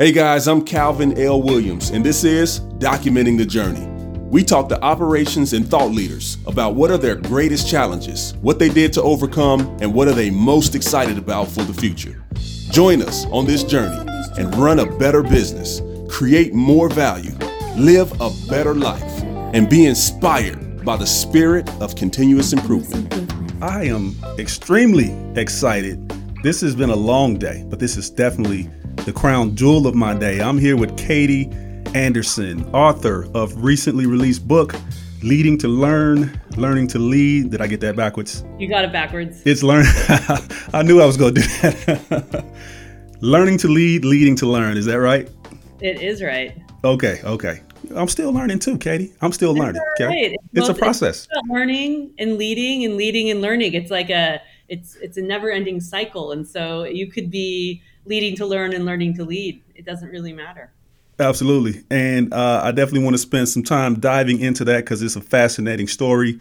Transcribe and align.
Hey 0.00 0.12
guys, 0.12 0.48
I'm 0.48 0.64
Calvin 0.64 1.20
L. 1.20 1.42
Williams, 1.42 1.90
and 1.90 2.02
this 2.02 2.24
is 2.24 2.60
Documenting 2.78 3.36
the 3.36 3.44
Journey. 3.44 3.86
We 4.30 4.42
talk 4.42 4.70
to 4.70 4.82
operations 4.82 5.52
and 5.52 5.68
thought 5.68 5.90
leaders 5.90 6.38
about 6.46 6.74
what 6.74 6.90
are 6.90 6.96
their 6.96 7.16
greatest 7.16 7.68
challenges, 7.68 8.32
what 8.40 8.58
they 8.58 8.70
did 8.70 8.94
to 8.94 9.02
overcome, 9.02 9.60
and 9.82 9.92
what 9.92 10.08
are 10.08 10.14
they 10.14 10.30
most 10.30 10.74
excited 10.74 11.18
about 11.18 11.48
for 11.48 11.64
the 11.64 11.74
future. 11.74 12.24
Join 12.70 13.02
us 13.02 13.26
on 13.26 13.44
this 13.44 13.62
journey 13.62 14.10
and 14.38 14.54
run 14.56 14.78
a 14.78 14.86
better 14.86 15.22
business, 15.22 15.82
create 16.08 16.54
more 16.54 16.88
value, 16.88 17.36
live 17.76 18.10
a 18.22 18.30
better 18.48 18.74
life, 18.74 19.22
and 19.52 19.68
be 19.68 19.84
inspired 19.84 20.82
by 20.82 20.96
the 20.96 21.06
spirit 21.06 21.68
of 21.82 21.94
continuous 21.94 22.54
improvement. 22.54 23.34
I 23.62 23.84
am 23.84 24.16
extremely 24.38 25.12
excited. 25.38 26.08
This 26.42 26.62
has 26.62 26.74
been 26.74 26.88
a 26.88 26.96
long 26.96 27.36
day, 27.36 27.66
but 27.68 27.78
this 27.78 27.98
is 27.98 28.08
definitely 28.08 28.70
the 29.04 29.12
crown 29.12 29.56
jewel 29.56 29.86
of 29.86 29.94
my 29.94 30.14
day. 30.14 30.40
I'm 30.40 30.58
here 30.58 30.76
with 30.76 30.96
Katie 30.96 31.50
Anderson, 31.94 32.64
author 32.74 33.26
of 33.34 33.62
recently 33.62 34.06
released 34.06 34.46
book 34.46 34.74
Leading 35.22 35.56
to 35.58 35.68
Learn, 35.68 36.40
Learning 36.56 36.86
to 36.88 36.98
Lead. 36.98 37.50
Did 37.50 37.60
I 37.60 37.66
get 37.66 37.80
that 37.80 37.96
backwards? 37.96 38.44
You 38.58 38.68
got 38.68 38.84
it 38.84 38.92
backwards. 38.92 39.42
It's 39.44 39.62
learn. 39.62 39.84
I 40.72 40.82
knew 40.82 41.00
I 41.00 41.06
was 41.06 41.16
going 41.16 41.34
to 41.34 41.40
do 41.40 41.46
that. 41.46 42.44
learning 43.20 43.58
to 43.58 43.68
lead, 43.68 44.04
leading 44.04 44.36
to 44.36 44.46
learn. 44.46 44.76
Is 44.76 44.86
that 44.86 45.00
right? 45.00 45.28
It 45.80 46.00
is 46.00 46.22
right. 46.22 46.56
Okay, 46.84 47.20
okay. 47.24 47.60
I'm 47.94 48.08
still 48.08 48.32
learning 48.32 48.58
too, 48.58 48.78
Katie. 48.78 49.12
I'm 49.20 49.32
still 49.32 49.54
learning. 49.54 49.82
Okay? 49.96 50.06
Right. 50.06 50.32
It's, 50.32 50.44
it's 50.52 50.68
a 50.68 50.74
process. 50.74 51.26
It's 51.30 51.48
learning 51.48 52.12
and 52.18 52.36
leading 52.36 52.84
and 52.84 52.96
leading 52.96 53.30
and 53.30 53.40
learning. 53.40 53.74
It's 53.74 53.90
like 53.90 54.10
a 54.10 54.40
it's 54.68 54.96
it's 54.96 55.16
a 55.16 55.22
never-ending 55.22 55.80
cycle, 55.80 56.32
and 56.32 56.46
so 56.46 56.84
you 56.84 57.10
could 57.10 57.30
be 57.30 57.82
leading 58.04 58.36
to 58.36 58.46
learn 58.46 58.72
and 58.72 58.84
learning 58.84 59.14
to 59.14 59.24
lead. 59.24 59.62
It 59.74 59.84
doesn't 59.84 60.08
really 60.08 60.32
matter. 60.32 60.72
Absolutely, 61.18 61.84
and 61.90 62.32
uh, 62.32 62.62
I 62.64 62.70
definitely 62.72 63.04
want 63.04 63.14
to 63.14 63.18
spend 63.18 63.48
some 63.48 63.62
time 63.62 64.00
diving 64.00 64.40
into 64.40 64.64
that 64.64 64.84
because 64.84 65.02
it's 65.02 65.16
a 65.16 65.20
fascinating 65.20 65.86
story 65.86 66.40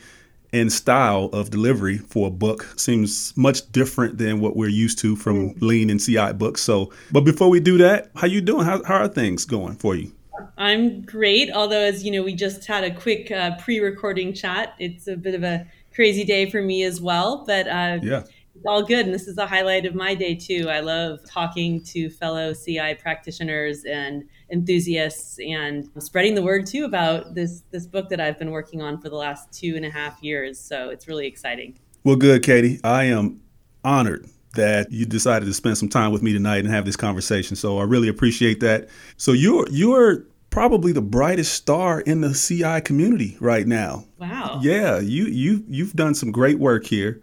and 0.54 0.72
style 0.72 1.26
of 1.26 1.52
delivery 1.52 1.98
for 1.98 2.28
a 2.28 2.32
book 2.32 2.64
seems 2.78 3.36
much 3.38 3.72
different 3.72 4.18
than 4.18 4.40
what 4.40 4.56
we're 4.56 4.70
used 4.70 4.98
to 5.00 5.16
from 5.16 5.54
mm. 5.54 5.62
lean 5.62 5.92
and 5.92 6.02
ci 6.02 6.34
books 6.34 6.60
so 6.60 6.92
but 7.12 7.22
before 7.22 7.50
we 7.50 7.60
do 7.60 7.78
that 7.78 8.10
how 8.16 8.26
you 8.26 8.42
doing 8.42 8.66
how, 8.66 8.84
how 8.84 8.96
are 8.96 9.08
things 9.08 9.46
going 9.46 9.76
for 9.76 9.96
you 9.96 10.12
I'm 10.58 11.02
great. 11.02 11.52
Although, 11.52 11.82
as 11.82 12.04
you 12.04 12.12
know, 12.12 12.24
we 12.24 12.34
just 12.34 12.66
had 12.66 12.84
a 12.84 12.94
quick 12.94 13.32
uh, 13.32 13.58
pre-recording 13.58 14.34
chat. 14.34 14.76
It's 14.80 15.08
a 15.08 15.16
bit 15.16 15.36
of 15.36 15.44
a 15.44 15.66
crazy 15.94 16.24
day 16.24 16.50
for 16.50 16.62
me 16.62 16.84
as 16.84 17.02
well, 17.02 17.44
but 17.46 17.68
uh, 17.68 18.00
yeah, 18.02 18.24
it's 18.60 18.66
all 18.68 18.84
good. 18.84 19.06
And 19.06 19.14
this 19.14 19.26
is 19.26 19.38
the 19.38 19.48
highlight 19.48 19.86
of 19.86 19.96
my 19.96 20.14
day 20.14 20.36
too. 20.36 20.68
I 20.70 20.82
love 20.82 21.20
talking 21.26 21.82
to 21.86 22.10
fellow 22.10 22.54
CI 22.54 22.96
practitioners 22.96 23.86
and 23.86 24.26
enthusiasts, 24.52 25.40
and 25.40 25.90
spreading 26.00 26.36
the 26.36 26.42
word 26.42 26.68
too 26.68 26.84
about 26.84 27.36
this 27.36 27.64
this 27.72 27.88
book 27.88 28.10
that 28.10 28.20
I've 28.20 28.38
been 28.38 28.52
working 28.52 28.82
on 28.82 29.00
for 29.00 29.08
the 29.08 29.16
last 29.16 29.54
two 29.54 29.78
and 29.78 29.86
a 29.86 29.90
half 29.90 30.22
years. 30.22 30.60
So 30.60 30.90
it's 30.90 31.08
really 31.08 31.26
exciting. 31.26 31.80
Well, 32.04 32.18
good, 32.18 32.44
Katie. 32.44 32.82
I 32.84 33.06
am 33.06 33.40
honored 33.86 34.28
that 34.56 34.92
you 34.92 35.06
decided 35.06 35.46
to 35.46 35.54
spend 35.54 35.78
some 35.78 35.88
time 35.88 36.12
with 36.12 36.22
me 36.22 36.34
tonight 36.34 36.66
and 36.66 36.68
have 36.68 36.84
this 36.84 36.98
conversation. 36.98 37.56
So 37.56 37.78
I 37.78 37.84
really 37.84 38.10
appreciate 38.10 38.60
that. 38.60 38.90
So 39.16 39.32
you're 39.32 39.70
you're 39.72 40.26
probably 40.50 40.92
the 40.92 41.02
brightest 41.02 41.54
star 41.54 42.02
in 42.02 42.20
the 42.20 42.34
CI 42.34 42.82
community 42.82 43.38
right 43.40 43.66
now. 43.66 44.04
Wow. 44.18 44.60
Yeah, 44.62 45.00
you 45.00 45.28
you 45.28 45.64
you've 45.70 45.94
done 45.94 46.14
some 46.14 46.34
great 46.34 46.60
work 46.60 46.86
here. 46.86 47.22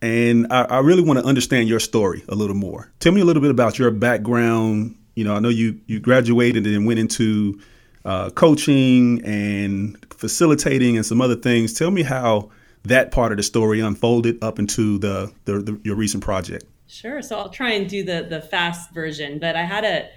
And 0.00 0.46
I, 0.50 0.62
I 0.62 0.78
really 0.78 1.02
want 1.02 1.18
to 1.18 1.24
understand 1.24 1.68
your 1.68 1.80
story 1.80 2.24
a 2.28 2.34
little 2.34 2.56
more. 2.56 2.90
Tell 3.00 3.12
me 3.12 3.20
a 3.20 3.24
little 3.24 3.42
bit 3.42 3.50
about 3.50 3.78
your 3.78 3.90
background. 3.90 4.96
You 5.14 5.24
know, 5.24 5.34
I 5.34 5.40
know 5.40 5.48
you 5.48 5.80
you 5.86 5.98
graduated 5.98 6.66
and 6.66 6.86
went 6.86 7.00
into 7.00 7.60
uh, 8.04 8.30
coaching 8.30 9.22
and 9.24 9.96
facilitating 10.14 10.96
and 10.96 11.04
some 11.04 11.20
other 11.20 11.36
things. 11.36 11.72
Tell 11.72 11.90
me 11.90 12.02
how 12.02 12.50
that 12.84 13.10
part 13.10 13.32
of 13.32 13.38
the 13.38 13.42
story 13.42 13.80
unfolded 13.80 14.42
up 14.42 14.58
into 14.58 14.98
the, 14.98 15.32
the, 15.44 15.58
the 15.58 15.80
your 15.82 15.96
recent 15.96 16.22
project. 16.22 16.64
Sure. 16.86 17.20
So 17.20 17.36
I'll 17.36 17.50
try 17.50 17.72
and 17.72 17.88
do 17.88 18.04
the 18.04 18.26
the 18.28 18.40
fast 18.40 18.92
version, 18.92 19.38
but 19.38 19.56
I 19.56 19.64
had 19.64 19.84
a 19.84 20.08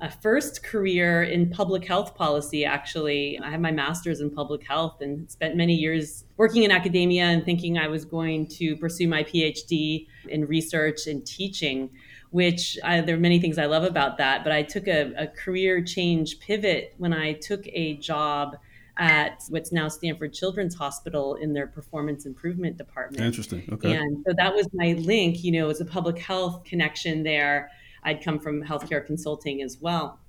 a 0.00 0.10
first 0.10 0.62
career 0.62 1.24
in 1.24 1.50
public 1.50 1.84
health 1.84 2.14
policy, 2.14 2.64
actually. 2.64 3.38
I 3.42 3.50
have 3.50 3.60
my 3.60 3.72
master's 3.72 4.20
in 4.20 4.30
public 4.30 4.66
health 4.66 5.00
and 5.00 5.28
spent 5.30 5.56
many 5.56 5.74
years 5.74 6.24
working 6.36 6.62
in 6.62 6.70
academia 6.70 7.24
and 7.24 7.44
thinking 7.44 7.78
I 7.78 7.88
was 7.88 8.04
going 8.04 8.46
to 8.48 8.76
pursue 8.76 9.08
my 9.08 9.24
PhD 9.24 10.06
in 10.28 10.46
research 10.46 11.06
and 11.08 11.26
teaching, 11.26 11.90
which 12.30 12.78
I, 12.84 13.00
there 13.00 13.16
are 13.16 13.20
many 13.20 13.40
things 13.40 13.58
I 13.58 13.66
love 13.66 13.82
about 13.82 14.18
that. 14.18 14.44
But 14.44 14.52
I 14.52 14.62
took 14.62 14.86
a, 14.86 15.12
a 15.16 15.26
career 15.26 15.82
change 15.82 16.38
pivot 16.38 16.94
when 16.98 17.12
I 17.12 17.32
took 17.32 17.66
a 17.66 17.96
job 17.96 18.56
at 18.98 19.44
what's 19.48 19.72
now 19.72 19.88
Stanford 19.88 20.32
Children's 20.32 20.74
Hospital 20.74 21.36
in 21.36 21.52
their 21.52 21.66
performance 21.66 22.24
improvement 22.24 22.76
department. 22.76 23.24
Interesting. 23.24 23.68
Okay. 23.72 23.94
And 23.94 24.24
so 24.26 24.34
that 24.36 24.54
was 24.54 24.68
my 24.72 24.92
link, 24.94 25.42
you 25.42 25.52
know, 25.52 25.64
it 25.64 25.68
was 25.68 25.80
a 25.80 25.84
public 25.84 26.18
health 26.18 26.64
connection 26.64 27.22
there 27.22 27.70
I'd 28.02 28.22
come 28.22 28.38
from 28.38 28.62
healthcare 28.62 29.04
consulting 29.04 29.62
as 29.62 29.78
well. 29.80 30.20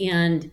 And 0.00 0.50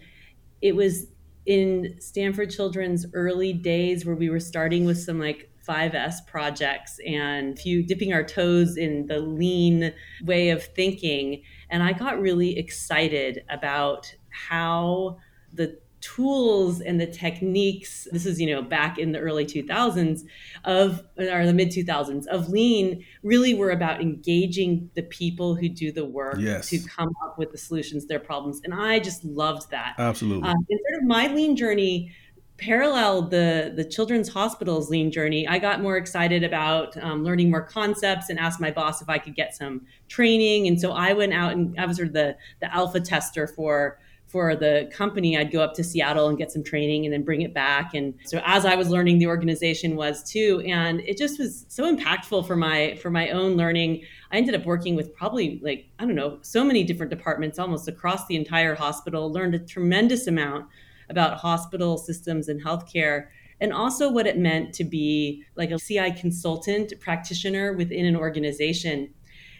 it 0.61 0.75
was 0.75 1.07
in 1.45 1.95
Stanford 1.99 2.49
Children's 2.49 3.05
early 3.13 3.53
days 3.53 4.05
where 4.05 4.15
we 4.15 4.29
were 4.29 4.39
starting 4.39 4.85
with 4.85 4.99
some 4.99 5.19
like 5.19 5.51
5S 5.67 6.25
projects 6.27 6.99
and 7.05 7.57
few 7.57 7.83
dipping 7.83 8.13
our 8.13 8.23
toes 8.23 8.77
in 8.77 9.07
the 9.07 9.19
lean 9.19 9.93
way 10.23 10.49
of 10.49 10.63
thinking. 10.63 11.43
And 11.69 11.83
I 11.83 11.93
got 11.93 12.19
really 12.19 12.57
excited 12.57 13.43
about 13.49 14.13
how 14.29 15.17
the 15.53 15.79
tools 16.05 16.81
and 16.81 17.01
the 17.01 17.07
techniques 17.07 18.07
this 18.11 18.27
is 18.27 18.39
you 18.39 18.45
know 18.53 18.61
back 18.61 18.99
in 18.99 19.11
the 19.11 19.17
early 19.17 19.43
2000s 19.43 20.21
of 20.63 21.03
or 21.17 21.45
the 21.47 21.53
mid 21.53 21.69
2000s 21.69 22.27
of 22.27 22.47
lean 22.47 23.03
really 23.23 23.55
were 23.55 23.71
about 23.71 24.01
engaging 24.01 24.87
the 24.93 25.01
people 25.01 25.55
who 25.55 25.67
do 25.67 25.91
the 25.91 26.05
work 26.05 26.35
yes. 26.37 26.69
to 26.69 26.77
come 26.87 27.09
up 27.23 27.39
with 27.39 27.51
the 27.51 27.57
solutions 27.57 28.03
to 28.03 28.07
their 28.07 28.19
problems. 28.19 28.61
And 28.63 28.73
i 28.73 28.99
just 28.99 29.25
loved 29.25 29.71
that. 29.71 29.95
Absolutely. 29.97 30.47
Um, 30.47 30.57
and 30.69 30.79
sort 30.87 31.01
of 31.01 31.07
my 31.07 31.27
lean 31.33 31.55
journey 31.55 32.13
paralleled 32.57 33.31
the 33.31 33.73
the 33.75 33.83
children's 33.83 34.29
hospital's 34.29 34.89
lean 34.89 35.11
journey 35.11 35.45
i 35.45 35.59
got 35.59 35.81
more 35.81 35.97
excited 35.97 36.41
about 36.41 36.95
um, 37.03 37.21
learning 37.21 37.51
more 37.51 37.61
concepts 37.61 38.29
and 38.29 38.39
asked 38.39 38.61
my 38.61 38.71
boss 38.71 39.01
if 39.01 39.09
i 39.09 39.17
could 39.17 39.35
get 39.35 39.53
some 39.53 39.81
training. 40.07 40.67
And 40.67 40.79
so 40.79 40.91
i 40.91 41.13
went 41.13 41.33
out 41.33 41.53
and 41.53 41.75
i 41.79 41.85
was 41.85 41.97
sort 41.97 42.09
of 42.09 42.13
the 42.13 42.37
the 42.61 42.71
alpha 42.73 42.99
tester 42.99 43.47
for 43.47 43.97
for 44.35 44.53
the 44.53 44.89
company, 44.91 45.37
I'd 45.37 45.49
go 45.49 45.61
up 45.61 45.73
to 45.75 45.83
Seattle 45.83 46.27
and 46.27 46.37
get 46.37 46.51
some 46.51 46.61
training 46.61 47.05
and 47.05 47.13
then 47.13 47.23
bring 47.23 47.41
it 47.41 47.53
back. 47.53 47.93
And 47.93 48.15
so 48.25 48.41
as 48.43 48.65
I 48.65 48.75
was 48.75 48.89
learning, 48.89 49.17
the 49.17 49.27
organization 49.27 49.95
was 49.95 50.21
too. 50.29 50.61
And 50.67 50.99
it 50.99 51.17
just 51.17 51.39
was 51.39 51.65
so 51.69 51.89
impactful 51.89 52.45
for 52.45 52.57
my 52.57 52.99
for 53.01 53.09
my 53.09 53.29
own 53.29 53.55
learning. 53.55 54.03
I 54.33 54.35
ended 54.35 54.53
up 54.53 54.65
working 54.65 54.93
with 54.93 55.15
probably 55.15 55.61
like, 55.63 55.85
I 55.99 56.05
don't 56.05 56.15
know, 56.15 56.39
so 56.41 56.65
many 56.65 56.83
different 56.83 57.11
departments 57.11 57.57
almost 57.57 57.87
across 57.87 58.27
the 58.27 58.35
entire 58.35 58.75
hospital, 58.75 59.31
learned 59.31 59.55
a 59.55 59.59
tremendous 59.59 60.27
amount 60.27 60.65
about 61.09 61.37
hospital 61.37 61.97
systems 61.97 62.49
and 62.49 62.61
healthcare 62.61 63.27
and 63.61 63.71
also 63.71 64.11
what 64.11 64.27
it 64.27 64.37
meant 64.37 64.73
to 64.73 64.83
be 64.83 65.45
like 65.55 65.71
a 65.71 65.79
CI 65.79 66.11
consultant 66.11 66.91
practitioner 66.99 67.71
within 67.71 68.05
an 68.05 68.17
organization. 68.17 69.13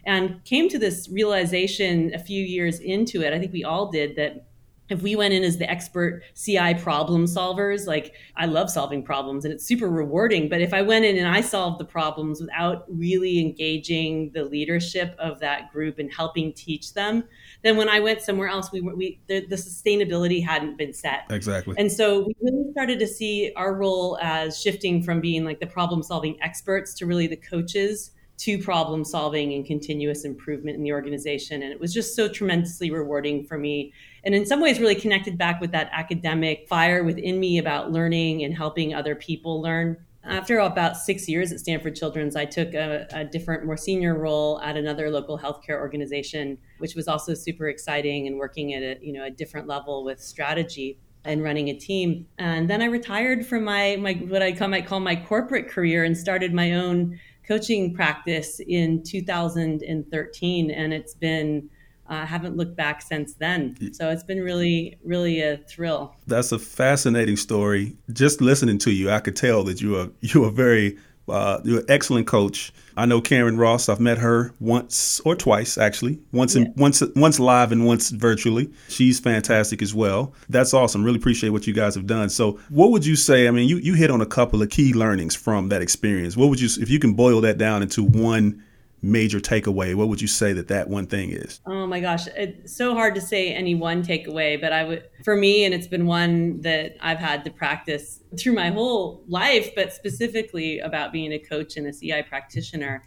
And 0.04 0.44
came 0.44 0.68
to 0.68 0.78
this 0.78 1.08
realization 1.10 2.12
a 2.14 2.18
few 2.18 2.44
years 2.44 2.78
into 2.78 3.22
it. 3.22 3.32
I 3.32 3.38
think 3.38 3.54
we 3.54 3.64
all 3.64 3.90
did 3.90 4.16
that 4.16 4.46
if 4.88 5.02
we 5.02 5.16
went 5.16 5.34
in 5.34 5.42
as 5.42 5.58
the 5.58 5.68
expert 5.70 6.22
CI 6.34 6.74
problem 6.74 7.24
solvers, 7.24 7.86
like 7.86 8.14
I 8.36 8.46
love 8.46 8.70
solving 8.70 9.02
problems 9.02 9.44
and 9.44 9.52
it's 9.52 9.64
super 9.64 9.88
rewarding. 9.88 10.48
But 10.48 10.60
if 10.60 10.72
I 10.72 10.82
went 10.82 11.04
in 11.04 11.16
and 11.16 11.28
I 11.28 11.40
solved 11.40 11.80
the 11.80 11.84
problems 11.84 12.40
without 12.40 12.84
really 12.88 13.40
engaging 13.40 14.30
the 14.32 14.44
leadership 14.44 15.14
of 15.18 15.40
that 15.40 15.72
group 15.72 15.98
and 15.98 16.12
helping 16.12 16.52
teach 16.52 16.94
them, 16.94 17.24
then 17.62 17.76
when 17.76 17.88
I 17.88 18.00
went 18.00 18.20
somewhere 18.22 18.48
else, 18.48 18.70
we 18.72 18.80
we 18.80 19.20
the, 19.26 19.44
the 19.46 19.56
sustainability 19.56 20.44
hadn't 20.44 20.76
been 20.76 20.92
set. 20.92 21.24
Exactly. 21.30 21.74
And 21.78 21.90
so 21.90 22.26
we 22.26 22.34
really 22.40 22.70
started 22.72 22.98
to 23.00 23.06
see 23.06 23.52
our 23.56 23.74
role 23.74 24.18
as 24.22 24.60
shifting 24.60 25.02
from 25.02 25.20
being 25.20 25.44
like 25.44 25.60
the 25.60 25.66
problem 25.66 26.02
solving 26.02 26.40
experts 26.42 26.94
to 26.94 27.06
really 27.06 27.26
the 27.26 27.36
coaches 27.36 28.12
to 28.38 28.58
problem 28.58 29.04
solving 29.04 29.54
and 29.54 29.64
continuous 29.64 30.24
improvement 30.24 30.76
in 30.76 30.82
the 30.82 30.92
organization. 30.92 31.62
And 31.62 31.72
it 31.72 31.80
was 31.80 31.94
just 31.94 32.14
so 32.14 32.28
tremendously 32.28 32.90
rewarding 32.90 33.44
for 33.44 33.56
me. 33.56 33.92
And 34.26 34.34
in 34.34 34.44
some 34.44 34.60
ways, 34.60 34.80
really 34.80 34.96
connected 34.96 35.38
back 35.38 35.60
with 35.60 35.70
that 35.70 35.88
academic 35.92 36.66
fire 36.68 37.04
within 37.04 37.38
me 37.38 37.58
about 37.58 37.92
learning 37.92 38.42
and 38.42 38.52
helping 38.52 38.92
other 38.92 39.14
people 39.14 39.62
learn. 39.62 39.96
After 40.24 40.58
about 40.58 40.96
six 40.96 41.28
years 41.28 41.52
at 41.52 41.60
Stanford 41.60 41.94
Children's, 41.94 42.34
I 42.34 42.44
took 42.44 42.74
a, 42.74 43.06
a 43.12 43.24
different, 43.24 43.64
more 43.64 43.76
senior 43.76 44.18
role 44.18 44.60
at 44.62 44.76
another 44.76 45.08
local 45.12 45.38
healthcare 45.38 45.78
organization, 45.78 46.58
which 46.78 46.96
was 46.96 47.06
also 47.06 47.34
super 47.34 47.68
exciting 47.68 48.26
and 48.26 48.36
working 48.36 48.74
at 48.74 48.82
a, 48.82 48.98
you 49.00 49.12
know, 49.12 49.24
a 49.24 49.30
different 49.30 49.68
level 49.68 50.02
with 50.02 50.20
strategy 50.20 50.98
and 51.24 51.44
running 51.44 51.68
a 51.68 51.74
team. 51.74 52.26
And 52.38 52.68
then 52.68 52.82
I 52.82 52.86
retired 52.86 53.46
from 53.46 53.62
my, 53.62 53.94
my 54.00 54.14
what 54.14 54.42
I 54.42 54.66
might 54.66 54.88
call 54.88 54.98
my 54.98 55.14
corporate 55.14 55.68
career 55.68 56.02
and 56.02 56.18
started 56.18 56.52
my 56.52 56.72
own 56.72 57.16
coaching 57.46 57.94
practice 57.94 58.60
in 58.66 59.04
2013 59.04 60.70
and 60.72 60.92
it's 60.92 61.14
been 61.14 61.70
uh, 62.08 62.26
haven't 62.26 62.56
looked 62.56 62.76
back 62.76 63.02
since 63.02 63.34
then. 63.34 63.76
So 63.92 64.10
it's 64.10 64.22
been 64.22 64.40
really, 64.40 64.98
really 65.04 65.40
a 65.40 65.58
thrill. 65.58 66.14
That's 66.26 66.52
a 66.52 66.58
fascinating 66.58 67.36
story. 67.36 67.96
Just 68.12 68.40
listening 68.40 68.78
to 68.78 68.90
you, 68.90 69.10
I 69.10 69.20
could 69.20 69.36
tell 69.36 69.64
that 69.64 69.80
you 69.80 69.96
are 69.98 70.08
you 70.20 70.44
are 70.44 70.50
very 70.50 70.98
uh, 71.28 71.60
you're 71.64 71.80
an 71.80 71.86
excellent 71.88 72.26
coach. 72.26 72.72
I 72.96 73.04
know 73.04 73.20
Karyn 73.20 73.58
Ross. 73.58 73.88
I've 73.88 74.00
met 74.00 74.18
her 74.18 74.54
once 74.60 75.20
or 75.24 75.34
twice, 75.34 75.76
actually. 75.76 76.20
Once, 76.32 76.54
in, 76.54 76.72
once, 76.76 77.02
once 77.14 77.40
live 77.40 77.72
and 77.72 77.84
once 77.84 78.10
virtually. 78.10 78.70
She's 78.88 79.20
fantastic 79.20 79.82
as 79.82 79.94
well. 79.94 80.32
That's 80.48 80.72
awesome. 80.72 81.04
Really 81.04 81.18
appreciate 81.18 81.50
what 81.50 81.66
you 81.66 81.74
guys 81.74 81.94
have 81.94 82.06
done. 82.06 82.30
So, 82.30 82.58
what 82.68 82.92
would 82.92 83.04
you 83.04 83.16
say? 83.16 83.48
I 83.48 83.50
mean, 83.50 83.68
you 83.68 83.78
you 83.78 83.94
hit 83.94 84.10
on 84.10 84.20
a 84.20 84.26
couple 84.26 84.62
of 84.62 84.70
key 84.70 84.92
learnings 84.94 85.34
from 85.34 85.68
that 85.70 85.82
experience. 85.82 86.36
What 86.36 86.48
would 86.48 86.60
you, 86.60 86.68
if 86.80 86.88
you 86.88 86.98
can 86.98 87.14
boil 87.14 87.40
that 87.42 87.58
down 87.58 87.82
into 87.82 88.02
one 88.02 88.62
major 89.06 89.38
takeaway, 89.38 89.94
what 89.94 90.08
would 90.08 90.20
you 90.20 90.28
say 90.28 90.52
that 90.52 90.68
that 90.68 90.88
one 90.88 91.06
thing 91.06 91.30
is? 91.30 91.60
Oh 91.66 91.86
my 91.86 92.00
gosh, 92.00 92.26
it's 92.36 92.76
so 92.76 92.94
hard 92.94 93.14
to 93.14 93.20
say 93.20 93.52
any 93.52 93.74
one 93.74 94.02
takeaway, 94.02 94.60
but 94.60 94.72
I 94.72 94.84
would, 94.84 95.08
for 95.24 95.36
me, 95.36 95.64
and 95.64 95.72
it's 95.72 95.86
been 95.86 96.06
one 96.06 96.60
that 96.62 96.96
I've 97.00 97.18
had 97.18 97.44
to 97.44 97.50
practice 97.50 98.20
through 98.38 98.54
my 98.54 98.70
whole 98.70 99.24
life, 99.28 99.70
but 99.76 99.92
specifically 99.92 100.80
about 100.80 101.12
being 101.12 101.32
a 101.32 101.38
coach 101.38 101.76
and 101.76 101.86
a 101.86 101.92
CI 101.92 102.22
practitioner, 102.22 103.04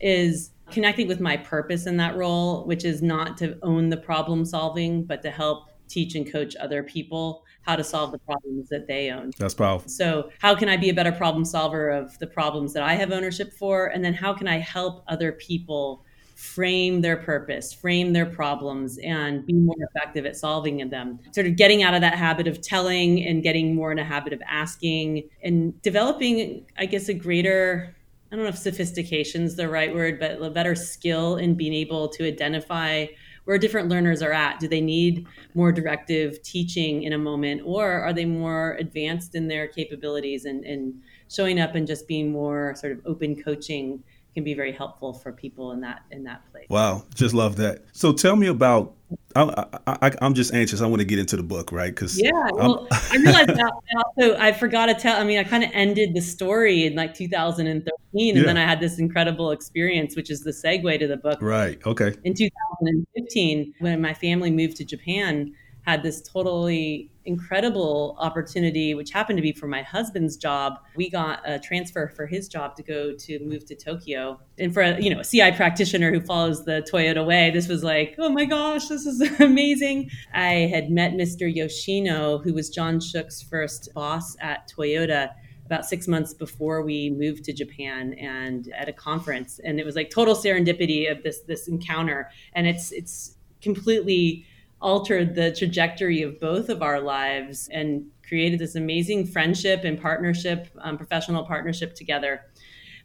is 0.00 0.52
connecting 0.70 1.08
with 1.08 1.18
my 1.18 1.36
purpose 1.36 1.86
in 1.86 1.96
that 1.96 2.16
role, 2.16 2.64
which 2.66 2.84
is 2.84 3.02
not 3.02 3.36
to 3.38 3.58
own 3.62 3.88
the 3.88 3.96
problem 3.96 4.44
solving, 4.44 5.04
but 5.04 5.22
to 5.22 5.30
help 5.30 5.70
teach 5.88 6.14
and 6.14 6.30
coach 6.30 6.54
other 6.56 6.82
people 6.82 7.42
how 7.68 7.76
to 7.76 7.84
solve 7.84 8.12
the 8.12 8.18
problems 8.18 8.70
that 8.70 8.86
they 8.86 9.10
own. 9.10 9.30
That's 9.36 9.52
powerful. 9.52 9.90
So, 9.90 10.30
how 10.38 10.54
can 10.54 10.70
I 10.70 10.78
be 10.78 10.88
a 10.88 10.94
better 10.94 11.12
problem 11.12 11.44
solver 11.44 11.90
of 11.90 12.18
the 12.18 12.26
problems 12.26 12.72
that 12.72 12.82
I 12.82 12.94
have 12.94 13.12
ownership 13.12 13.52
for? 13.52 13.88
And 13.88 14.02
then, 14.02 14.14
how 14.14 14.32
can 14.32 14.48
I 14.48 14.58
help 14.58 15.04
other 15.06 15.32
people 15.32 16.02
frame 16.34 17.02
their 17.02 17.18
purpose, 17.18 17.74
frame 17.74 18.14
their 18.14 18.24
problems, 18.24 18.96
and 18.98 19.44
be 19.44 19.52
more 19.52 19.76
effective 19.90 20.24
at 20.24 20.34
solving 20.34 20.88
them? 20.88 21.18
Sort 21.32 21.46
of 21.46 21.56
getting 21.56 21.82
out 21.82 21.92
of 21.92 22.00
that 22.00 22.14
habit 22.14 22.48
of 22.48 22.62
telling 22.62 23.22
and 23.26 23.42
getting 23.42 23.74
more 23.74 23.92
in 23.92 23.98
a 23.98 24.04
habit 24.04 24.32
of 24.32 24.40
asking 24.48 25.28
and 25.44 25.80
developing, 25.82 26.64
I 26.78 26.86
guess, 26.86 27.10
a 27.10 27.14
greater 27.14 27.94
I 28.30 28.36
don't 28.36 28.44
know 28.44 28.50
if 28.50 28.58
sophistication 28.58 29.42
is 29.42 29.56
the 29.56 29.70
right 29.70 29.94
word, 29.94 30.20
but 30.20 30.42
a 30.42 30.50
better 30.50 30.74
skill 30.74 31.36
in 31.36 31.54
being 31.54 31.72
able 31.72 32.08
to 32.08 32.26
identify 32.26 33.06
where 33.48 33.56
different 33.56 33.88
learners 33.88 34.20
are 34.20 34.30
at. 34.30 34.60
Do 34.60 34.68
they 34.68 34.82
need 34.82 35.26
more 35.54 35.72
directive 35.72 36.42
teaching 36.42 37.04
in 37.04 37.14
a 37.14 37.18
moment, 37.18 37.62
or 37.64 37.90
are 38.02 38.12
they 38.12 38.26
more 38.26 38.76
advanced 38.78 39.34
in 39.34 39.48
their 39.48 39.66
capabilities 39.66 40.44
and, 40.44 40.66
and 40.66 41.00
showing 41.30 41.58
up 41.58 41.74
and 41.74 41.86
just 41.86 42.06
being 42.06 42.30
more 42.30 42.74
sort 42.76 42.92
of 42.92 43.00
open 43.06 43.42
coaching 43.42 44.04
can 44.34 44.44
be 44.44 44.54
very 44.54 44.72
helpful 44.72 45.12
for 45.12 45.32
people 45.32 45.72
in 45.72 45.80
that 45.80 46.02
in 46.10 46.24
that 46.24 46.42
place. 46.52 46.66
Wow, 46.68 47.04
just 47.14 47.34
love 47.34 47.56
that. 47.56 47.84
So 47.92 48.12
tell 48.12 48.36
me 48.36 48.46
about. 48.46 48.94
I, 49.34 50.12
am 50.20 50.34
just 50.34 50.52
anxious. 50.52 50.82
I 50.82 50.86
want 50.86 51.00
to 51.00 51.06
get 51.06 51.18
into 51.18 51.36
the 51.36 51.42
book, 51.42 51.72
right? 51.72 51.94
Because 51.94 52.20
yeah, 52.20 52.30
well, 52.52 52.86
I 52.90 53.16
realized 53.16 53.48
that 53.48 53.72
also 53.96 54.36
I 54.36 54.52
forgot 54.52 54.86
to 54.86 54.94
tell. 54.94 55.18
I 55.18 55.24
mean, 55.24 55.38
I 55.38 55.44
kind 55.44 55.64
of 55.64 55.70
ended 55.72 56.12
the 56.14 56.20
story 56.20 56.84
in 56.84 56.94
like 56.94 57.14
2013, 57.14 57.82
and 58.28 58.38
yeah. 58.38 58.44
then 58.44 58.58
I 58.58 58.66
had 58.66 58.80
this 58.80 58.98
incredible 58.98 59.50
experience, 59.50 60.14
which 60.14 60.30
is 60.30 60.42
the 60.42 60.50
segue 60.50 60.98
to 60.98 61.06
the 61.06 61.16
book. 61.16 61.40
Right. 61.40 61.78
Okay. 61.86 62.14
In 62.24 62.34
2015, 62.34 63.74
when 63.78 64.00
my 64.02 64.12
family 64.12 64.50
moved 64.50 64.76
to 64.76 64.84
Japan, 64.84 65.54
had 65.88 66.02
this 66.02 66.20
totally 66.20 67.10
incredible 67.24 68.14
opportunity, 68.18 68.92
which 68.92 69.10
happened 69.10 69.38
to 69.38 69.42
be 69.42 69.52
for 69.52 69.66
my 69.66 69.80
husband's 69.80 70.36
job. 70.36 70.80
We 70.96 71.08
got 71.08 71.40
a 71.46 71.58
transfer 71.58 72.08
for 72.14 72.26
his 72.26 72.46
job 72.46 72.76
to 72.76 72.82
go 72.82 73.14
to 73.14 73.38
move 73.40 73.64
to 73.66 73.74
Tokyo. 73.74 74.38
And 74.58 74.74
for 74.74 74.82
a, 74.82 75.00
you 75.00 75.08
know, 75.08 75.20
a 75.20 75.24
CI 75.24 75.52
practitioner 75.52 76.12
who 76.12 76.20
follows 76.20 76.66
the 76.66 76.86
Toyota 76.92 77.24
way, 77.26 77.50
this 77.50 77.68
was 77.68 77.82
like, 77.82 78.16
oh 78.18 78.28
my 78.28 78.44
gosh, 78.44 78.88
this 78.88 79.06
is 79.06 79.22
amazing. 79.40 80.10
I 80.34 80.68
had 80.74 80.90
met 80.90 81.12
Mr. 81.12 81.52
Yoshino, 81.52 82.36
who 82.36 82.52
was 82.52 82.68
John 82.68 83.00
Shook's 83.00 83.40
first 83.40 83.88
boss 83.94 84.36
at 84.40 84.70
Toyota 84.70 85.30
about 85.64 85.86
six 85.86 86.06
months 86.06 86.34
before 86.34 86.82
we 86.82 87.08
moved 87.10 87.44
to 87.44 87.52
Japan 87.54 88.12
and 88.14 88.70
at 88.76 88.90
a 88.90 88.92
conference. 88.92 89.58
And 89.64 89.80
it 89.80 89.86
was 89.86 89.96
like 89.96 90.10
total 90.10 90.34
serendipity 90.34 91.10
of 91.10 91.22
this 91.22 91.40
this 91.40 91.66
encounter. 91.66 92.30
And 92.52 92.66
it's 92.66 92.92
it's 92.92 93.36
completely 93.60 94.44
altered 94.80 95.34
the 95.34 95.52
trajectory 95.52 96.22
of 96.22 96.38
both 96.40 96.68
of 96.68 96.82
our 96.82 97.00
lives 97.00 97.68
and 97.72 98.06
created 98.26 98.58
this 98.58 98.74
amazing 98.74 99.26
friendship 99.26 99.84
and 99.84 100.00
partnership, 100.00 100.68
um, 100.80 100.96
professional 100.96 101.44
partnership 101.44 101.94
together. 101.94 102.42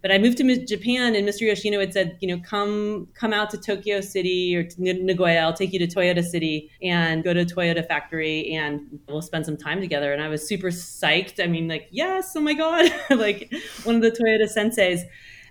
But 0.01 0.11
I 0.11 0.17
moved 0.17 0.37
to 0.39 0.65
Japan, 0.65 1.15
and 1.15 1.25
Mr. 1.25 1.41
Yoshino 1.47 1.79
had 1.79 1.93
said, 1.93 2.17
you 2.19 2.27
know, 2.27 2.41
come 2.43 3.07
come 3.13 3.31
out 3.31 3.49
to 3.51 3.57
Tokyo 3.57 4.01
City 4.01 4.53
or 4.53 4.63
to 4.63 4.81
Nagoya. 4.81 5.39
I'll 5.39 5.53
take 5.53 5.71
you 5.71 5.79
to 5.79 5.87
Toyota 5.87 6.21
City 6.21 6.69
and 6.81 7.23
go 7.23 7.33
to 7.33 7.45
Toyota 7.45 7.87
factory, 7.87 8.53
and 8.53 8.99
we'll 9.07 9.21
spend 9.21 9.45
some 9.45 9.55
time 9.55 9.79
together. 9.79 10.11
And 10.11 10.21
I 10.21 10.27
was 10.27 10.45
super 10.45 10.71
psyched. 10.71 11.41
I 11.41 11.47
mean, 11.47 11.69
like, 11.69 11.87
yes, 11.89 12.33
oh 12.35 12.41
my 12.41 12.53
god, 12.53 12.91
like 13.11 13.49
one 13.85 13.95
of 13.95 14.01
the 14.01 14.11
Toyota 14.11 14.53
senseis. 14.53 15.03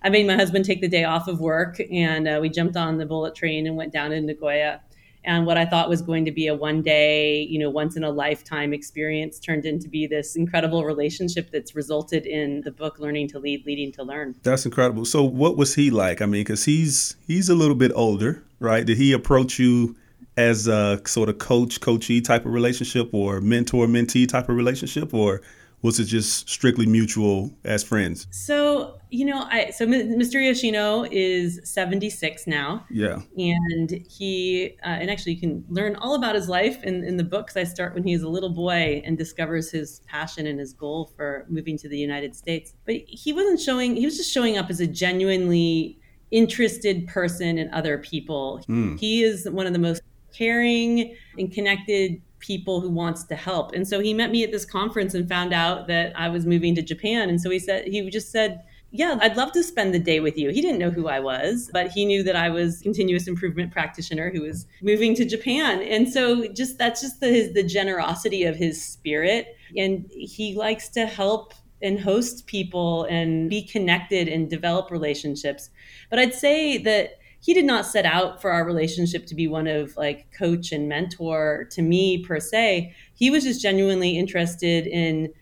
I 0.03 0.11
made 0.11 0.27
my 0.27 0.35
husband 0.35 0.67
take 0.67 0.83
the 0.83 0.89
day 0.89 1.05
off 1.05 1.29
of 1.29 1.41
work, 1.41 1.81
and 1.91 2.29
uh, 2.29 2.39
we 2.43 2.51
jumped 2.51 2.77
on 2.77 2.99
the 2.99 3.07
bullet 3.07 3.35
train 3.35 3.67
and 3.67 3.75
went 3.75 3.93
down 3.95 4.11
to 4.11 4.21
Nagoya 4.21 4.83
and 5.25 5.47
what 5.47 5.57
I 5.57 5.65
thought 5.65 5.89
was 5.89 6.03
going 6.03 6.25
to 6.25 6.33
be 6.33 6.49
a 6.49 6.55
one 6.55 6.83
day, 6.83 7.43
you 7.43 7.59
know, 7.59 7.71
once 7.71 7.97
in 7.97 8.05
a 8.05 8.11
lifetime 8.11 8.73
experience 8.73 9.39
turned 9.39 9.65
into 9.65 9.89
be 9.89 10.07
this 10.07 10.37
incredible 10.37 10.85
relationship 10.85 11.51
that's 11.51 11.75
resulted 11.77 12.27
in 12.27 12.63
the 12.63 12.71
book 12.71 12.99
Learning 12.99 13.29
to 13.29 13.39
Lead, 13.39 13.65
Leading 13.65 13.93
to 13.93 14.03
Learn. 14.03 14.35
That's 14.43 14.67
incredible. 14.67 15.05
So 15.05 15.23
what 15.23 15.57
was 15.57 15.75
he 15.75 15.91
like? 15.91 16.21
I 16.21 16.27
mean, 16.27 16.45
cuz 16.45 16.65
he's 16.65 17.17
he's 17.27 17.49
a 17.49 17.55
little 17.55 17.77
bit 17.77 17.93
older, 17.95 18.43
right? 18.59 18.85
Did 18.85 18.97
he 18.97 19.13
approach 19.13 19.59
you 19.59 19.97
as 20.37 20.67
a 20.67 21.01
sort 21.07 21.29
of 21.29 21.39
coach 21.39 21.81
coachee 21.81 22.21
type 22.21 22.47
of 22.47 22.53
relationship 22.53 23.11
or 23.13 23.41
mentor 23.41 23.87
mentee 23.87 24.27
type 24.27 24.49
of 24.49 24.57
relationship 24.57 25.13
or 25.13 25.43
was 25.83 25.99
it 25.99 26.05
just 26.05 26.49
strictly 26.49 26.87
mutual 26.87 27.53
as 27.65 27.83
friends? 27.83 28.29
So, 28.31 28.99
you 29.11 29.27
know, 29.27 29.47
I 29.51 29.71
so 29.71 29.85
Mr. 29.87 30.35
Yoshino 30.35 31.05
is 31.11 31.61
76 31.65 32.47
now. 32.47 32.87
Yeah. 32.89 33.21
And 33.37 33.91
he 34.09 34.77
uh, 34.85 34.89
and 34.89 35.11
actually 35.11 35.35
you 35.35 35.41
can 35.41 35.65
learn 35.69 35.97
all 35.97 36.15
about 36.15 36.37
his 36.37 36.49
life 36.49 36.83
in, 36.85 37.03
in 37.03 37.17
the 37.17 37.25
books. 37.25 37.57
I 37.57 37.65
start 37.65 37.95
when 37.95 38.05
he's 38.05 38.23
a 38.23 38.29
little 38.29 38.51
boy 38.51 39.03
and 39.05 39.19
discovers 39.19 39.71
his 39.71 40.01
passion 40.07 40.47
and 40.47 40.59
his 40.59 40.73
goal 40.73 41.11
for 41.17 41.47
moving 41.49 41.77
to 41.79 41.89
the 41.89 41.99
United 41.99 42.37
States. 42.37 42.75
But 42.87 42.97
he 43.07 43.33
wasn't 43.33 43.61
showing 43.61 43.97
he 43.97 44.05
was 44.05 44.17
just 44.17 44.33
showing 44.33 44.57
up 44.57 44.71
as 44.71 44.81
a 44.81 44.87
genuinely 44.87 45.99
interested 46.31 47.07
person 47.09 47.59
in 47.59 47.73
other 47.75 47.99
people. 47.99 48.65
Mm. 48.69 48.99
He 48.99 49.25
is 49.25 49.49
one 49.51 49.67
of 49.67 49.73
the 49.73 49.79
most 49.79 50.03
caring 50.33 51.15
and 51.37 51.53
connected 51.53 52.23
people 52.43 52.81
who 52.81 52.91
wants 52.91 53.25
to 53.25 53.37
help. 53.37 53.73
And 53.73 53.89
so 53.89 54.01
he 54.01 54.13
met 54.13 54.31
me 54.31 54.43
at 54.43 54.51
this 54.51 54.67
conference 54.67 55.15
and 55.15 55.29
found 55.29 55.55
out 55.55 55.87
that 55.87 56.13
I 56.15 56.29
was 56.29 56.45
moving 56.45 56.75
to 56.75 56.83
Japan. 56.83 57.31
And 57.31 57.41
so 57.41 57.49
he 57.49 57.59
said, 57.59 57.87
he 57.87 58.11
just 58.11 58.31
said, 58.31 58.63
yeah, 58.91 59.17
I'd 59.23 59.39
love 59.39 59.53
to 59.53 59.63
spend 59.63 59.95
the 59.95 59.99
day 59.99 60.21
with 60.21 60.37
you. 60.37 60.51
He 60.51 60.61
didn't 60.61 60.79
know 60.79 60.91
who 60.91 61.09
I 61.09 61.21
was, 61.21 61.71
but 61.73 61.89
he 61.89 62.05
knew 62.05 62.23
that 62.25 62.37
I 62.37 62.51
was 62.51 62.83
continuous 62.83 63.27
improvement 63.27 63.73
practitioner 63.73 64.31
who 64.31 64.43
was 64.43 64.67
moving 64.83 65.15
to 65.15 65.25
Japan. 65.25 65.81
And 65.81 66.13
so 66.13 66.47
just 66.49 66.77
that's 66.77 67.01
just 67.01 67.21
the, 67.21 67.29
his, 67.29 67.55
the 67.55 67.63
generosity 67.63 68.45
of 68.45 68.57
his 68.57 68.85
spirit. 68.85 69.57
And 69.79 70.11
he 70.11 70.55
likes 70.55 70.91
to 70.91 71.07
help 71.07 71.55
and 71.81 71.99
host 71.99 72.47
people 72.47 73.05
and 73.05 73.49
be 73.49 73.63
connected 73.63 74.29
and 74.29 74.51
develop 74.51 74.91
relationships. 74.91 75.71
But 76.11 76.19
I'd 76.19 76.35
say 76.35 76.77
that 76.79 77.19
he 77.43 77.53
did 77.55 77.65
not 77.65 77.85
set 77.85 78.07
out 78.07 78.41
for 78.41 78.53
our 78.53 78.65
relationship 78.65 79.27
to 79.27 79.35
be 79.35 79.49
one 79.49 79.67
of 79.67 79.97
like 79.97 80.31
coach 80.31 80.71
and 80.71 80.89
mentor 80.89 81.67
to 81.73 81.83
me 81.83 82.25
per 82.25 82.39
se. 82.39 82.95
He 83.15 83.31
was 83.31 83.43
just 83.43 83.61
genuinely 83.61 84.17
interested 84.17 84.87
in 84.87 85.33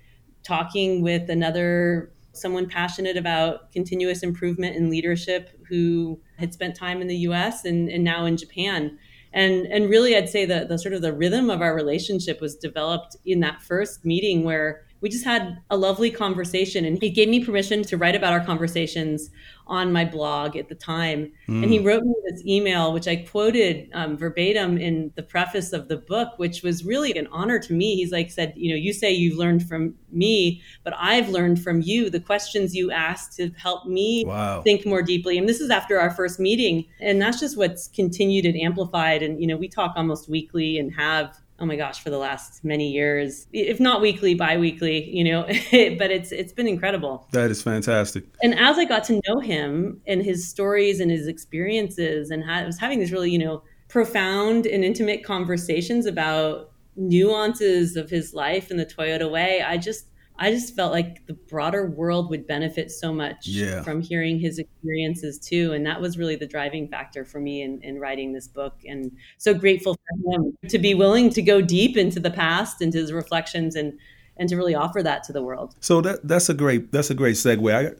talking 0.43 1.03
with 1.03 1.29
another 1.29 2.11
someone 2.33 2.67
passionate 2.67 3.19
about 3.19 3.71
continuous 3.71 4.23
improvement 4.23 4.77
in 4.77 4.89
leadership 4.89 5.51
who 5.69 6.19
had 6.39 6.55
spent 6.55 6.75
time 6.75 7.03
in 7.03 7.07
the 7.07 7.19
US 7.19 7.67
and, 7.67 7.91
and 7.91 8.03
now 8.03 8.25
in 8.25 8.39
Japan. 8.39 8.99
And 9.35 9.67
and 9.67 9.91
really 9.91 10.17
I'd 10.17 10.31
say 10.31 10.47
that 10.47 10.69
the 10.71 10.79
sort 10.79 10.95
of 10.95 11.03
the 11.03 11.13
rhythm 11.13 11.51
of 11.51 11.61
our 11.61 11.75
relationship 11.75 12.41
was 12.41 12.57
developed 12.57 13.15
in 13.27 13.41
that 13.41 13.61
first 13.61 14.07
meeting 14.07 14.43
where 14.43 14.87
we 15.03 15.11
just 15.11 15.25
had 15.25 15.59
a 15.71 15.77
lovely 15.77 16.11
conversation 16.11 16.85
and 16.85 17.01
he 17.01 17.11
gave 17.11 17.29
me 17.29 17.45
permission 17.45 17.83
to 17.83 17.97
write 17.97 18.17
about 18.17 18.33
our 18.33 18.45
conversations 18.45 19.31
on 19.71 19.93
my 19.93 20.05
blog 20.05 20.57
at 20.57 20.69
the 20.69 20.75
time 20.75 21.33
mm. 21.49 21.63
and 21.63 21.71
he 21.71 21.79
hmm. 21.79 21.87
wrote 21.87 22.03
me 22.03 22.13
this 22.29 22.45
email 22.45 22.93
which 22.93 23.07
i 23.07 23.15
quoted 23.15 23.89
um, 23.95 24.17
verbatim 24.17 24.77
in 24.77 25.13
the 25.15 25.23
preface 25.23 25.73
of 25.73 25.87
the 25.87 25.97
book 25.97 26.33
which 26.39 26.63
was 26.63 26.85
really 26.85 27.17
an 27.17 27.29
honor 27.29 27.59
to 27.59 27.73
me 27.73 27.95
he's 27.95 28.11
like 28.11 28.31
said 28.31 28.53
you 28.57 28.69
know 28.69 28.77
you 28.77 28.93
say 28.93 29.13
you've 29.13 29.39
learned 29.39 29.67
from 29.67 29.95
me 30.11 30.61
but 30.83 30.93
i've 30.99 31.29
learned 31.29 31.63
from 31.63 31.81
you 31.81 32.11
the 32.11 32.19
questions 32.21 32.75
you 32.75 32.91
asked 32.91 33.37
to 33.37 33.49
help 33.57 33.87
me 33.87 34.25
wow. 34.27 34.61
think 34.61 34.85
more 34.85 35.03
deeply 35.03 35.39
and 35.39 35.49
this 35.49 35.61
is 35.61 35.71
after 35.71 35.99
our 36.01 36.11
first 36.11 36.41
meeting 36.41 36.85
and 37.01 37.23
that's 37.23 37.39
just 37.39 37.57
what's 37.57 37.87
continued 37.89 38.45
and 38.45 38.61
amplified 38.61 39.23
and 39.23 39.41
you 39.41 39.47
know 39.47 39.57
we 39.57 39.69
talk 39.69 39.93
almost 39.97 40.29
weekly 40.29 40.79
and 40.79 40.93
have 40.93 41.39
oh 41.61 41.67
my 41.67 41.77
gosh 41.77 42.03
for 42.03 42.11
the 42.11 42.19
last 42.19 42.65
many 42.65 42.91
years. 42.91 43.47
If 43.53 43.81
not 43.81 44.01
weekly 44.01 44.35
bi-weekly 44.35 45.11
you 45.11 45.25
know 45.25 45.43
but 45.45 46.11
it's 46.11 46.33
it's 46.33 46.53
been 46.53 46.69
incredible. 46.69 47.29
That 47.33 47.51
is 47.51 47.63
fantastic. 47.63 48.25
And 48.43 48.59
as 48.59 48.79
i 48.79 48.85
got 48.85 49.05
to 49.05 49.21
know 49.27 49.41
him 49.41 50.01
and 50.07 50.23
his 50.23 50.49
stories 50.49 51.01
and 51.01 51.11
his 51.11 51.27
experiences 51.27 52.31
and 52.31 52.45
ha- 52.45 52.61
I 52.61 52.67
was 52.67 52.79
having 52.79 52.99
these 52.99 53.13
really 53.13 53.31
you 53.31 53.39
know 53.39 53.63
profound 53.89 54.67
and 54.67 54.85
intimate 54.85 55.25
conversations 55.25 56.07
about 56.07 56.71
nuances 56.97 57.97
of 57.97 58.11
his 58.11 58.35
life 58.35 58.71
in 58.71 58.77
the 58.77 58.87
Toyota 58.87 59.31
way, 59.31 59.63
I 59.63 59.77
just 59.77 60.07
I 60.43 60.51
just 60.51 60.75
felt 60.75 60.91
like 60.91 61.27
the 61.27 61.35
broader 61.35 61.91
world 61.91 62.31
would 62.31 62.47
benefit 62.47 62.91
so 62.91 63.13
much 63.13 63.47
yeah. 63.47 63.83
from 63.83 64.01
hearing 64.01 64.41
his 64.41 64.59
experiences 64.59 65.39
too. 65.39 65.73
And 65.75 65.85
that 65.85 66.01
was 66.01 66.17
really 66.17 66.35
the 66.35 66.47
driving 66.47 66.89
factor 66.89 67.27
for 67.27 67.39
me 67.39 67.61
in, 67.61 67.83
in 67.83 68.01
writing 68.01 68.33
this 68.33 68.49
book. 68.49 68.81
And 68.87 69.13
so 69.37 69.53
grateful 69.53 69.95
for 69.95 70.33
him 70.33 70.57
to 70.69 70.79
be 70.79 70.95
willing 70.95 71.29
to 71.31 71.43
go 71.43 71.61
deep 71.61 71.99
into 71.99 72.21
the 72.21 72.31
past, 72.31 72.81
into 72.81 72.99
his 72.99 73.13
reflections 73.13 73.77
and 73.77 73.99
and 74.39 74.49
to 74.49 74.57
really 74.57 74.75
offer 74.75 75.03
that 75.03 75.23
to 75.25 75.35
the 75.35 75.43
world. 75.43 75.75
So 75.81 76.01
that 76.01 76.27
that's 76.27 76.49
a 76.49 76.55
great 76.55 76.91
that's 76.91 77.11
a 77.11 77.15
great 77.15 77.37
segue. 77.37 77.71
I, 77.71 77.95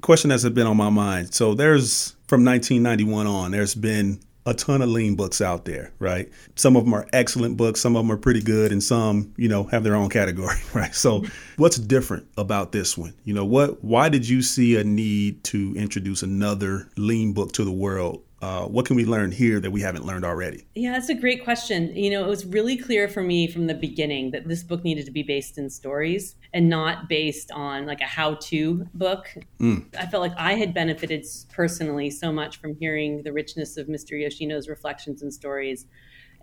question 0.00 0.30
that's 0.30 0.46
been 0.48 0.66
on 0.66 0.76
my 0.76 0.90
mind. 0.90 1.32
So 1.32 1.54
there's 1.54 2.16
from 2.26 2.44
1991 2.44 3.26
on, 3.28 3.52
there's 3.52 3.76
been 3.76 4.20
a 4.46 4.54
ton 4.54 4.82
of 4.82 4.88
lean 4.88 5.14
books 5.14 5.40
out 5.40 5.64
there, 5.64 5.92
right? 5.98 6.30
Some 6.54 6.76
of 6.76 6.84
them 6.84 6.94
are 6.94 7.06
excellent 7.12 7.56
books, 7.56 7.80
some 7.80 7.96
of 7.96 8.04
them 8.04 8.12
are 8.12 8.18
pretty 8.18 8.42
good, 8.42 8.72
and 8.72 8.82
some, 8.82 9.32
you 9.36 9.48
know, 9.48 9.64
have 9.64 9.84
their 9.84 9.96
own 9.96 10.10
category, 10.10 10.58
right? 10.74 10.94
So, 10.94 11.20
mm-hmm. 11.20 11.62
what's 11.62 11.76
different 11.76 12.26
about 12.36 12.72
this 12.72 12.98
one? 12.98 13.14
You 13.24 13.34
know, 13.34 13.44
what 13.44 13.82
why 13.82 14.08
did 14.08 14.28
you 14.28 14.42
see 14.42 14.76
a 14.76 14.84
need 14.84 15.44
to 15.44 15.74
introduce 15.76 16.22
another 16.22 16.88
lean 16.96 17.32
book 17.32 17.52
to 17.52 17.64
the 17.64 17.72
world 17.72 18.22
uh, 18.44 18.66
what 18.66 18.84
can 18.84 18.94
we 18.94 19.06
learn 19.06 19.32
here 19.32 19.58
that 19.58 19.70
we 19.70 19.80
haven't 19.80 20.04
learned 20.04 20.22
already? 20.22 20.66
Yeah, 20.74 20.92
that's 20.92 21.08
a 21.08 21.14
great 21.14 21.42
question. 21.42 21.96
You 21.96 22.10
know, 22.10 22.22
it 22.26 22.28
was 22.28 22.44
really 22.44 22.76
clear 22.76 23.08
for 23.08 23.22
me 23.22 23.46
from 23.46 23.68
the 23.68 23.74
beginning 23.74 24.32
that 24.32 24.46
this 24.46 24.62
book 24.62 24.84
needed 24.84 25.06
to 25.06 25.10
be 25.10 25.22
based 25.22 25.56
in 25.56 25.70
stories 25.70 26.36
and 26.52 26.68
not 26.68 27.08
based 27.08 27.50
on 27.52 27.86
like 27.86 28.02
a 28.02 28.04
how 28.04 28.34
to 28.34 28.86
book. 28.92 29.34
Mm. 29.60 29.86
I 29.98 30.04
felt 30.04 30.20
like 30.20 30.36
I 30.36 30.54
had 30.54 30.74
benefited 30.74 31.24
personally 31.54 32.10
so 32.10 32.30
much 32.30 32.60
from 32.60 32.76
hearing 32.76 33.22
the 33.22 33.32
richness 33.32 33.78
of 33.78 33.86
Mr. 33.86 34.10
Yoshino's 34.10 34.68
reflections 34.68 35.22
and 35.22 35.32
stories. 35.32 35.86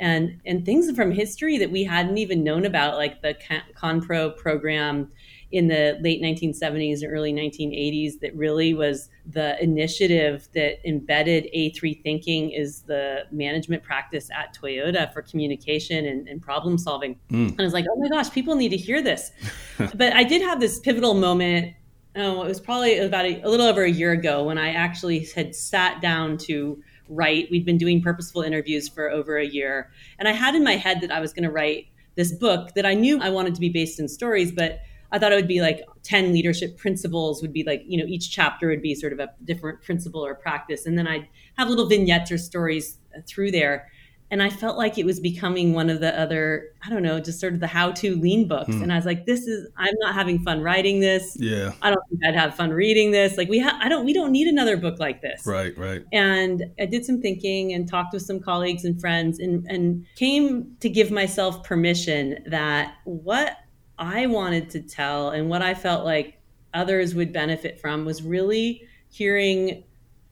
And, 0.01 0.41
and 0.45 0.65
things 0.65 0.91
from 0.95 1.11
history 1.11 1.57
that 1.59 1.71
we 1.71 1.83
hadn't 1.83 2.17
even 2.17 2.43
known 2.43 2.65
about, 2.65 2.97
like 2.97 3.21
the 3.21 3.37
ConPro 3.77 4.35
program 4.35 5.11
in 5.51 5.67
the 5.67 5.97
late 6.01 6.21
1970s 6.21 7.03
and 7.03 7.11
early 7.11 7.33
1980s 7.33 8.19
that 8.21 8.35
really 8.35 8.73
was 8.73 9.09
the 9.25 9.61
initiative 9.61 10.47
that 10.53 10.85
embedded 10.87 11.47
A3 11.55 12.01
thinking 12.01 12.51
is 12.51 12.81
the 12.81 13.25
management 13.31 13.83
practice 13.83 14.29
at 14.31 14.55
Toyota 14.55 15.11
for 15.13 15.21
communication 15.21 16.05
and, 16.05 16.27
and 16.27 16.41
problem 16.41 16.77
solving. 16.77 17.15
Mm. 17.29 17.49
And 17.49 17.59
I 17.59 17.63
was 17.63 17.73
like, 17.73 17.85
oh 17.91 17.99
my 17.99 18.09
gosh, 18.09 18.31
people 18.31 18.55
need 18.55 18.69
to 18.69 18.77
hear 18.77 19.01
this. 19.01 19.31
but 19.77 20.13
I 20.13 20.23
did 20.23 20.41
have 20.41 20.59
this 20.59 20.79
pivotal 20.79 21.13
moment. 21.13 21.75
Oh, 22.15 22.43
it 22.43 22.47
was 22.47 22.59
probably 22.59 22.97
about 22.99 23.25
a, 23.25 23.41
a 23.41 23.49
little 23.49 23.65
over 23.65 23.83
a 23.83 23.91
year 23.91 24.11
ago 24.11 24.43
when 24.43 24.57
I 24.57 24.73
actually 24.73 25.27
had 25.35 25.53
sat 25.53 26.01
down 26.01 26.37
to 26.39 26.81
write. 27.11 27.49
We'd 27.51 27.65
been 27.65 27.77
doing 27.77 28.01
purposeful 28.01 28.41
interviews 28.41 28.87
for 28.87 29.09
over 29.09 29.37
a 29.37 29.45
year. 29.45 29.91
And 30.17 30.27
I 30.27 30.31
had 30.31 30.55
in 30.55 30.63
my 30.63 30.75
head 30.75 31.01
that 31.01 31.11
I 31.11 31.19
was 31.19 31.33
going 31.33 31.43
to 31.43 31.51
write 31.51 31.87
this 32.15 32.31
book 32.31 32.73
that 32.75 32.85
I 32.85 32.93
knew 32.93 33.19
I 33.21 33.29
wanted 33.29 33.53
to 33.55 33.61
be 33.61 33.69
based 33.69 33.99
in 33.99 34.07
stories, 34.07 34.51
but 34.51 34.79
I 35.11 35.19
thought 35.19 35.31
it 35.31 35.35
would 35.35 35.47
be 35.47 35.61
like 35.61 35.81
10 36.03 36.31
leadership 36.31 36.77
principles 36.77 37.41
would 37.41 37.51
be 37.51 37.63
like, 37.63 37.83
you 37.85 37.97
know, 37.97 38.05
each 38.07 38.31
chapter 38.31 38.69
would 38.69 38.81
be 38.81 38.95
sort 38.95 39.11
of 39.11 39.19
a 39.19 39.29
different 39.43 39.81
principle 39.81 40.25
or 40.25 40.35
practice. 40.35 40.85
And 40.85 40.97
then 40.97 41.07
I'd 41.07 41.27
have 41.57 41.67
little 41.67 41.85
vignettes 41.85 42.31
or 42.31 42.37
stories 42.37 42.97
through 43.27 43.51
there. 43.51 43.89
And 44.31 44.41
I 44.41 44.49
felt 44.49 44.77
like 44.77 44.97
it 44.97 45.05
was 45.05 45.19
becoming 45.19 45.73
one 45.73 45.89
of 45.89 45.99
the 45.99 46.17
other, 46.17 46.69
I 46.85 46.89
don't 46.89 47.03
know, 47.03 47.19
just 47.19 47.41
sort 47.41 47.53
of 47.53 47.59
the 47.59 47.67
how 47.67 47.91
to 47.91 48.15
lean 48.15 48.47
books. 48.47 48.73
Hmm. 48.73 48.81
And 48.81 48.93
I 48.93 48.95
was 48.95 49.05
like, 49.05 49.25
this 49.25 49.45
is, 49.45 49.67
I'm 49.77 49.93
not 49.99 50.15
having 50.15 50.39
fun 50.39 50.61
writing 50.61 51.01
this. 51.01 51.35
Yeah. 51.37 51.73
I 51.81 51.89
don't 51.89 52.01
think 52.09 52.21
I'd 52.25 52.35
have 52.35 52.55
fun 52.55 52.71
reading 52.71 53.11
this. 53.11 53.37
Like 53.37 53.49
we 53.49 53.59
have, 53.59 53.75
I 53.81 53.89
don't, 53.89 54.05
we 54.05 54.13
don't 54.13 54.31
need 54.31 54.47
another 54.47 54.77
book 54.77 54.99
like 54.99 55.21
this. 55.21 55.45
Right, 55.45 55.77
right. 55.77 56.05
And 56.13 56.63
I 56.79 56.85
did 56.85 57.05
some 57.05 57.21
thinking 57.21 57.73
and 57.73 57.89
talked 57.89 58.13
with 58.13 58.23
some 58.23 58.39
colleagues 58.39 58.85
and 58.85 58.99
friends 59.01 59.39
and, 59.39 59.67
and 59.69 60.05
came 60.15 60.77
to 60.79 60.89
give 60.89 61.11
myself 61.11 61.63
permission 61.63 62.39
that 62.47 62.95
what 63.03 63.57
I 63.99 64.27
wanted 64.27 64.69
to 64.71 64.81
tell 64.81 65.31
and 65.31 65.49
what 65.49 65.61
I 65.61 65.73
felt 65.73 66.05
like 66.05 66.39
others 66.73 67.13
would 67.15 67.33
benefit 67.33 67.81
from 67.81 68.05
was 68.05 68.23
really 68.23 68.87
hearing 69.09 69.83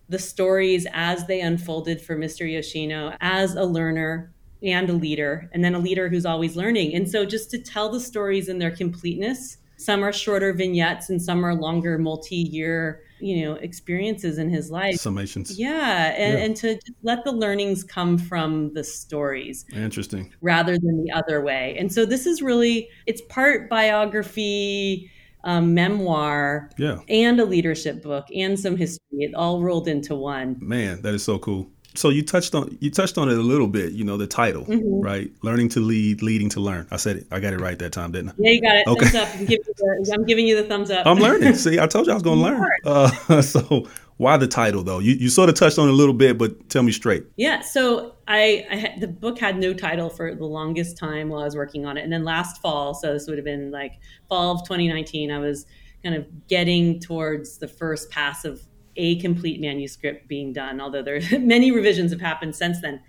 the 0.10 0.20
stories 0.20 0.88
as 0.92 1.26
they 1.28 1.42
unfolded 1.42 2.02
for 2.02 2.18
Mr. 2.18 2.52
Yoshino 2.52 3.16
as 3.22 3.56
a 3.56 3.64
learner 3.64 4.34
and 4.62 4.90
a 4.90 4.94
leader, 4.94 5.50
and 5.54 5.64
then 5.64 5.74
a 5.74 5.80
leader 5.80 6.10
who's 6.10 6.26
always 6.26 6.56
learning. 6.56 6.94
And 6.94 7.10
so 7.10 7.26
just 7.26 7.50
to 7.52 7.60
tell 7.60 7.90
the 7.90 8.00
stories 8.00 8.50
in 8.50 8.60
their 8.60 8.72
completeness, 8.72 9.58
some 9.78 10.04
are 10.04 10.12
shorter 10.12 10.52
vignettes 10.52 11.10
and 11.10 11.22
some 11.22 11.46
are 11.46 11.56
longer 11.56 11.98
multi 11.98 12.36
year 12.36 13.02
you 13.22 13.46
know 13.46 13.54
experiences 13.56 14.38
in 14.38 14.50
his 14.50 14.70
life 14.70 14.96
summations 14.96 15.54
yeah 15.56 16.14
and, 16.16 16.38
yeah. 16.38 16.46
and 16.46 16.56
to 16.56 16.74
just 16.76 16.98
let 17.04 17.24
the 17.24 17.32
learnings 17.32 17.84
come 17.84 18.18
from 18.18 18.74
the 18.74 18.84
stories 18.84 19.66
interesting 19.74 20.34
rather 20.42 20.78
than 20.78 21.04
the 21.04 21.12
other 21.12 21.42
way 21.42 21.76
and 21.78 21.92
so 21.92 22.06
this 22.06 22.26
is 22.26 22.42
really 22.42 22.90
it's 23.06 23.22
part 23.30 23.70
biography 23.70 25.12
um, 25.44 25.74
memoir 25.74 26.70
yeah. 26.78 26.98
and 27.08 27.40
a 27.40 27.46
leadership 27.46 28.02
book 28.04 28.28
and 28.36 28.60
some 28.60 28.76
history 28.76 29.00
it 29.12 29.34
all 29.36 29.62
rolled 29.62 29.88
into 29.88 30.16
one 30.16 30.58
man 30.60 31.02
that 31.02 31.14
is 31.14 31.24
so 31.24 31.40
cool 31.40 31.70
so 31.96 32.10
you 32.10 32.24
touched 32.24 32.54
on 32.56 32.78
you 32.80 32.92
touched 32.92 33.18
on 33.18 33.30
it 33.30 33.38
a 33.38 33.42
little 33.42 33.68
bit. 33.68 33.94
You 33.94 34.04
know 34.04 34.18
the 34.18 34.28
title, 34.28 34.64
mm-hmm. 34.66 35.02
right? 35.02 35.32
Learning 35.42 35.70
to 35.70 35.80
lead, 35.80 36.22
leading 36.22 36.50
to 36.50 36.60
learn. 36.60 36.88
I 36.92 36.98
said 36.98 37.18
it. 37.18 37.28
I 37.32 37.40
got 37.40 37.54
it 37.54 37.60
right 37.60 37.78
that 37.80 37.92
time, 37.92 38.12
didn't 38.12 38.30
I? 38.30 38.34
Yeah, 38.38 38.52
you 38.52 38.62
got 38.62 38.76
it. 38.76 38.88
Okay. 38.88 39.06
Thumbs 39.06 39.16
up. 39.16 39.36
I'm 39.36 39.46
giving, 39.46 39.66
the, 39.76 40.12
I'm 40.14 40.26
giving 40.26 40.48
you 40.48 40.56
the 40.56 40.64
thumbs 40.64 40.92
up. 40.92 41.06
I'm 41.06 41.18
learning. 41.18 41.56
See, 41.56 41.80
I 41.80 41.88
told 41.88 42.06
you 42.06 42.12
I 42.12 42.16
was 42.16 42.24
going 42.24 42.38
to 42.38 42.44
learn. 42.44 42.66
Uh, 42.86 43.42
so 43.42 43.88
why 44.20 44.36
the 44.36 44.48
title 44.48 44.84
though? 44.84 45.00
You 45.00 45.14
you 45.14 45.30
sort 45.30 45.48
of 45.48 45.56
touched 45.56 45.80
on 45.80 45.88
it 45.88 45.92
a 45.92 45.96
little 45.96 46.14
bit, 46.14 46.38
but 46.38 46.70
tell 46.70 46.84
me 46.84 46.92
straight. 46.92 47.24
Yeah. 47.38 47.62
So 47.62 48.16
I, 48.28 48.66
I 48.70 49.00
the 49.00 49.08
book 49.08 49.40
had 49.40 49.58
no 49.58 49.74
title 49.74 50.10
for 50.10 50.36
the 50.36 50.46
longest 50.46 50.98
time 50.98 51.30
while 51.30 51.40
I 51.40 51.46
was 51.46 51.56
working 51.56 51.86
on 51.86 51.98
it, 51.98 52.04
and 52.04 52.12
then 52.12 52.26
last 52.26 52.62
fall, 52.62 52.94
so 52.94 53.14
this 53.14 53.28
would 53.28 53.38
have 53.38 53.46
been 53.46 53.72
like 53.72 53.94
fall 54.28 54.52
of 54.52 54.64
2019, 54.66 55.32
I 55.32 55.40
was 55.40 55.66
kind 56.04 56.16
of 56.16 56.26
getting 56.50 57.00
towards 57.00 57.60
the 57.60 57.68
first 57.70 58.10
pass 58.10 58.44
of 58.44 58.62
a 58.98 59.18
complete 59.22 59.62
manuscript 59.62 60.28
being 60.28 60.52
done, 60.52 60.82
although 60.82 61.02
there 61.02 61.22
many 61.40 61.72
revisions 61.72 62.12
have 62.12 62.20
happened 62.20 62.58
since 62.58 62.82
then. 62.82 63.02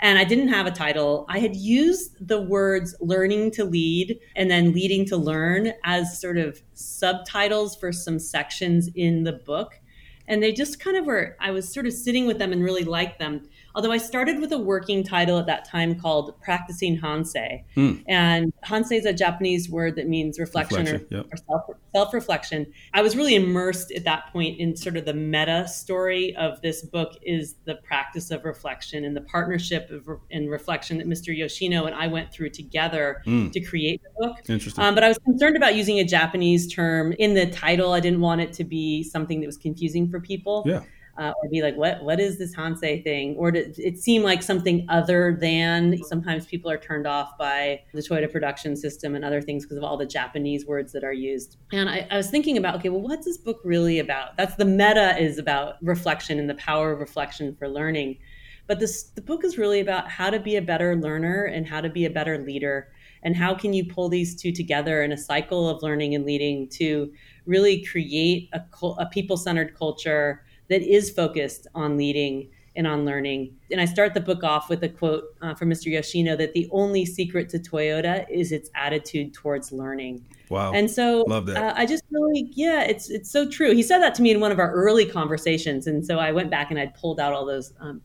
And 0.00 0.18
I 0.18 0.24
didn't 0.24 0.48
have 0.48 0.66
a 0.66 0.70
title. 0.70 1.26
I 1.28 1.40
had 1.40 1.54
used 1.54 2.26
the 2.26 2.40
words 2.40 2.96
learning 3.00 3.50
to 3.52 3.64
lead 3.64 4.18
and 4.34 4.50
then 4.50 4.72
leading 4.72 5.04
to 5.06 5.18
learn 5.18 5.72
as 5.84 6.18
sort 6.18 6.38
of 6.38 6.62
subtitles 6.72 7.76
for 7.76 7.92
some 7.92 8.18
sections 8.18 8.88
in 8.94 9.24
the 9.24 9.32
book. 9.32 9.78
And 10.26 10.42
they 10.42 10.52
just 10.52 10.80
kind 10.80 10.96
of 10.96 11.04
were, 11.04 11.36
I 11.40 11.50
was 11.50 11.68
sort 11.68 11.86
of 11.86 11.92
sitting 11.92 12.26
with 12.26 12.38
them 12.38 12.52
and 12.52 12.62
really 12.62 12.84
liked 12.84 13.18
them. 13.18 13.48
Although 13.74 13.90
I 13.90 13.98
started 13.98 14.40
with 14.40 14.52
a 14.52 14.58
working 14.58 15.02
title 15.02 15.38
at 15.38 15.46
that 15.46 15.64
time 15.64 15.98
called 15.98 16.40
Practicing 16.40 16.98
Hansei. 16.98 17.64
Hmm. 17.74 17.94
And 18.06 18.52
Hansei 18.64 18.98
is 18.98 19.04
a 19.04 19.12
Japanese 19.12 19.68
word 19.68 19.96
that 19.96 20.06
means 20.06 20.38
reflection, 20.38 20.84
reflection 20.84 21.08
or, 21.10 21.16
yep. 21.16 21.26
or 21.32 21.66
self 21.92 22.14
reflection. 22.14 22.72
I 22.92 23.02
was 23.02 23.16
really 23.16 23.34
immersed 23.34 23.90
at 23.90 24.04
that 24.04 24.32
point 24.32 24.60
in 24.60 24.76
sort 24.76 24.96
of 24.96 25.04
the 25.04 25.14
meta 25.14 25.66
story 25.66 26.36
of 26.36 26.60
this 26.62 26.82
book 26.82 27.18
is 27.22 27.56
the 27.64 27.74
practice 27.76 28.30
of 28.30 28.44
reflection 28.44 29.04
and 29.04 29.16
the 29.16 29.22
partnership 29.22 29.90
of, 29.90 30.08
and 30.30 30.48
reflection 30.48 30.98
that 30.98 31.08
Mr. 31.08 31.36
Yoshino 31.36 31.86
and 31.86 31.96
I 31.96 32.06
went 32.06 32.32
through 32.32 32.50
together 32.50 33.22
hmm. 33.24 33.50
to 33.50 33.60
create 33.60 34.00
the 34.02 34.26
book. 34.26 34.38
Interesting. 34.48 34.84
Um, 34.84 34.94
but 34.94 35.02
I 35.02 35.08
was 35.08 35.18
concerned 35.18 35.56
about 35.56 35.74
using 35.74 35.98
a 35.98 36.04
Japanese 36.04 36.72
term 36.72 37.12
in 37.18 37.34
the 37.34 37.46
title. 37.46 37.92
I 37.92 38.00
didn't 38.00 38.20
want 38.20 38.40
it 38.40 38.52
to 38.54 38.64
be 38.64 39.02
something 39.02 39.40
that 39.40 39.46
was 39.46 39.56
confusing 39.56 40.08
for 40.08 40.20
people. 40.20 40.62
Yeah 40.64 40.82
uh, 41.16 41.32
or 41.42 41.48
be 41.48 41.62
like, 41.62 41.76
what 41.76 42.02
what 42.02 42.20
is 42.20 42.38
this 42.38 42.54
Hansei 42.54 43.02
thing? 43.02 43.36
Or 43.36 43.50
did 43.50 43.78
it 43.78 43.98
seem 43.98 44.22
like 44.22 44.42
something 44.42 44.86
other 44.88 45.36
than? 45.40 46.02
Sometimes 46.04 46.46
people 46.46 46.70
are 46.70 46.78
turned 46.78 47.06
off 47.06 47.36
by 47.38 47.82
the 47.92 48.00
Toyota 48.00 48.30
production 48.30 48.76
system 48.76 49.14
and 49.14 49.24
other 49.24 49.40
things 49.40 49.64
because 49.64 49.76
of 49.76 49.84
all 49.84 49.96
the 49.96 50.06
Japanese 50.06 50.66
words 50.66 50.92
that 50.92 51.04
are 51.04 51.12
used. 51.12 51.56
And 51.72 51.88
I, 51.88 52.06
I 52.10 52.16
was 52.16 52.30
thinking 52.30 52.56
about, 52.56 52.76
okay, 52.76 52.88
well, 52.88 53.00
what's 53.00 53.24
this 53.24 53.38
book 53.38 53.60
really 53.64 53.98
about? 53.98 54.36
That's 54.36 54.56
the 54.56 54.64
meta 54.64 55.16
is 55.18 55.38
about 55.38 55.74
reflection 55.82 56.38
and 56.38 56.50
the 56.50 56.54
power 56.54 56.92
of 56.92 57.00
reflection 57.00 57.54
for 57.54 57.68
learning. 57.68 58.18
But 58.66 58.80
this 58.80 59.04
the 59.04 59.22
book 59.22 59.44
is 59.44 59.58
really 59.58 59.80
about 59.80 60.10
how 60.10 60.30
to 60.30 60.40
be 60.40 60.56
a 60.56 60.62
better 60.62 60.96
learner 60.96 61.44
and 61.44 61.66
how 61.66 61.80
to 61.80 61.90
be 61.90 62.06
a 62.06 62.10
better 62.10 62.38
leader 62.38 62.88
and 63.24 63.34
how 63.34 63.54
can 63.54 63.72
you 63.72 63.84
pull 63.84 64.08
these 64.08 64.40
two 64.40 64.52
together 64.52 65.02
in 65.02 65.10
a 65.10 65.16
cycle 65.16 65.68
of 65.68 65.82
learning 65.82 66.14
and 66.14 66.24
leading 66.24 66.68
to 66.68 67.12
really 67.46 67.84
create 67.84 68.50
a, 68.52 68.62
a 68.98 69.06
people-centered 69.06 69.74
culture 69.74 70.44
that 70.68 70.82
is 70.82 71.10
focused 71.10 71.66
on 71.74 71.96
leading 71.96 72.48
and 72.76 72.86
on 72.86 73.04
learning. 73.04 73.56
And 73.70 73.80
I 73.80 73.84
start 73.84 74.14
the 74.14 74.20
book 74.20 74.42
off 74.42 74.68
with 74.68 74.82
a 74.82 74.88
quote 74.88 75.24
uh, 75.40 75.54
from 75.54 75.70
Mr. 75.70 75.86
Yoshino 75.86 76.36
that 76.36 76.54
the 76.54 76.68
only 76.72 77.06
secret 77.06 77.48
to 77.50 77.58
Toyota 77.58 78.28
is 78.28 78.52
its 78.52 78.70
attitude 78.74 79.32
towards 79.32 79.70
learning. 79.70 80.24
Wow. 80.48 80.72
And 80.72 80.90
so 80.90 81.24
Love 81.28 81.46
that. 81.46 81.56
Uh, 81.56 81.74
I 81.76 81.86
just 81.86 82.02
really, 82.10 82.50
yeah, 82.52 82.82
it's 82.82 83.10
it's 83.10 83.30
so 83.30 83.48
true. 83.48 83.74
He 83.74 83.82
said 83.82 83.98
that 83.98 84.14
to 84.16 84.22
me 84.22 84.30
in 84.30 84.40
one 84.40 84.52
of 84.52 84.58
our 84.58 84.72
early 84.72 85.06
conversations. 85.06 85.86
And 85.86 86.04
so 86.04 86.18
I 86.18 86.32
went 86.32 86.50
back 86.50 86.70
and 86.70 86.78
I'd 86.78 86.94
pulled 86.94 87.20
out 87.20 87.32
all 87.32 87.46
those 87.46 87.72
um, 87.80 88.02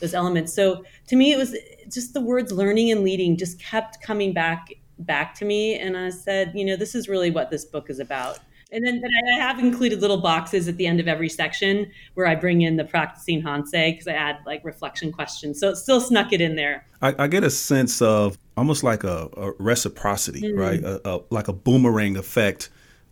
those 0.00 0.14
elements. 0.14 0.52
So 0.52 0.84
to 1.08 1.16
me, 1.16 1.32
it 1.32 1.38
was 1.38 1.56
just 1.90 2.14
the 2.14 2.20
words 2.20 2.52
learning 2.52 2.90
and 2.90 3.02
leading 3.02 3.36
just 3.36 3.60
kept 3.60 4.00
coming 4.02 4.32
back 4.32 4.68
back 4.98 5.34
to 5.36 5.44
me. 5.44 5.78
And 5.78 5.96
I 5.96 6.10
said, 6.10 6.52
you 6.54 6.64
know, 6.64 6.76
this 6.76 6.94
is 6.94 7.08
really 7.08 7.30
what 7.30 7.50
this 7.50 7.64
book 7.64 7.90
is 7.90 7.98
about 7.98 8.38
And 8.72 8.84
then 8.84 9.02
I 9.04 9.38
have 9.38 9.60
included 9.60 10.00
little 10.00 10.20
boxes 10.20 10.66
at 10.66 10.76
the 10.76 10.86
end 10.86 10.98
of 10.98 11.06
every 11.06 11.28
section 11.28 11.90
where 12.14 12.26
I 12.26 12.34
bring 12.34 12.62
in 12.62 12.76
the 12.76 12.84
practicing 12.84 13.42
Hansei 13.42 13.92
because 13.92 14.08
I 14.08 14.12
add 14.12 14.38
like 14.44 14.64
reflection 14.64 15.12
questions. 15.12 15.60
So 15.60 15.70
it 15.70 15.76
still 15.76 16.00
snuck 16.00 16.32
it 16.32 16.40
in 16.40 16.56
there. 16.56 16.84
I, 17.00 17.14
I 17.18 17.26
get 17.28 17.44
a 17.44 17.50
sense 17.50 18.02
of 18.02 18.36
almost 18.56 18.82
like 18.82 19.04
a, 19.04 19.28
a 19.36 19.52
reciprocity, 19.58 20.42
mm-hmm. 20.42 20.58
right? 20.58 20.82
A, 20.82 21.08
a, 21.08 21.20
like 21.30 21.46
a 21.46 21.52
boomerang 21.52 22.16
effect 22.16 22.68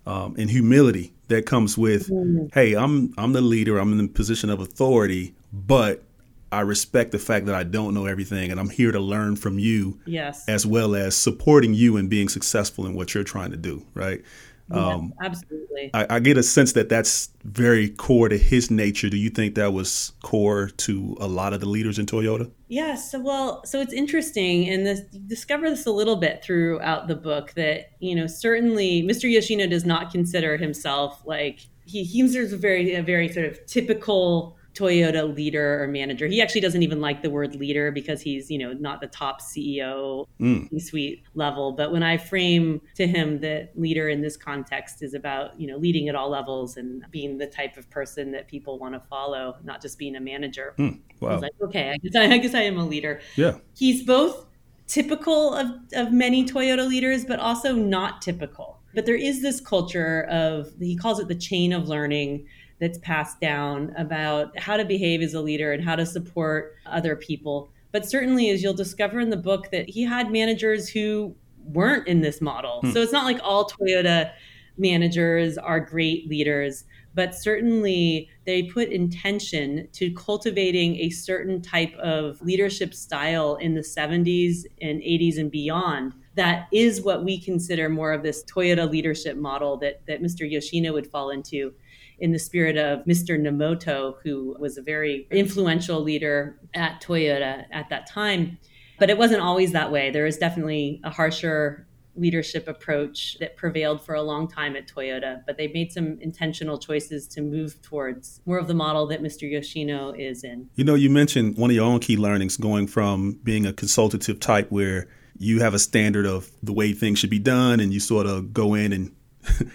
um, 0.06 0.34
and 0.36 0.50
humility 0.50 1.12
that 1.28 1.46
comes 1.46 1.78
with, 1.78 2.08
mm-hmm. 2.08 2.46
hey, 2.52 2.74
I'm 2.74 3.14
I'm 3.16 3.32
the 3.32 3.40
leader, 3.40 3.78
I'm 3.78 3.92
in 3.92 3.98
the 3.98 4.08
position 4.08 4.50
of 4.50 4.60
authority, 4.60 5.34
but 5.52 6.02
I 6.50 6.60
respect 6.60 7.12
the 7.12 7.18
fact 7.18 7.46
that 7.46 7.54
I 7.54 7.62
don't 7.62 7.94
know 7.94 8.06
everything 8.06 8.50
and 8.50 8.60
I'm 8.60 8.70
here 8.70 8.92
to 8.92 9.00
learn 9.00 9.36
from 9.36 9.58
you. 9.58 9.98
Yes. 10.04 10.48
As 10.48 10.66
well 10.66 10.94
as 10.94 11.16
supporting 11.16 11.74
you 11.74 11.96
and 11.96 12.10
being 12.10 12.28
successful 12.28 12.86
in 12.86 12.94
what 12.94 13.14
you're 13.14 13.24
trying 13.24 13.50
to 13.50 13.56
do, 13.56 13.84
right? 13.94 14.22
Um, 14.70 15.12
absolutely. 15.22 15.90
I, 15.92 16.06
I, 16.08 16.18
get 16.20 16.38
a 16.38 16.42
sense 16.42 16.72
that 16.72 16.88
that's 16.88 17.28
very 17.44 17.90
core 17.90 18.30
to 18.30 18.38
his 18.38 18.70
nature. 18.70 19.10
Do 19.10 19.18
you 19.18 19.28
think 19.28 19.56
that 19.56 19.74
was 19.74 20.12
core 20.22 20.68
to 20.78 21.16
a 21.20 21.26
lot 21.26 21.52
of 21.52 21.60
the 21.60 21.68
leaders 21.68 21.98
in 21.98 22.06
Toyota? 22.06 22.50
Yes. 22.68 22.88
Yeah, 22.88 22.94
so, 22.94 23.20
well, 23.20 23.66
so 23.66 23.80
it's 23.80 23.92
interesting, 23.92 24.68
and 24.70 24.86
this, 24.86 25.02
you 25.12 25.20
discover 25.20 25.68
this 25.68 25.84
a 25.84 25.90
little 25.90 26.16
bit 26.16 26.42
throughout 26.42 27.08
the 27.08 27.14
book 27.14 27.52
that 27.56 27.90
you 28.00 28.14
know 28.14 28.26
certainly 28.26 29.02
Mr. 29.02 29.30
Yoshino 29.30 29.66
does 29.66 29.84
not 29.84 30.10
consider 30.10 30.56
himself 30.56 31.22
like 31.26 31.66
he 31.84 32.02
he 32.02 32.20
considers 32.20 32.52
a 32.52 32.56
very 32.56 32.94
a 32.94 33.02
very 33.02 33.28
sort 33.28 33.46
of 33.46 33.64
typical 33.66 34.56
Toyota 34.74 35.34
leader 35.34 35.82
or 35.82 35.86
manager. 35.86 36.26
He 36.26 36.42
actually 36.42 36.60
doesn't 36.60 36.82
even 36.82 37.00
like 37.00 37.22
the 37.22 37.30
word 37.30 37.54
leader 37.54 37.92
because 37.92 38.20
he's, 38.20 38.50
you 38.50 38.58
know, 38.58 38.72
not 38.72 39.00
the 39.00 39.06
top 39.06 39.40
CEO 39.40 40.26
mm. 40.40 40.82
suite 40.82 41.22
level. 41.34 41.72
But 41.72 41.92
when 41.92 42.02
I 42.02 42.16
frame 42.16 42.80
to 42.96 43.06
him 43.06 43.40
that 43.40 43.78
leader 43.78 44.08
in 44.08 44.20
this 44.20 44.36
context 44.36 45.02
is 45.02 45.14
about, 45.14 45.58
you 45.58 45.68
know, 45.68 45.76
leading 45.76 46.08
at 46.08 46.16
all 46.16 46.28
levels 46.28 46.76
and 46.76 47.04
being 47.10 47.38
the 47.38 47.46
type 47.46 47.76
of 47.76 47.88
person 47.88 48.32
that 48.32 48.48
people 48.48 48.78
want 48.78 48.94
to 48.94 49.00
follow, 49.08 49.56
not 49.62 49.80
just 49.80 49.96
being 49.96 50.16
a 50.16 50.20
manager. 50.20 50.74
Mm. 50.76 51.00
Wow. 51.20 51.28
I 51.28 51.32
was 51.34 51.42
like, 51.42 51.52
okay, 51.62 51.90
I 51.90 51.96
guess 51.98 52.16
I, 52.16 52.34
I 52.34 52.38
guess 52.38 52.54
I 52.54 52.62
am 52.62 52.76
a 52.76 52.84
leader. 52.84 53.20
Yeah. 53.36 53.58
He's 53.76 54.02
both 54.02 54.46
typical 54.88 55.54
of, 55.54 55.68
of 55.94 56.12
many 56.12 56.44
Toyota 56.44 56.86
leaders, 56.86 57.24
but 57.24 57.38
also 57.38 57.74
not 57.74 58.22
typical. 58.22 58.80
But 58.92 59.06
there 59.06 59.16
is 59.16 59.42
this 59.42 59.60
culture 59.60 60.26
of, 60.30 60.72
he 60.78 60.96
calls 60.96 61.18
it 61.20 61.28
the 61.28 61.34
chain 61.34 61.72
of 61.72 61.88
learning 61.88 62.46
that's 62.84 62.98
passed 62.98 63.40
down 63.40 63.94
about 63.96 64.58
how 64.58 64.76
to 64.76 64.84
behave 64.84 65.22
as 65.22 65.32
a 65.32 65.40
leader 65.40 65.72
and 65.72 65.82
how 65.82 65.96
to 65.96 66.04
support 66.04 66.74
other 66.84 67.16
people. 67.16 67.70
But 67.92 68.04
certainly, 68.06 68.50
as 68.50 68.62
you'll 68.62 68.74
discover 68.74 69.20
in 69.20 69.30
the 69.30 69.38
book, 69.38 69.70
that 69.70 69.88
he 69.88 70.02
had 70.02 70.30
managers 70.30 70.86
who 70.90 71.34
weren't 71.64 72.06
in 72.06 72.20
this 72.20 72.42
model. 72.42 72.80
Hmm. 72.82 72.90
So 72.90 73.00
it's 73.00 73.12
not 73.12 73.24
like 73.24 73.40
all 73.42 73.70
Toyota 73.70 74.32
managers 74.76 75.56
are 75.56 75.80
great 75.80 76.28
leaders, 76.28 76.84
but 77.14 77.34
certainly 77.34 78.28
they 78.44 78.64
put 78.64 78.90
intention 78.90 79.88
to 79.92 80.12
cultivating 80.12 80.96
a 80.96 81.08
certain 81.08 81.62
type 81.62 81.94
of 81.94 82.42
leadership 82.42 82.92
style 82.92 83.56
in 83.56 83.74
the 83.74 83.80
70s 83.80 84.64
and 84.82 85.00
80s 85.00 85.38
and 85.38 85.50
beyond. 85.50 86.12
That 86.34 86.66
is 86.70 87.00
what 87.00 87.24
we 87.24 87.40
consider 87.40 87.88
more 87.88 88.12
of 88.12 88.22
this 88.22 88.44
Toyota 88.44 88.90
leadership 88.90 89.38
model 89.38 89.78
that, 89.78 90.04
that 90.06 90.20
Mr. 90.20 90.50
Yoshino 90.50 90.92
would 90.92 91.06
fall 91.06 91.30
into 91.30 91.72
in 92.18 92.32
the 92.32 92.38
spirit 92.38 92.76
of 92.76 93.04
Mr. 93.04 93.38
Nomoto, 93.38 94.16
who 94.22 94.56
was 94.58 94.78
a 94.78 94.82
very 94.82 95.26
influential 95.30 96.00
leader 96.00 96.58
at 96.74 97.02
Toyota 97.02 97.64
at 97.72 97.88
that 97.90 98.06
time. 98.06 98.58
But 98.98 99.10
it 99.10 99.18
wasn't 99.18 99.42
always 99.42 99.72
that 99.72 99.90
way. 99.90 100.10
There 100.10 100.26
is 100.26 100.38
definitely 100.38 101.00
a 101.02 101.10
harsher 101.10 101.86
leadership 102.16 102.68
approach 102.68 103.36
that 103.40 103.56
prevailed 103.56 104.00
for 104.00 104.14
a 104.14 104.22
long 104.22 104.46
time 104.46 104.76
at 104.76 104.86
Toyota, 104.86 105.42
but 105.46 105.56
they 105.56 105.68
made 105.68 105.92
some 105.92 106.18
intentional 106.20 106.78
choices 106.78 107.26
to 107.28 107.40
move 107.40 107.80
towards 107.82 108.40
more 108.46 108.58
of 108.58 108.68
the 108.68 108.74
model 108.74 109.06
that 109.08 109.22
Mr. 109.22 109.50
Yoshino 109.50 110.12
is 110.12 110.44
in. 110.44 110.68
You 110.76 110.84
know, 110.84 110.94
you 110.94 111.10
mentioned 111.10 111.56
one 111.56 111.70
of 111.70 111.74
your 111.74 111.84
own 111.84 112.00
key 112.00 112.16
learnings 112.16 112.56
going 112.56 112.86
from 112.86 113.40
being 113.42 113.66
a 113.66 113.72
consultative 113.72 114.38
type 114.38 114.70
where 114.70 115.08
you 115.36 115.60
have 115.60 115.74
a 115.74 115.78
standard 115.78 116.26
of 116.26 116.50
the 116.62 116.72
way 116.72 116.92
things 116.92 117.18
should 117.18 117.30
be 117.30 117.40
done 117.40 117.80
and 117.80 117.92
you 117.92 117.98
sort 117.98 118.26
of 118.26 118.52
go 118.52 118.74
in 118.74 118.92
and 118.92 119.14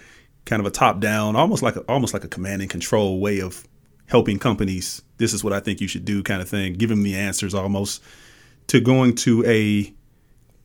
kind 0.50 0.58
of 0.58 0.66
a 0.66 0.70
top 0.70 0.98
down, 0.98 1.36
almost 1.36 1.62
like 1.62 1.76
a, 1.76 1.80
almost 1.82 2.12
like 2.12 2.24
a 2.24 2.28
command 2.28 2.60
and 2.60 2.68
control 2.68 3.20
way 3.20 3.40
of 3.40 3.64
helping 4.06 4.36
companies. 4.36 5.00
This 5.16 5.32
is 5.32 5.44
what 5.44 5.52
I 5.52 5.60
think 5.60 5.80
you 5.80 5.86
should 5.86 6.04
do, 6.04 6.24
kind 6.24 6.42
of 6.42 6.48
thing. 6.48 6.74
Give 6.74 6.90
them 6.90 7.04
the 7.04 7.14
answers 7.14 7.54
almost 7.54 8.02
to 8.66 8.80
going 8.80 9.14
to 9.14 9.44
a 9.46 9.94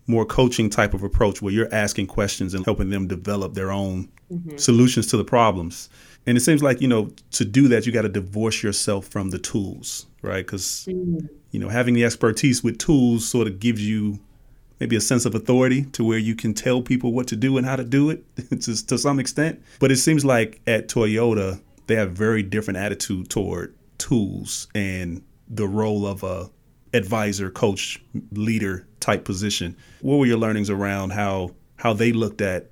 more 0.08 0.26
coaching 0.26 0.71
type 0.71 0.95
of 0.95 1.04
approach 1.04 1.39
where 1.39 1.54
you're 1.54 1.74
asking 1.74 2.08
questions 2.08 2.56
and 2.56 2.65
helping 2.65 2.89
them 2.89 3.08
develop 3.08 3.54
their 3.54 3.71
own 3.71 4.10
mm-hmm. 4.32 4.58
solutions 4.58 5.06
to 5.08 5.17
the 5.17 5.24
problems. 5.24 5.88
And 6.26 6.36
it 6.36 6.41
seems 6.41 6.63
like, 6.63 6.82
you 6.82 6.88
know, 6.88 7.12
to 7.32 7.45
do 7.45 7.67
that, 7.67 7.86
you 7.86 7.91
got 7.91 8.02
to 8.02 8.10
divorce 8.10 8.63
yourself 8.63 9.06
from 9.08 9.30
the 9.30 9.38
tools, 9.38 10.08
right? 10.24 10.43
Because, 10.43 10.88
mm-hmm. 10.89 11.28
you 11.52 11.60
know, 11.60 11.69
having 11.69 11.93
the 11.93 12.04
expertise 12.04 12.63
with 12.63 12.80
tools 12.80 13.28
sort 13.28 13.45
of 13.45 13.60
gives 13.60 13.88
you 13.88 14.19
maybe 14.79 14.95
a 14.95 15.01
sense 15.01 15.25
of 15.25 15.35
authority 15.35 15.85
to 15.85 16.03
where 16.03 16.17
you 16.17 16.35
can 16.35 16.53
tell 16.53 16.81
people 16.81 17.13
what 17.13 17.27
to 17.27 17.35
do 17.35 17.57
and 17.57 17.65
how 17.65 17.75
to 17.75 17.83
do 17.83 18.09
it 18.09 18.23
to, 18.61 18.85
to 18.88 18.97
some 18.97 19.19
extent. 19.19 19.61
But 19.79 19.91
it 19.91 19.97
seems 19.97 20.25
like 20.25 20.61
at 20.67 20.88
Toyota, 20.88 21.61
they 21.88 21.95
have 21.95 22.11
very 22.11 22.43
different 22.43 22.77
attitude 22.77 23.29
toward 23.29 23.75
tools 23.97 24.67
and 24.75 25.23
the 25.47 25.67
role 25.67 26.05
of 26.05 26.23
a 26.23 26.49
advisor, 26.93 27.49
coach, 27.49 28.01
leader 28.31 28.88
type 28.99 29.25
position. 29.25 29.75
What 30.01 30.17
were 30.17 30.25
your 30.25 30.38
learnings 30.38 30.69
around 30.69 31.11
how 31.11 31.51
how 31.77 31.93
they 31.93 32.11
looked 32.11 32.41
at 32.41 32.71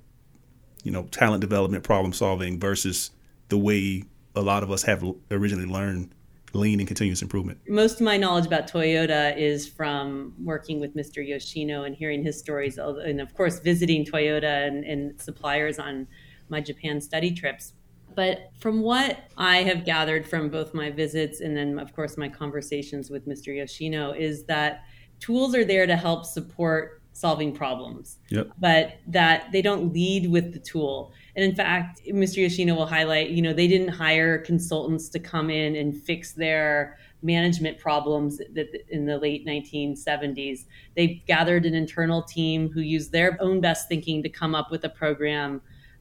you 0.82 0.90
know 0.90 1.04
talent 1.04 1.40
development, 1.40 1.84
problem 1.84 2.12
solving 2.12 2.58
versus 2.58 3.10
the 3.48 3.58
way 3.58 4.04
a 4.34 4.40
lot 4.40 4.62
of 4.62 4.70
us 4.70 4.82
have 4.82 5.04
originally 5.30 5.66
learned 5.66 6.12
lean 6.58 6.80
and 6.80 6.86
continuous 6.86 7.22
improvement? 7.22 7.58
Most 7.68 7.94
of 7.96 8.02
my 8.02 8.16
knowledge 8.16 8.46
about 8.46 8.70
Toyota 8.70 9.36
is 9.36 9.68
from 9.68 10.34
working 10.42 10.80
with 10.80 10.96
Mr. 10.96 11.26
Yoshino 11.26 11.84
and 11.84 11.94
hearing 11.94 12.22
his 12.22 12.38
stories, 12.38 12.78
and 12.78 13.20
of 13.20 13.34
course, 13.34 13.60
visiting 13.60 14.04
Toyota 14.04 14.66
and, 14.66 14.84
and 14.84 15.20
suppliers 15.20 15.78
on 15.78 16.06
my 16.48 16.60
Japan 16.60 17.00
study 17.00 17.32
trips. 17.32 17.74
But 18.14 18.50
from 18.60 18.80
what 18.80 19.24
I 19.36 19.58
have 19.62 19.84
gathered 19.84 20.26
from 20.26 20.48
both 20.48 20.72
my 20.72 20.90
visits 20.90 21.40
and 21.40 21.56
then, 21.56 21.78
of 21.78 21.94
course, 21.94 22.16
my 22.16 22.28
conversations 22.28 23.10
with 23.10 23.26
Mr. 23.26 23.56
Yoshino, 23.56 24.12
is 24.12 24.44
that 24.44 24.84
tools 25.20 25.54
are 25.54 25.64
there 25.64 25.86
to 25.86 25.96
help 25.96 26.24
support 26.24 27.02
solving 27.12 27.54
problems, 27.54 28.18
yep. 28.28 28.50
but 28.58 28.98
that 29.06 29.50
they 29.52 29.62
don't 29.62 29.92
lead 29.92 30.30
with 30.30 30.52
the 30.52 30.58
tool. 30.58 31.12
And 31.36 31.44
in 31.44 31.54
fact, 31.54 32.00
Mr. 32.06 32.36
Yoshino 32.36 32.74
will 32.74 32.86
highlight, 32.86 33.30
you 33.30 33.42
know, 33.42 33.52
they 33.52 33.66
didn't 33.66 33.88
hire 33.88 34.38
consultants 34.38 35.08
to 35.10 35.18
come 35.18 35.50
in 35.50 35.74
and 35.76 35.96
fix 35.96 36.32
their 36.32 36.96
management 37.22 37.78
problems 37.78 38.38
that 38.38 38.68
in 38.88 39.06
the 39.06 39.18
late 39.18 39.44
1970s. 39.46 40.66
They 40.94 41.22
gathered 41.26 41.66
an 41.66 41.74
internal 41.74 42.22
team 42.22 42.70
who 42.70 42.80
used 42.80 43.10
their 43.10 43.36
own 43.40 43.60
best 43.60 43.88
thinking 43.88 44.22
to 44.22 44.28
come 44.28 44.54
up 44.54 44.70
with 44.70 44.84
a 44.84 44.88
program, 44.88 45.60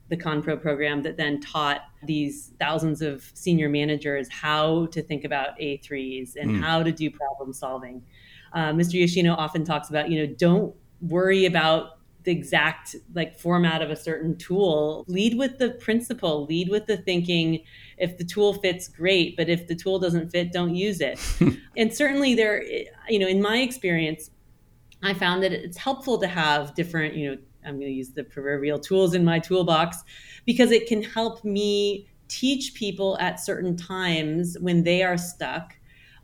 the 0.09 0.17
ConPro 0.17 0.61
program, 0.61 1.01
that 1.01 1.17
then 1.17 1.39
taught 1.39 1.81
these 2.03 2.51
thousands 2.59 3.01
of 3.01 3.31
senior 3.33 3.69
managers 3.69 4.27
how 4.29 4.87
to 4.87 5.01
think 5.01 5.23
about 5.23 5.57
A3s 5.59 6.35
and 6.35 6.51
mm. 6.51 6.61
how 6.61 6.83
to 6.83 6.91
do 6.91 7.09
problem 7.09 7.53
solving. 7.53 8.03
Uh, 8.51 8.71
Mr. 8.71 8.93
Yoshino 8.93 9.33
often 9.33 9.63
talks 9.63 9.89
about, 9.89 10.11
you 10.11 10.19
know, 10.19 10.33
don't 10.37 10.75
worry 11.01 11.45
about 11.45 11.99
the 12.23 12.31
exact 12.31 12.95
like 13.13 13.37
format 13.37 13.81
of 13.81 13.89
a 13.89 13.95
certain 13.95 14.37
tool. 14.37 15.05
Lead 15.07 15.37
with 15.37 15.57
the 15.57 15.71
principle 15.71 16.45
lead 16.45 16.69
with 16.69 16.85
the 16.85 16.97
thinking. 16.97 17.63
If 17.97 18.17
the 18.17 18.23
tool 18.23 18.53
fits 18.55 18.87
great 18.87 19.37
but 19.37 19.49
if 19.49 19.67
the 19.67 19.75
tool 19.75 19.99
doesn't 19.99 20.29
fit 20.29 20.51
don't 20.51 20.75
use 20.75 21.01
it. 21.01 21.19
And 21.75 21.91
certainly 21.91 22.35
there 22.35 22.63
you 23.09 23.19
know 23.19 23.27
in 23.27 23.41
my 23.41 23.57
experience 23.57 24.29
i 25.01 25.13
found 25.13 25.43
that 25.43 25.51
it's 25.51 25.77
helpful 25.77 26.17
to 26.19 26.27
have 26.27 26.73
different 26.75 27.15
you 27.15 27.31
know 27.31 27.37
i'm 27.65 27.75
going 27.75 27.91
to 27.91 27.93
use 27.93 28.11
the 28.11 28.23
proverbial 28.23 28.79
tools 28.79 29.13
in 29.13 29.25
my 29.25 29.39
toolbox 29.39 30.03
because 30.45 30.71
it 30.71 30.87
can 30.87 31.01
help 31.01 31.43
me 31.43 32.07
teach 32.27 32.73
people 32.73 33.17
at 33.19 33.39
certain 33.39 33.75
times 33.75 34.57
when 34.59 34.83
they 34.83 35.03
are 35.03 35.17
stuck 35.17 35.75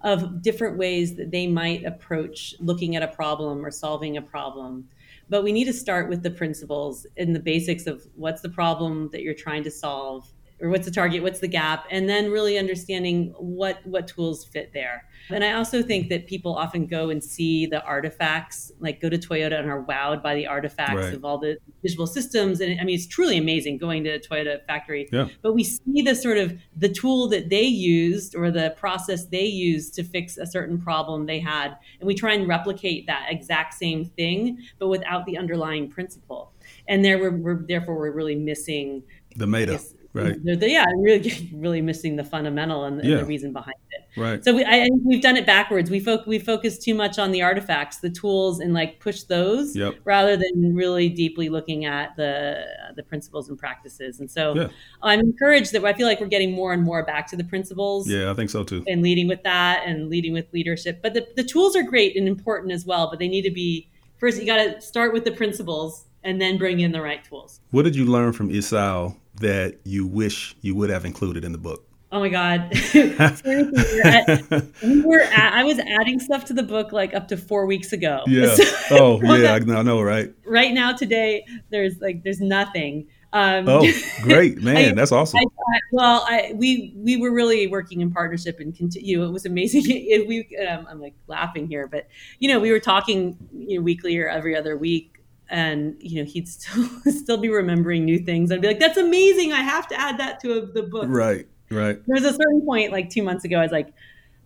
of 0.02 0.42
different 0.42 0.78
ways 0.78 1.16
that 1.16 1.30
they 1.32 1.46
might 1.46 1.84
approach 1.84 2.56
looking 2.60 2.96
at 2.96 3.04
a 3.04 3.08
problem 3.08 3.66
or 3.66 3.72
solving 3.72 4.18
a 4.18 4.22
problem 4.22 4.88
but 5.30 5.44
we 5.44 5.52
need 5.52 5.66
to 5.66 5.74
start 5.74 6.10
with 6.10 6.24
the 6.24 6.32
principles 6.32 7.06
and 7.18 7.36
the 7.36 7.40
basics 7.40 7.86
of 7.88 8.06
what's 8.16 8.42
the 8.42 8.50
problem 8.50 9.10
that 9.12 9.22
you're 9.22 9.34
trying 9.34 9.64
to 9.64 9.72
solve 9.72 10.32
or 10.62 10.70
what's 10.70 10.86
the 10.86 10.92
target 10.92 11.24
what's 11.24 11.40
the 11.40 11.48
gap 11.48 11.86
and 11.90 12.08
then 12.10 12.32
really 12.32 12.58
understanding 12.58 13.34
what 13.38 13.80
what 13.86 14.08
tools 14.08 14.46
fit 14.46 14.72
there 14.74 15.10
and 15.32 15.44
I 15.44 15.54
also 15.54 15.84
think 15.84 16.10
that 16.10 16.28
people 16.28 16.56
often 16.56 16.88
go 16.88 17.10
and 17.10 17.24
see 17.24 17.66
the 17.66 17.84
artifacts, 17.84 18.72
like 18.80 19.00
go 19.00 19.10
to 19.10 19.18
Toyota 19.18 19.60
and 19.60 19.70
are 19.70 19.84
wowed 19.84 20.24
by 20.24 20.36
the 20.36 20.48
artifacts 20.48 20.96
right. 20.96 21.14
of 21.14 21.24
all 21.24 21.38
the 21.38 21.58
visual 21.84 22.08
systems. 22.08 22.62
And 22.62 22.80
I 22.80 22.84
mean, 22.84 22.96
it's 22.96 23.08
truly 23.08 23.38
amazing 23.38 23.78
going 23.78 24.04
to 24.06 24.12
a 24.12 24.20
Toyota 24.20 24.66
factory. 24.66 25.08
Yeah. 25.12 25.28
But 25.42 25.54
we 25.54 25.64
see 25.64 26.02
the 26.02 26.16
sort 26.16 26.38
of 26.38 26.58
the 26.76 26.90
tool 26.90 27.28
that 27.30 27.50
they 27.50 27.64
used 27.64 28.36
or 28.36 28.50
the 28.50 28.74
process 28.78 29.26
they 29.26 29.46
used 29.46 29.94
to 29.96 30.04
fix 30.04 30.38
a 30.38 30.48
certain 30.48 30.82
problem 30.82 31.26
they 31.26 31.40
had. 31.40 31.78
And 32.00 32.08
we 32.08 32.16
try 32.16 32.34
and 32.34 32.48
replicate 32.48 33.06
that 33.08 33.28
exact 33.30 33.76
same 33.76 34.06
thing, 34.06 34.60
but 34.80 34.88
without 34.88 35.26
the 35.26 35.38
underlying 35.38 35.90
principle. 35.90 36.54
And 36.88 37.06
there 37.06 37.20
we're, 37.20 37.32
we're 37.32 37.66
therefore 37.68 37.96
we're 37.96 38.12
really 38.12 38.36
missing 38.36 39.04
the 39.36 39.46
meta. 39.46 39.74
Guess, 39.74 39.94
right. 40.14 40.36
They're, 40.44 40.56
they're, 40.56 40.70
yeah, 40.70 40.86
really, 40.98 41.50
really 41.54 41.82
missing 41.82 42.16
the 42.16 42.24
fundamental 42.24 42.84
and, 42.86 43.04
Yeah. 43.04 43.18
the 43.18 43.26
reason 43.26 43.54
behind 43.54 43.76
it. 43.92 44.20
Right. 44.20 44.44
So 44.44 44.56
we, 44.56 44.66
I, 44.66 44.88
we've 45.06 45.22
done 45.22 45.38
it 45.38 45.46
backwards. 45.46 45.90
We 45.92 46.02
foc 46.02 46.26
we 46.26 46.40
focus 46.40 46.78
too 46.80 46.96
much 46.96 47.20
on 47.20 47.32
the 47.32 47.42
artifacts, 47.44 47.98
the 47.98 48.10
tools, 48.10 48.60
and 48.60 48.74
like 48.74 49.00
push 49.00 49.22
those 49.24 49.76
Yep. 49.76 49.96
rather 50.04 50.36
than 50.36 50.74
really 50.74 51.10
deeply 51.10 51.48
looking 51.50 51.86
at 51.86 52.16
the 52.16 52.64
the 52.96 53.04
principles 53.04 53.50
and 53.50 53.58
practices. 53.58 54.20
And 54.20 54.30
so 54.30 54.56
Yeah. 54.56 54.68
I'm 55.04 55.20
encouraged 55.20 55.72
that 55.74 55.86
I 55.86 55.94
feel 55.94 56.08
like 56.08 56.20
we're 56.20 56.28
getting 56.28 56.52
more 56.54 56.74
and 56.74 56.84
more 56.84 57.06
back 57.06 57.28
to 57.28 57.38
the 57.38 57.44
principles 57.44 58.10
Yeah, 58.10 58.32
I 58.32 58.34
think 58.34 58.50
so 58.50 58.64
too. 58.64 58.84
and 58.88 59.02
leading 59.04 59.28
with 59.28 59.44
that 59.44 59.84
and 59.86 60.10
leading 60.10 60.34
with 60.34 60.48
leadership. 60.54 61.02
But 61.04 61.14
the, 61.14 61.28
the 61.36 61.44
tools 61.44 61.76
are 61.76 61.84
great 61.84 62.18
and 62.18 62.28
important 62.28 62.72
as 62.74 62.86
well, 62.86 63.10
but 63.10 63.20
they 63.20 63.28
need 63.28 63.44
to 63.44 63.52
be 63.52 63.90
first 64.18 64.40
you 64.40 64.46
got 64.46 64.58
to 64.58 64.82
start 64.82 65.14
with 65.14 65.24
the 65.24 65.32
principles 65.32 66.06
and 66.24 66.42
then 66.42 66.58
bring 66.58 66.80
in 66.82 66.92
the 66.92 67.02
right 67.02 67.24
tools. 67.24 67.62
What 67.72 67.84
did 67.84 67.96
you 67.96 68.06
learn 68.06 68.34
from 68.34 68.50
Isao 68.50 69.16
that 69.40 69.80
you 69.84 70.06
wish 70.08 70.56
you 70.62 70.76
would 70.76 70.90
have 70.90 71.06
included 71.06 71.44
in 71.44 71.52
the 71.52 71.58
book? 71.58 71.86
Oh 72.12 72.20
my 72.20 72.30
God. 72.30 72.76
Seriously, 72.76 73.64
we 73.66 73.72
were 73.72 74.02
at- 74.06 74.66
we 74.82 75.02
were 75.02 75.20
at- 75.22 75.54
I 75.54 75.64
was 75.64 75.78
adding 75.80 76.20
stuff 76.20 76.46
to 76.46 76.54
the 76.54 76.64
book 76.64 76.92
like 76.92 77.14
up 77.14 77.28
to 77.30 77.38
four 77.38 77.66
weeks 77.66 77.94
ago. 77.94 78.24
Yeah. 78.28 78.56
So- 78.56 78.66
Oh, 78.92 79.22
yeah, 79.38 79.54
I 79.54 79.60
know, 79.84 80.02
right? 80.02 80.34
right 80.46 80.74
now 80.74 80.94
today 80.94 81.46
there's 81.70 82.00
like 82.02 82.24
there's 82.24 82.42
nothing. 82.42 83.08
Um, 83.32 83.70
Oh, 83.70 83.88
great, 84.24 84.58
man, 84.64 84.78
I- 84.78 84.92
that's 84.94 85.12
awesome. 85.12 85.38
I, 85.40 85.44
I, 85.44 85.80
well, 85.92 86.26
I, 86.28 86.52
we 86.56 86.94
we 86.96 87.16
were 87.18 87.30
really 87.32 87.68
working 87.68 88.02
in 88.02 88.10
partnership 88.12 88.60
and 88.60 88.76
continue. 88.76 89.24
It 89.24 89.30
was 89.30 89.46
amazing. 89.46 89.84
It, 89.86 90.28
we 90.28 90.48
um, 90.68 90.88
I'm 90.90 91.00
like 91.00 91.14
laughing 91.28 91.68
here, 91.68 91.86
but 91.86 92.08
you 92.40 92.50
know 92.52 92.60
we 92.60 92.72
were 92.72 92.80
talking 92.80 93.38
you 93.56 93.78
know, 93.78 93.84
weekly 93.84 94.18
or 94.18 94.28
every 94.28 94.56
other 94.56 94.76
week, 94.78 95.19
and 95.50 95.96
you 96.00 96.22
know 96.22 96.26
he'd 96.26 96.48
still 96.48 96.88
still 97.12 97.38
be 97.38 97.50
remembering 97.50 98.06
new 98.06 98.20
things. 98.20 98.52
I'd 98.52 98.62
be 98.62 98.68
like, 98.68 98.80
"That's 98.80 98.98
amazing! 98.98 99.52
I 99.54 99.62
have 99.62 99.88
to 99.90 100.00
add 100.00 100.18
that 100.20 100.40
to 100.42 100.60
a, 100.60 100.66
the 100.66 100.84
book." 100.84 101.06
Right, 101.08 101.48
right. 101.72 102.00
there's 102.08 102.24
a 102.24 102.34
certain 102.34 102.62
point, 102.66 102.92
like 102.92 103.10
two 103.10 103.24
months 103.24 103.46
ago, 103.46 103.58
I 103.60 103.64
was 103.64 103.72
like, 103.72 103.94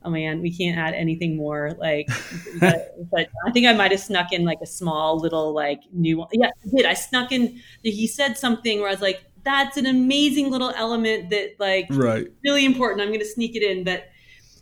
"Oh 0.04 0.10
man, 0.10 0.42
we 0.42 0.56
can't 0.56 0.78
add 0.78 0.94
anything 0.94 1.36
more." 1.36 1.72
Like, 1.78 2.08
but, 2.60 2.96
but 3.12 3.30
I 3.46 3.52
think 3.52 3.68
I 3.68 3.74
might 3.74 3.92
have 3.92 4.00
snuck 4.00 4.32
in 4.34 4.46
like 4.46 4.60
a 4.62 4.68
small 4.68 5.20
little 5.20 5.54
like 5.54 5.82
new 5.92 6.18
one. 6.20 6.28
Yeah, 6.32 6.48
I 6.66 6.76
did. 6.76 6.86
I 6.86 6.94
snuck 6.94 7.32
in. 7.32 7.60
He 7.84 8.08
said 8.08 8.38
something 8.38 8.80
where 8.80 8.90
I 8.90 8.92
was 8.92 9.02
like, 9.02 9.24
"That's 9.44 9.78
an 9.78 9.86
amazing 9.86 10.50
little 10.52 10.72
element 10.76 11.30
that 11.32 11.56
like 11.60 11.88
Right. 11.90 12.28
really 12.44 12.66
important. 12.66 13.02
I'm 13.02 13.10
going 13.10 13.20
to 13.20 13.26
sneak 13.26 13.56
it 13.56 13.64
in." 13.64 13.84
But 13.84 14.06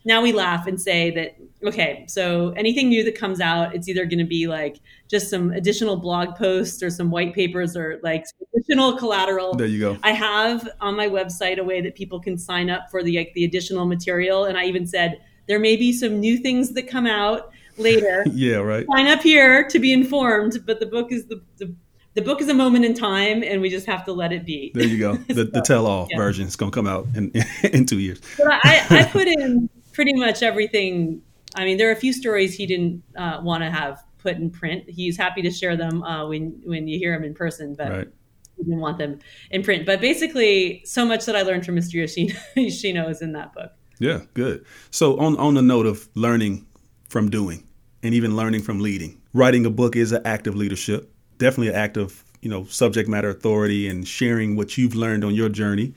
now 0.06 0.22
we 0.22 0.32
laugh 0.32 0.68
and 0.68 0.80
say 0.82 1.12
that 1.12 1.36
okay, 1.64 2.06
so 2.08 2.50
anything 2.58 2.90
new 2.90 3.04
that 3.04 3.16
comes 3.16 3.40
out, 3.40 3.76
it's 3.76 3.88
either 3.88 4.06
going 4.06 4.20
to 4.20 4.26
be 4.26 4.48
like 4.48 4.80
just 5.10 5.30
some 5.30 5.52
additional 5.52 5.96
blog 5.96 6.36
posts 6.36 6.82
or 6.82 6.90
some 6.90 7.12
white 7.12 7.34
papers 7.36 7.76
or 7.78 8.00
like 8.02 8.26
additional 8.56 8.98
collateral. 8.98 9.54
There 9.56 9.68
you 9.68 9.80
go. 9.80 9.98
I 10.04 10.12
have 10.12 10.68
on 10.80 10.96
my 10.96 11.08
website 11.08 11.60
a 11.60 11.64
way 11.64 11.82
that 11.82 11.96
people 11.96 12.20
can 12.20 12.38
sign 12.38 12.70
up 12.70 12.90
for 12.90 13.04
the 13.04 13.18
like, 13.18 13.34
the 13.36 13.46
additional 13.46 13.86
material, 13.86 14.46
and 14.46 14.58
I 14.58 14.66
even 14.66 14.88
said 14.88 15.20
there 15.48 15.60
may 15.60 15.76
be 15.76 15.94
some 15.94 16.20
new 16.20 16.38
things 16.38 16.74
that 16.74 16.88
come 16.88 17.06
out 17.06 17.52
later. 17.78 18.26
Yeah, 18.34 18.58
right. 18.58 18.86
Sign 18.96 19.08
up 19.08 19.22
here 19.22 19.68
to 19.68 19.80
be 19.80 19.92
informed, 19.94 20.66
but 20.66 20.80
the 20.80 20.86
book 20.86 21.12
is 21.12 21.26
the, 21.28 21.42
the 21.58 21.74
the 22.14 22.22
book 22.22 22.42
is 22.42 22.50
a 22.50 22.54
moment 22.54 22.84
in 22.84 22.94
time, 22.94 23.42
and 23.42 23.62
we 23.62 23.70
just 23.70 23.86
have 23.86 24.04
to 24.06 24.12
let 24.14 24.34
it 24.34 24.46
be. 24.46 24.72
There 24.74 24.86
you 24.86 24.98
go. 24.98 25.16
The, 25.28 25.46
the 25.46 25.62
tell-all 25.62 26.08
Yeah. 26.12 26.18
version 26.18 26.46
is 26.48 26.56
going 26.58 26.72
to 26.72 26.76
come 26.76 26.88
out 26.88 27.08
in 27.16 27.32
in 27.64 27.86
two 27.86 28.00
years. 28.00 28.20
But 28.38 28.48
I, 28.64 28.86
I 28.90 29.04
put 29.06 29.28
in 29.28 29.70
pretty 29.94 30.14
much 30.14 30.42
everything. 30.44 31.22
I 31.56 31.66
mean, 31.66 31.78
there 31.78 31.90
are 31.90 31.94
a 31.94 31.98
few 31.98 32.14
stories 32.14 32.54
he 32.56 32.66
didn't 32.66 33.04
uh, 33.18 33.40
want 33.44 33.64
to 33.64 33.70
have 33.70 34.04
put 34.20 34.38
in 34.38 34.50
print. 34.50 34.90
He's 34.90 35.18
happy 35.18 35.42
to 35.42 35.52
share 35.52 35.76
them 35.76 36.04
uh, 36.04 36.28
when 36.28 36.62
when 36.66 36.88
you 36.88 36.98
hear 37.00 37.14
him 37.14 37.24
in 37.24 37.34
person, 37.34 37.76
but 37.76 37.90
Right. 37.92 38.08
he 38.58 38.64
didn't 38.64 38.80
want 38.80 38.98
them 38.98 39.20
in 39.50 39.64
print. 39.64 39.86
But 39.86 40.00
basically, 40.02 40.82
so 40.86 41.06
much 41.06 41.26
that 41.26 41.36
I 41.36 41.42
learned 41.42 41.66
from 41.66 41.76
Mr. 41.76 41.94
Yoshino, 41.94 42.36
Yoshino 42.56 43.10
is 43.10 43.22
in 43.22 43.34
that 43.34 43.54
book. 43.54 43.72
Yeah, 44.00 44.22
good. 44.34 44.66
So 44.92 45.20
on 45.20 45.38
on 45.38 45.54
the 45.56 45.62
note 45.62 45.86
of 45.86 46.08
learning 46.16 46.66
from 47.10 47.30
doing 47.30 47.68
and 48.04 48.14
even 48.14 48.36
learning 48.36 48.62
from 48.62 48.80
leading, 48.80 49.22
writing 49.34 49.66
a 49.66 49.70
book 49.70 49.96
is 49.96 50.12
an 50.12 50.22
act 50.26 50.48
of 50.48 50.56
leadership. 50.56 51.12
Definitely 51.38 51.70
an 51.70 51.76
act 51.76 51.98
of, 51.98 52.24
you 52.42 52.50
know, 52.50 52.64
subject 52.66 53.10
matter 53.10 53.30
authority 53.30 53.88
and 53.88 54.08
sharing 54.08 54.56
what 54.56 54.78
you've 54.78 54.96
learned 54.96 55.24
on 55.24 55.34
your 55.36 55.50
journey. 55.50 55.94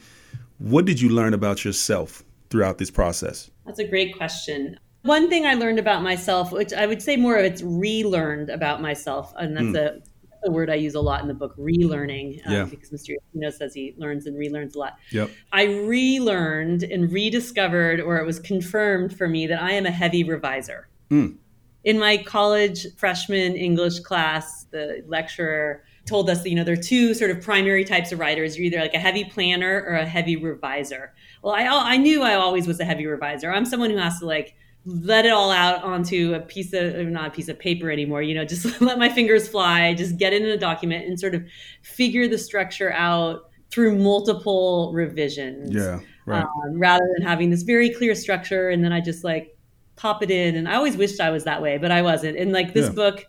What 0.59 0.85
did 0.87 1.01
you 1.01 1.09
learn 1.11 1.35
about 1.35 1.65
yourself 1.65 2.23
throughout 2.51 2.79
this 2.79 2.91
process? 2.91 3.51
That's 3.67 3.79
a 3.79 3.87
great 3.87 4.17
question. 4.17 4.79
One 5.03 5.29
thing 5.29 5.45
I 5.47 5.55
learned 5.55 5.79
about 5.79 6.03
myself, 6.03 6.51
which 6.51 6.73
I 6.73 6.87
would 6.87 7.03
say 7.03 7.17
more 7.17 7.37
of 7.37 7.45
it's 7.45 7.63
relearned 7.63 8.49
about 8.49 8.81
myself, 8.81 9.35
and 9.37 9.55
that's 9.55 9.77
a, 9.77 10.01
a 10.47 10.51
word 10.51 10.71
I 10.71 10.75
use 10.77 10.95
a 10.95 11.01
lot 11.01 11.21
in 11.21 11.29
the 11.29 11.35
book, 11.35 11.55
relearning, 11.59 12.47
uh, 12.47 12.51
Yeah. 12.51 12.65
because 12.65 12.91
Mr. 12.91 13.11
Yoshino 13.35 13.51
says 13.51 13.75
he 13.75 13.95
learns 13.99 14.27
and 14.27 14.37
relearns 14.37 14.75
a 14.77 14.79
lot. 14.79 14.95
Yep. 15.11 15.31
I 15.53 15.65
relearned 15.65 16.85
and 16.85 17.13
rediscovered, 17.13 18.01
or 18.01 18.17
it 18.19 18.25
was 18.25 18.39
confirmed 18.41 19.17
for 19.17 19.29
me, 19.29 19.47
that 19.47 19.63
I 19.63 19.73
am 19.73 19.85
a 19.85 19.91
heavy 19.91 20.25
reviser. 20.25 20.89
Mm. 21.11 21.37
In 21.85 21.99
my 21.99 22.17
college 22.17 22.87
freshman 22.97 23.57
English 23.57 24.01
class, 24.01 24.65
the 24.71 25.05
lecturer 25.07 25.85
told 26.07 26.31
us 26.31 26.43
that 26.43 26.49
you 26.51 26.57
know 26.57 26.65
there 26.65 26.75
are 26.75 26.83
two 26.83 27.15
sort 27.15 27.31
of 27.31 27.43
primary 27.43 27.85
types 27.85 28.11
of 28.13 28.19
writers. 28.19 28.57
You're 28.57 28.67
either 28.67 28.81
like 28.81 28.95
a 28.95 28.99
heavy 28.99 29.25
planner 29.25 29.85
or 29.87 29.95
a 29.97 30.07
heavy 30.07 30.37
reviser. 30.37 31.13
Well, 31.45 31.55
I 31.55 31.67
I 31.95 31.97
knew 31.99 32.23
I 32.23 32.35
always 32.35 32.67
was 32.67 32.81
a 32.81 32.85
heavy 32.85 33.05
reviser. 33.07 33.55
I'm 33.55 33.65
someone 33.67 33.91
who 33.91 33.99
has 33.99 34.19
to 34.21 34.27
like 34.27 34.55
let 34.87 35.25
it 35.25 35.33
all 35.33 35.51
out 35.51 35.83
onto 35.83 36.35
a 36.35 36.41
piece 36.41 36.73
of 36.73 36.95
not 37.07 37.29
a 37.29 37.31
piece 37.31 37.49
of 37.49 37.59
paper 37.59 37.91
anymore 37.91 38.21
you 38.21 38.35
know 38.35 38.45
just 38.55 38.81
let 38.83 38.99
my 38.99 39.09
fingers 39.09 39.49
fly 39.49 39.95
just 39.95 40.19
get 40.19 40.35
in 40.35 40.45
a 40.45 40.59
document 40.59 41.07
and 41.07 41.19
sort 41.19 41.35
of 41.35 41.43
figure 41.83 42.29
the 42.29 42.37
structure 42.37 42.93
out 42.93 43.49
through 43.71 43.97
multiple 43.97 44.93
revisions 44.93 45.73
Yeah. 45.75 46.01
Right. 46.27 46.43
um, 46.43 46.79
rather 46.79 47.07
than 47.17 47.27
having 47.27 47.49
this 47.49 47.63
very 47.63 47.89
clear 47.89 48.15
structure 48.15 48.69
and 48.69 48.85
then 48.85 48.93
I 48.93 49.01
just 49.01 49.25
like 49.25 49.57
pop 49.97 50.23
it 50.23 50.31
in. 50.31 50.57
And 50.57 50.69
I 50.69 50.75
always 50.75 50.97
wished 50.97 51.21
I 51.21 51.31
was 51.31 51.45
that 51.45 51.63
way, 51.63 51.79
but 51.79 51.91
I 51.91 52.03
wasn't. 52.03 52.37
And 52.37 52.53
like 52.53 52.75
this 52.75 52.87
Yeah. 52.87 52.93
book, 52.93 53.25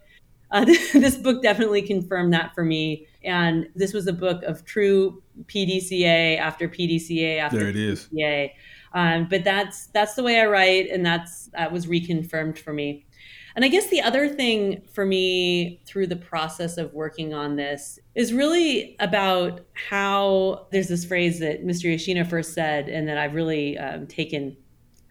uh, 0.51 0.65
this 0.93 1.17
book 1.17 1.41
definitely 1.41 1.81
confirmed 1.81 2.33
that 2.33 2.53
for 2.55 2.63
me. 2.63 3.07
And 3.25 3.67
this 3.75 3.93
was 3.93 4.07
a 4.07 4.13
book 4.13 4.43
of 4.43 4.63
true 4.65 5.21
PDCA 5.45 6.37
after 6.37 6.69
PDCA 6.69 7.39
after 7.39 7.59
there 7.59 7.69
it 7.69 7.75
is. 7.75 8.07
PDCA. 8.13 8.51
Um, 8.93 9.27
but 9.29 9.43
that's 9.43 9.87
that's 9.87 10.15
the 10.15 10.23
way 10.23 10.39
I 10.39 10.45
write, 10.45 10.89
and 10.89 11.05
that's 11.05 11.47
that 11.47 11.71
was 11.71 11.85
reconfirmed 11.85 12.57
for 12.57 12.71
me. 12.71 13.05
And 13.55 13.63
I 13.63 13.69
guess 13.69 13.89
the 13.89 14.01
other 14.01 14.27
thing 14.27 14.83
for 14.91 15.05
me 15.05 15.81
through 15.85 16.07
the 16.07 16.15
process 16.15 16.77
of 16.77 16.93
working 16.93 17.33
on 17.33 17.55
this 17.55 17.99
is 18.13 18.33
really 18.33 18.97
about 18.99 19.61
how 19.73 20.67
there's 20.71 20.89
this 20.89 21.05
phrase 21.05 21.39
that 21.39 21.65
Mr. 21.65 21.85
Yoshino 21.85 22.25
first 22.25 22.53
said, 22.53 22.89
and 22.89 23.07
that 23.07 23.17
I've 23.17 23.33
really 23.33 23.77
um, 23.77 24.07
taken 24.07 24.57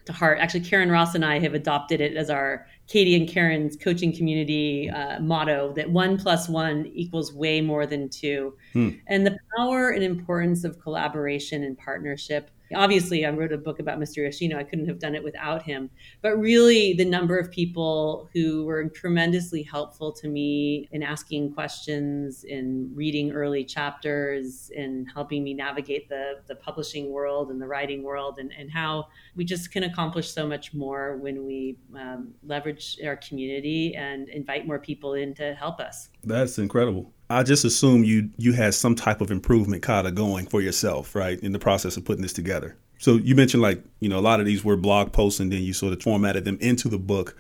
to 0.05 0.13
heart. 0.13 0.39
Actually, 0.41 0.61
Karyn 0.61 0.91
Ross 0.91 1.15
and 1.15 1.25
I 1.25 1.39
have 1.39 1.55
adopted 1.55 2.01
it 2.01 2.17
as 2.17 2.29
our 2.29 2.67
Katie 2.87 3.17
and 3.17 3.29
Karyn's 3.29 3.77
coaching 3.77 4.15
community 4.15 4.91
uh, 4.91 5.21
motto 5.21 5.73
that 5.73 5.91
one 5.91 6.19
plus 6.19 6.49
one 6.49 6.87
equals 6.95 7.33
way 7.33 7.61
more 7.61 7.87
than 7.87 8.09
two. 8.09 8.55
Hmm. 8.73 8.91
And 9.07 9.27
the 9.27 9.39
power 9.57 9.91
and 9.91 10.03
importance 10.03 10.65
of 10.65 10.79
collaboration 10.81 11.65
and 11.65 11.79
partnership. 11.79 12.51
Obviously, 12.75 13.25
I 13.25 13.31
wrote 13.31 13.53
a 13.53 13.59
book 13.59 13.79
about 13.79 13.99
Mr. 13.99 14.19
Yoshino. 14.19 14.59
I 14.59 14.65
couldn't 14.65 14.87
have 14.87 14.99
done 14.99 15.15
it 15.15 15.23
without 15.23 15.63
him. 15.63 15.91
But 16.23 16.37
really, 16.39 16.95
the 16.95 17.05
number 17.05 17.39
of 17.39 17.51
people 17.51 18.29
who 18.33 18.65
were 18.65 18.89
tremendously 18.89 19.63
helpful 19.63 20.13
to 20.13 20.29
me 20.29 20.89
in 20.93 21.03
asking 21.03 21.55
questions, 21.55 22.45
in 22.45 22.91
reading 22.95 23.33
early 23.33 23.65
chapters, 23.65 24.71
in 24.75 25.07
helping 25.15 25.45
me 25.45 25.55
navigate 25.55 26.09
the, 26.09 26.41
the 26.47 26.57
publishing 26.57 27.11
world 27.11 27.51
and 27.51 27.61
the 27.61 27.67
writing 27.67 28.03
world, 28.03 28.39
and, 28.39 28.53
and 28.59 28.71
how 28.71 29.07
we 29.37 29.45
just 29.45 29.71
can 29.71 29.85
accomplish 29.85 30.31
so 30.31 30.47
much 30.47 30.75
more 30.75 31.17
when 31.19 31.47
we 31.47 31.79
um, 31.97 32.35
leverage 32.47 32.99
our 33.05 33.17
community 33.17 33.95
and 33.95 34.29
invite 34.29 34.67
more 34.67 34.79
people 34.79 35.15
in 35.15 35.35
to 35.35 35.55
help 35.55 35.81
us. 35.81 36.09
That's 36.25 36.59
incredible. 36.59 37.14
I 37.31 37.43
just 37.43 37.65
assume 37.65 38.05
you 38.05 38.31
you 38.37 38.53
had 38.53 38.75
some 38.75 38.95
type 38.95 39.21
of 39.21 39.31
improvement 39.31 39.83
kind 39.83 40.07
of 40.07 40.15
going 40.15 40.47
for 40.47 40.61
yourself, 40.61 41.15
right, 41.15 41.41
in 41.41 41.53
the 41.53 41.59
process 41.59 41.97
of 41.97 42.05
putting 42.05 42.23
this 42.23 42.33
together. 42.33 42.77
So 42.99 43.17
you 43.17 43.35
mentioned 43.35 43.63
like 43.63 43.83
you 44.01 44.09
know 44.09 44.19
a 44.19 44.21
lot 44.21 44.41
of 44.41 44.47
these 44.47 44.65
were 44.65 44.77
blog 44.77 45.13
posts, 45.13 45.41
and 45.41 45.53
then 45.53 45.63
you 45.63 45.73
sort 45.73 45.93
of 45.93 46.03
formatted 46.03 46.45
them 46.45 46.59
into 46.61 46.89
the 46.89 46.99
book. 46.99 47.37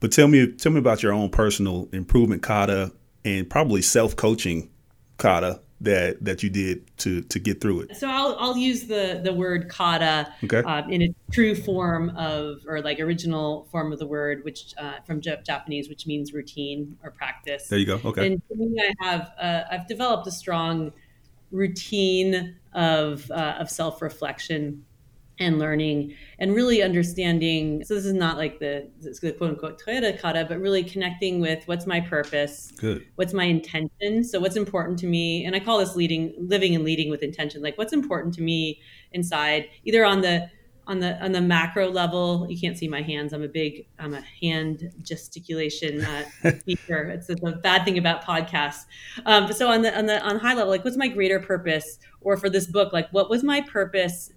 But 0.00 0.12
tell 0.12 0.28
me 0.28 0.52
tell 0.52 0.72
me 0.72 0.78
about 0.78 1.02
your 1.02 1.12
own 1.12 1.30
personal 1.30 1.88
improvement 1.92 2.42
kata 2.42 2.92
and 3.24 3.48
probably 3.48 3.82
self 3.82 4.16
coaching 4.16 4.70
kata 5.18 5.60
that 5.80 6.22
that 6.22 6.42
you 6.42 6.50
did 6.50 6.96
to 6.98 7.22
to 7.22 7.38
get 7.38 7.60
through 7.60 7.80
it. 7.80 7.96
So 7.96 8.08
I'll, 8.08 8.36
I'll 8.38 8.56
use 8.56 8.84
the, 8.84 9.20
the 9.22 9.32
word 9.32 9.68
kata 9.68 10.32
Okay. 10.44 10.58
um, 10.58 10.90
in 10.90 11.02
its 11.02 11.14
true 11.32 11.54
form 11.54 12.10
of, 12.16 12.58
or 12.66 12.82
like 12.82 13.00
original 13.00 13.66
form 13.70 13.92
of 13.92 13.98
the 13.98 14.06
word, 14.06 14.44
which 14.44 14.74
uh, 14.78 15.00
from 15.06 15.20
Japanese, 15.20 15.88
which 15.88 16.06
means 16.06 16.32
routine 16.32 16.98
or 17.02 17.10
practice. 17.10 17.68
There 17.68 17.78
you 17.78 17.86
go. 17.86 18.00
Okay. 18.04 18.26
And 18.26 18.42
for 18.46 18.56
me, 18.56 18.78
I 18.80 19.04
have 19.04 19.32
uh, 19.40 19.62
I've 19.70 19.88
developed 19.88 20.26
a 20.26 20.32
strong 20.32 20.92
routine 21.50 22.56
of 22.72 23.30
uh, 23.30 23.56
of 23.58 23.70
self 23.70 24.02
reflection 24.02 24.84
and 25.40 25.58
learning 25.58 26.14
and 26.38 26.54
really 26.54 26.82
understanding 26.82 27.82
so 27.84 27.94
this 27.94 28.04
is 28.04 28.12
not 28.12 28.36
like 28.36 28.60
the, 28.60 28.88
the 29.00 29.32
quote 29.32 29.50
unquote 29.50 29.80
toyota 29.80 30.18
kata 30.20 30.44
but 30.48 30.60
really 30.60 30.84
connecting 30.84 31.40
with 31.40 31.66
what's 31.66 31.86
my 31.86 31.98
purpose 31.98 32.70
good. 32.78 33.04
what's 33.16 33.32
my 33.32 33.44
intention. 33.44 34.22
So 34.22 34.38
what's 34.38 34.56
important 34.56 34.98
to 35.00 35.06
me 35.06 35.44
and 35.44 35.56
i 35.56 35.60
call 35.60 35.78
this 35.78 35.96
leading 35.96 36.34
living 36.38 36.74
and 36.74 36.84
leading 36.84 37.10
with 37.10 37.22
intention. 37.22 37.62
Like 37.62 37.78
what's 37.78 37.92
important 37.92 38.34
to 38.34 38.42
me 38.42 38.80
inside 39.12 39.68
either 39.84 40.04
on 40.04 40.20
the 40.20 40.50
on 40.86 41.00
the 41.00 41.22
on 41.22 41.32
the 41.32 41.40
macro 41.40 41.88
level 41.88 42.46
you 42.48 42.58
can't 42.58 42.76
see 42.76 42.88
my 42.88 43.02
hands 43.02 43.32
i'm 43.32 43.42
a 43.42 43.48
big 43.48 43.86
i'm 43.98 44.14
a 44.14 44.22
hand 44.42 44.90
gesticulation 45.02 46.02
uh, 46.02 46.24
speaker. 46.60 47.02
It's 47.10 47.28
a, 47.28 47.36
bad 47.36 47.84
thing 47.84 47.98
about 47.98 48.24
podcasts. 48.24 48.86
Um, 49.24 49.52
so 49.52 49.68
on 49.68 49.82
the 49.82 49.96
on 49.96 50.06
the 50.06 50.20
on 50.22 50.38
high 50.38 50.54
level 50.54 50.70
like 50.70 50.84
what's 50.84 50.96
my 50.96 51.08
greater 51.08 51.40
purpose? 51.40 51.98
Or 52.20 52.36
for 52.36 52.50
this 52.50 52.66
book 52.66 52.92
like 52.92 53.08
what 53.10 53.30
was 53.30 53.42
my 53.42 53.62
purpose 53.62 54.32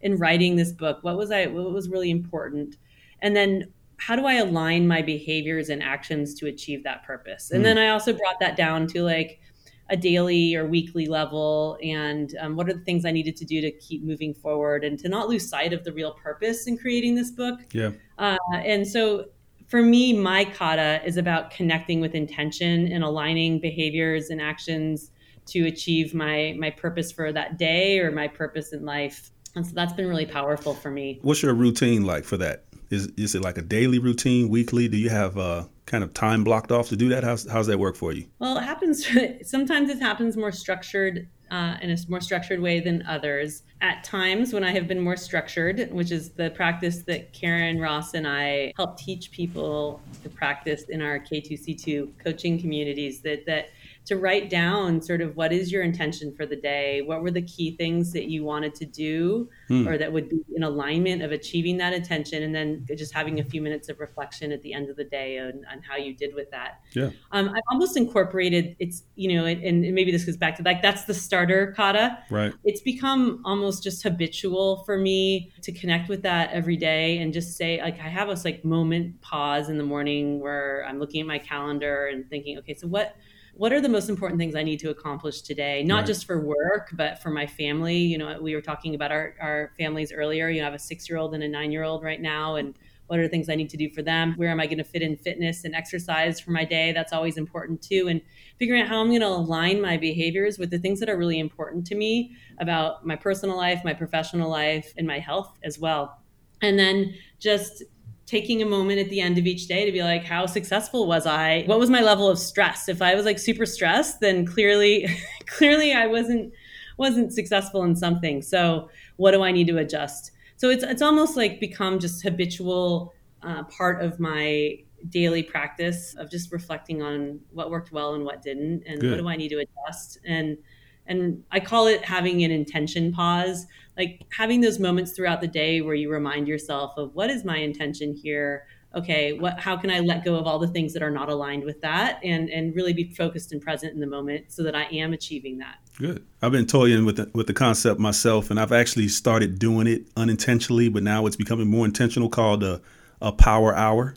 in 0.00 0.16
writing 0.16 0.56
this 0.56 0.72
book? 0.72 0.98
What 1.02 1.16
was 1.16 1.30
I 1.30 1.46
what 1.46 1.72
was 1.72 1.88
really 1.88 2.10
important? 2.10 2.76
And 3.22 3.34
then 3.34 3.72
how 3.98 4.14
do 4.14 4.26
I 4.26 4.34
align 4.34 4.86
my 4.86 5.00
behaviors 5.02 5.68
and 5.70 5.82
actions 5.82 6.34
to 6.34 6.46
achieve 6.46 6.84
that 6.84 7.04
purpose? 7.04 7.50
And 7.50 7.60
mm. 7.60 7.64
then 7.64 7.78
I 7.78 7.88
also 7.88 8.12
brought 8.12 8.38
that 8.40 8.56
down 8.56 8.86
to 8.88 9.02
like 9.02 9.40
a 9.88 9.96
daily 9.96 10.54
or 10.54 10.66
weekly 10.66 11.06
level 11.06 11.78
and 11.82 12.34
um, 12.40 12.56
what 12.56 12.68
are 12.68 12.74
the 12.74 12.80
things 12.80 13.04
I 13.04 13.12
needed 13.12 13.36
to 13.36 13.44
do 13.44 13.60
to 13.60 13.70
keep 13.70 14.02
moving 14.02 14.34
forward 14.34 14.82
and 14.82 14.98
to 14.98 15.08
not 15.08 15.28
lose 15.28 15.48
sight 15.48 15.72
of 15.72 15.84
the 15.84 15.92
real 15.92 16.12
purpose 16.12 16.66
in 16.66 16.76
creating 16.76 17.14
this 17.14 17.30
book. 17.30 17.60
Yeah. 17.72 17.92
Uh, 18.18 18.36
and 18.52 18.86
so 18.86 19.26
for 19.68 19.82
me, 19.82 20.12
my 20.12 20.44
kata 20.44 21.00
is 21.04 21.16
about 21.16 21.50
connecting 21.50 22.00
with 22.00 22.14
intention 22.14 22.90
and 22.92 23.02
aligning 23.04 23.60
behaviors 23.60 24.30
and 24.30 24.40
actions 24.40 25.10
to 25.46 25.66
achieve 25.66 26.14
my 26.14 26.56
my 26.58 26.70
purpose 26.70 27.12
for 27.12 27.32
that 27.32 27.56
day 27.56 28.00
or 28.00 28.10
my 28.10 28.28
purpose 28.28 28.72
in 28.72 28.84
life. 28.84 29.30
And 29.56 29.66
so 29.66 29.72
that's 29.74 29.94
been 29.94 30.06
really 30.06 30.26
powerful 30.26 30.74
for 30.74 30.90
me. 30.90 31.18
What's 31.22 31.42
your 31.42 31.54
routine 31.54 32.04
like 32.04 32.24
for 32.24 32.36
that? 32.36 32.64
Is 32.90 33.08
is 33.16 33.34
it 33.34 33.42
like 33.42 33.58
a 33.58 33.62
daily 33.62 33.98
routine, 33.98 34.48
weekly? 34.48 34.86
Do 34.86 34.96
you 34.96 35.10
have 35.10 35.36
uh, 35.36 35.64
kind 35.86 36.04
of 36.04 36.14
time 36.14 36.44
blocked 36.44 36.70
off 36.70 36.88
to 36.90 36.96
do 36.96 37.08
that? 37.08 37.24
How's 37.24 37.48
how's 37.50 37.66
that 37.66 37.78
work 37.78 37.96
for 37.96 38.12
you? 38.12 38.26
Well, 38.38 38.58
it 38.58 38.62
happens. 38.62 39.08
Sometimes 39.42 39.90
it 39.90 39.98
happens 39.98 40.36
more 40.36 40.52
structured 40.52 41.26
uh, 41.50 41.76
in 41.80 41.90
a 41.90 41.96
more 42.08 42.20
structured 42.20 42.60
way 42.60 42.80
than 42.80 43.02
others. 43.06 43.62
At 43.80 44.04
times, 44.04 44.52
when 44.52 44.62
I 44.62 44.70
have 44.72 44.86
been 44.86 45.00
more 45.00 45.16
structured, 45.16 45.90
which 45.90 46.10
is 46.10 46.30
the 46.30 46.50
practice 46.50 47.00
that 47.02 47.32
Karyn 47.32 47.80
Ross 47.80 48.14
and 48.14 48.26
I 48.26 48.72
help 48.76 48.98
teach 48.98 49.30
people 49.30 50.00
to 50.22 50.28
practice 50.28 50.84
in 50.84 51.02
our 51.02 51.18
K2C2 51.18 52.18
coaching 52.22 52.60
communities, 52.60 53.20
that 53.22 53.46
that 53.46 53.70
to 54.06 54.16
write 54.16 54.48
down 54.50 55.02
sort 55.02 55.20
of 55.20 55.36
what 55.36 55.52
is 55.52 55.70
your 55.70 55.82
intention 55.82 56.34
for 56.34 56.46
the 56.46 56.56
day? 56.56 57.02
What 57.02 57.22
were 57.22 57.30
the 57.30 57.42
key 57.42 57.76
things 57.76 58.12
that 58.12 58.30
you 58.30 58.44
wanted 58.44 58.74
to 58.76 58.86
do 58.86 59.48
hmm. 59.68 59.86
or 59.86 59.98
that 59.98 60.12
would 60.12 60.28
be 60.28 60.40
in 60.54 60.62
alignment 60.62 61.22
of 61.22 61.32
achieving 61.32 61.76
that 61.78 61.92
intention 61.92 62.42
and 62.42 62.54
then 62.54 62.86
just 62.96 63.12
having 63.12 63.40
a 63.40 63.44
few 63.44 63.60
minutes 63.60 63.88
of 63.88 64.00
reflection 64.00 64.52
at 64.52 64.62
the 64.62 64.72
end 64.72 64.88
of 64.88 64.96
the 64.96 65.04
day 65.04 65.38
on, 65.38 65.64
on 65.70 65.82
how 65.82 65.96
you 65.96 66.14
did 66.14 66.34
with 66.34 66.50
that? 66.50 66.80
Yeah. 66.94 67.10
Um, 67.32 67.48
i've 67.48 67.62
almost 67.70 67.96
incorporated 67.96 68.76
it's 68.78 69.02
you 69.14 69.34
know 69.34 69.44
and, 69.44 69.62
and 69.62 69.94
maybe 69.94 70.10
this 70.10 70.24
goes 70.24 70.36
back 70.36 70.56
to 70.56 70.62
like 70.62 70.82
that's 70.82 71.04
the 71.04 71.14
starter 71.14 71.72
kata. 71.76 72.18
Right. 72.30 72.52
It's 72.64 72.80
become 72.80 73.42
almost 73.44 73.82
just 73.82 74.02
habitual 74.02 74.84
for 74.84 74.96
me 74.96 75.52
to 75.62 75.72
connect 75.72 76.08
with 76.08 76.22
that 76.22 76.50
every 76.52 76.76
day 76.76 77.18
and 77.18 77.32
just 77.32 77.56
say 77.56 77.80
like 77.80 77.98
i 78.00 78.08
have 78.08 78.28
a 78.28 78.36
like 78.44 78.64
moment 78.64 79.20
pause 79.20 79.68
in 79.68 79.78
the 79.78 79.84
morning 79.84 80.40
where 80.40 80.84
i'm 80.88 80.98
looking 80.98 81.20
at 81.20 81.26
my 81.26 81.38
calendar 81.38 82.06
and 82.06 82.28
thinking 82.30 82.58
okay 82.58 82.74
so 82.74 82.86
what 82.86 83.16
what 83.56 83.72
are 83.72 83.80
the 83.80 83.88
most 83.88 84.10
important 84.10 84.38
things 84.38 84.54
I 84.54 84.62
need 84.62 84.80
to 84.80 84.90
accomplish 84.90 85.40
today? 85.40 85.82
Not 85.82 85.98
right. 85.98 86.06
just 86.06 86.26
for 86.26 86.40
work, 86.40 86.90
but 86.92 87.22
for 87.22 87.30
my 87.30 87.46
family. 87.46 87.96
You 87.96 88.18
know, 88.18 88.38
we 88.40 88.54
were 88.54 88.60
talking 88.60 88.94
about 88.94 89.10
our, 89.10 89.34
our 89.40 89.72
families 89.78 90.12
earlier. 90.12 90.50
You 90.50 90.60
know, 90.60 90.66
I 90.66 90.70
have 90.70 90.74
a 90.74 90.78
six 90.78 91.08
year 91.08 91.18
old 91.18 91.34
and 91.34 91.42
a 91.42 91.48
nine 91.48 91.72
year 91.72 91.82
old 91.82 92.02
right 92.02 92.20
now. 92.20 92.56
And 92.56 92.74
what 93.06 93.18
are 93.18 93.22
the 93.22 93.30
things 93.30 93.48
I 93.48 93.54
need 93.54 93.70
to 93.70 93.78
do 93.78 93.88
for 93.88 94.02
them? 94.02 94.34
Where 94.36 94.50
am 94.50 94.60
I 94.60 94.66
going 94.66 94.78
to 94.78 94.84
fit 94.84 95.00
in 95.00 95.16
fitness 95.16 95.64
and 95.64 95.74
exercise 95.74 96.38
for 96.38 96.50
my 96.50 96.66
day? 96.66 96.92
That's 96.92 97.14
always 97.14 97.38
important 97.38 97.80
too. 97.80 98.08
And 98.08 98.20
figuring 98.58 98.82
out 98.82 98.88
how 98.88 99.00
I'm 99.00 99.08
going 99.08 99.20
to 99.22 99.26
align 99.26 99.80
my 99.80 99.96
behaviors 99.96 100.58
with 100.58 100.70
the 100.70 100.78
things 100.78 101.00
that 101.00 101.08
are 101.08 101.16
really 101.16 101.38
important 101.38 101.86
to 101.86 101.94
me 101.94 102.36
about 102.58 103.06
my 103.06 103.16
personal 103.16 103.56
life, 103.56 103.80
my 103.84 103.94
professional 103.94 104.50
life, 104.50 104.92
and 104.98 105.06
my 105.06 105.18
health 105.18 105.56
as 105.64 105.78
well. 105.78 106.20
And 106.60 106.78
then 106.78 107.14
just 107.38 107.84
taking 108.26 108.60
a 108.60 108.66
moment 108.66 108.98
at 108.98 109.08
the 109.08 109.20
end 109.20 109.38
of 109.38 109.46
each 109.46 109.68
day 109.68 109.86
to 109.86 109.92
be 109.92 110.02
like 110.02 110.24
how 110.24 110.46
successful 110.46 111.06
was 111.06 111.26
i? 111.26 111.62
What 111.66 111.78
was 111.78 111.90
my 111.90 112.00
level 112.02 112.28
of 112.28 112.38
stress? 112.38 112.88
If 112.88 113.00
i 113.00 113.14
was 113.14 113.24
like 113.24 113.38
super 113.38 113.66
stressed 113.66 114.20
then 114.20 114.44
clearly 114.44 115.08
clearly 115.46 115.92
i 115.92 116.06
wasn't 116.06 116.52
wasn't 116.98 117.32
successful 117.32 117.82
in 117.84 117.94
something. 117.94 118.42
So 118.42 118.90
what 119.16 119.32
do 119.32 119.42
i 119.42 119.52
need 119.52 119.68
to 119.68 119.78
adjust? 119.78 120.32
So 120.56 120.70
it's 120.70 120.82
it's 120.84 121.02
almost 121.02 121.36
like 121.36 121.60
become 121.60 121.98
just 121.98 122.22
habitual 122.22 123.14
uh, 123.42 123.64
part 123.64 124.02
of 124.02 124.18
my 124.18 124.78
daily 125.10 125.42
practice 125.42 126.14
of 126.14 126.30
just 126.30 126.50
reflecting 126.50 127.02
on 127.02 127.38
what 127.52 127.70
worked 127.70 127.92
well 127.92 128.14
and 128.14 128.24
what 128.24 128.42
didn't 128.42 128.82
and 128.86 129.00
Good. 129.00 129.10
what 129.10 129.18
do 129.18 129.28
i 129.28 129.36
need 129.36 129.50
to 129.50 129.58
adjust? 129.58 130.18
And 130.26 130.58
and 131.06 131.44
i 131.52 131.60
call 131.60 131.86
it 131.86 132.04
having 132.04 132.42
an 132.42 132.50
intention 132.50 133.12
pause 133.12 133.66
like 133.96 134.22
having 134.36 134.60
those 134.60 134.78
moments 134.78 135.12
throughout 135.12 135.40
the 135.40 135.48
day 135.48 135.80
where 135.80 135.94
you 135.94 136.10
remind 136.10 136.48
yourself 136.48 136.92
of 136.96 137.14
what 137.14 137.30
is 137.30 137.44
my 137.44 137.56
intention 137.56 138.14
here 138.14 138.66
okay 138.94 139.32
what 139.32 139.58
how 139.58 139.76
can 139.76 139.90
i 139.90 140.00
let 140.00 140.24
go 140.24 140.36
of 140.36 140.46
all 140.46 140.58
the 140.58 140.68
things 140.68 140.92
that 140.92 141.02
are 141.02 141.10
not 141.10 141.28
aligned 141.28 141.64
with 141.64 141.80
that 141.80 142.18
and 142.22 142.48
and 142.50 142.74
really 142.74 142.92
be 142.92 143.12
focused 143.14 143.52
and 143.52 143.60
present 143.60 143.92
in 143.92 144.00
the 144.00 144.06
moment 144.06 144.44
so 144.48 144.62
that 144.62 144.74
i 144.74 144.84
am 144.84 145.12
achieving 145.12 145.58
that 145.58 145.76
good 145.98 146.24
i've 146.42 146.52
been 146.52 146.66
toying 146.66 147.04
with 147.04 147.16
the, 147.16 147.30
with 147.34 147.46
the 147.46 147.54
concept 147.54 148.00
myself 148.00 148.50
and 148.50 148.58
i've 148.60 148.72
actually 148.72 149.08
started 149.08 149.58
doing 149.58 149.86
it 149.86 150.06
unintentionally 150.16 150.88
but 150.88 151.02
now 151.02 151.26
it's 151.26 151.36
becoming 151.36 151.68
more 151.68 151.84
intentional 151.84 152.28
called 152.28 152.62
a, 152.62 152.80
a 153.20 153.32
power 153.32 153.74
hour 153.74 154.14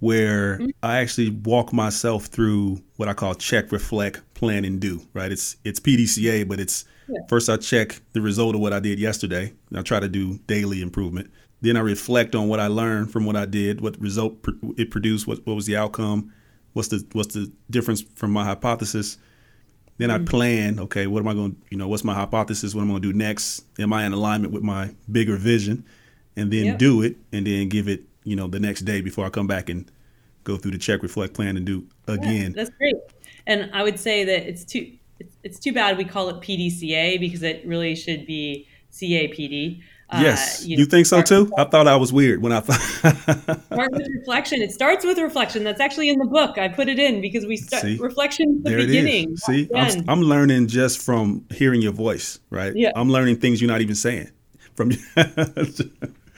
where 0.00 0.58
mm-hmm. 0.58 0.70
I 0.82 0.98
actually 0.98 1.30
walk 1.30 1.72
myself 1.72 2.26
through 2.26 2.82
what 2.96 3.08
I 3.08 3.14
call 3.14 3.34
check, 3.34 3.72
reflect, 3.72 4.20
plan, 4.34 4.66
and 4.66 4.78
do. 4.78 5.00
Right? 5.14 5.32
It's 5.32 5.56
it's 5.64 5.80
PDCA, 5.80 6.46
but 6.46 6.60
it's 6.60 6.84
yeah. 7.08 7.20
first 7.28 7.48
I 7.48 7.56
check 7.56 8.00
the 8.12 8.20
result 8.20 8.54
of 8.54 8.60
what 8.60 8.72
I 8.72 8.80
did 8.80 8.98
yesterday. 8.98 9.52
I 9.74 9.82
try 9.82 10.00
to 10.00 10.08
do 10.08 10.38
daily 10.46 10.82
improvement. 10.82 11.30
Then 11.60 11.76
I 11.76 11.80
reflect 11.80 12.34
on 12.34 12.48
what 12.48 12.60
I 12.60 12.66
learned 12.66 13.10
from 13.10 13.24
what 13.24 13.36
I 13.36 13.46
did, 13.46 13.80
what 13.80 13.98
result 14.00 14.34
it 14.76 14.90
produced, 14.90 15.26
what 15.26 15.46
what 15.46 15.54
was 15.54 15.66
the 15.66 15.76
outcome, 15.76 16.32
what's 16.72 16.88
the 16.88 17.06
what's 17.12 17.34
the 17.34 17.50
difference 17.70 18.02
from 18.02 18.32
my 18.32 18.44
hypothesis. 18.44 19.18
Then 19.96 20.10
mm-hmm. 20.10 20.24
I 20.24 20.26
plan. 20.26 20.80
Okay, 20.80 21.06
what 21.06 21.20
am 21.20 21.28
I 21.28 21.34
going? 21.34 21.52
to 21.52 21.58
You 21.70 21.78
know, 21.78 21.88
what's 21.88 22.04
my 22.04 22.14
hypothesis? 22.14 22.74
What 22.74 22.82
am 22.82 22.88
I 22.88 22.92
going 22.92 23.02
to 23.02 23.12
do 23.12 23.18
next? 23.18 23.64
Am 23.78 23.92
I 23.92 24.04
in 24.04 24.12
alignment 24.12 24.52
with 24.52 24.62
my 24.62 24.94
bigger 25.10 25.36
vision? 25.36 25.84
And 26.36 26.52
then 26.52 26.64
yep. 26.64 26.78
do 26.78 27.00
it, 27.02 27.16
and 27.32 27.46
then 27.46 27.68
give 27.68 27.86
it 27.86 28.02
you 28.24 28.36
know, 28.36 28.48
the 28.48 28.58
next 28.58 28.80
day 28.82 29.00
before 29.00 29.24
I 29.24 29.30
come 29.30 29.46
back 29.46 29.68
and 29.68 29.90
go 30.42 30.56
through 30.56 30.72
the 30.72 30.78
check, 30.78 31.02
reflect, 31.02 31.34
plan, 31.34 31.56
and 31.56 31.64
do 31.64 31.86
again. 32.08 32.52
Yeah, 32.56 32.64
that's 32.64 32.70
great. 32.76 32.96
And 33.46 33.70
I 33.72 33.82
would 33.82 34.00
say 34.00 34.24
that 34.24 34.48
it's 34.48 34.64
too 34.64 34.92
it's, 35.24 35.36
it's 35.42 35.58
too 35.58 35.72
bad 35.72 35.96
we 35.96 36.04
call 36.04 36.28
it 36.28 36.36
PDCA 36.40 37.18
because 37.18 37.42
it 37.42 37.66
really 37.66 37.94
should 37.94 38.26
be 38.26 38.68
CAPD. 38.92 39.82
Uh, 40.10 40.20
yes, 40.22 40.60
uh, 40.60 40.66
you, 40.66 40.76
know, 40.76 40.80
you, 40.80 40.86
think 40.86 41.06
so 41.06 41.22
too? 41.22 41.50
I 41.56 41.64
thought 41.64 41.88
I 41.88 41.96
was 41.96 42.12
weird 42.12 42.42
when 42.42 42.52
I 42.52 42.60
thought. 42.60 42.80
start 43.66 43.90
with 43.92 44.06
reflection. 44.18 44.60
It 44.60 44.70
starts 44.70 45.04
with 45.04 45.18
reflection. 45.18 45.64
That's 45.64 45.80
actually 45.80 46.10
in 46.10 46.18
the 46.18 46.26
book. 46.26 46.58
I 46.58 46.68
put 46.68 46.88
it 46.88 46.98
in 46.98 47.20
because 47.20 47.46
we 47.46 47.56
start 47.56 47.82
See, 47.82 47.96
reflection 47.96 48.58
at 48.58 48.64
the 48.64 48.70
there 48.70 48.86
beginning. 48.86 49.30
It 49.30 49.32
is. 49.32 49.42
See, 49.42 49.68
I'm, 49.74 50.04
I'm, 50.08 50.20
learning 50.20 50.68
just 50.68 51.00
from 51.00 51.46
hearing 51.50 51.80
your 51.80 51.92
voice, 51.92 52.38
right? 52.50 52.76
Yeah. 52.76 52.92
I'm 52.94 53.08
learning 53.08 53.36
things 53.36 53.62
you're 53.62 53.70
not 53.70 53.80
even 53.80 53.94
saying. 53.94 54.30
From 54.74 54.90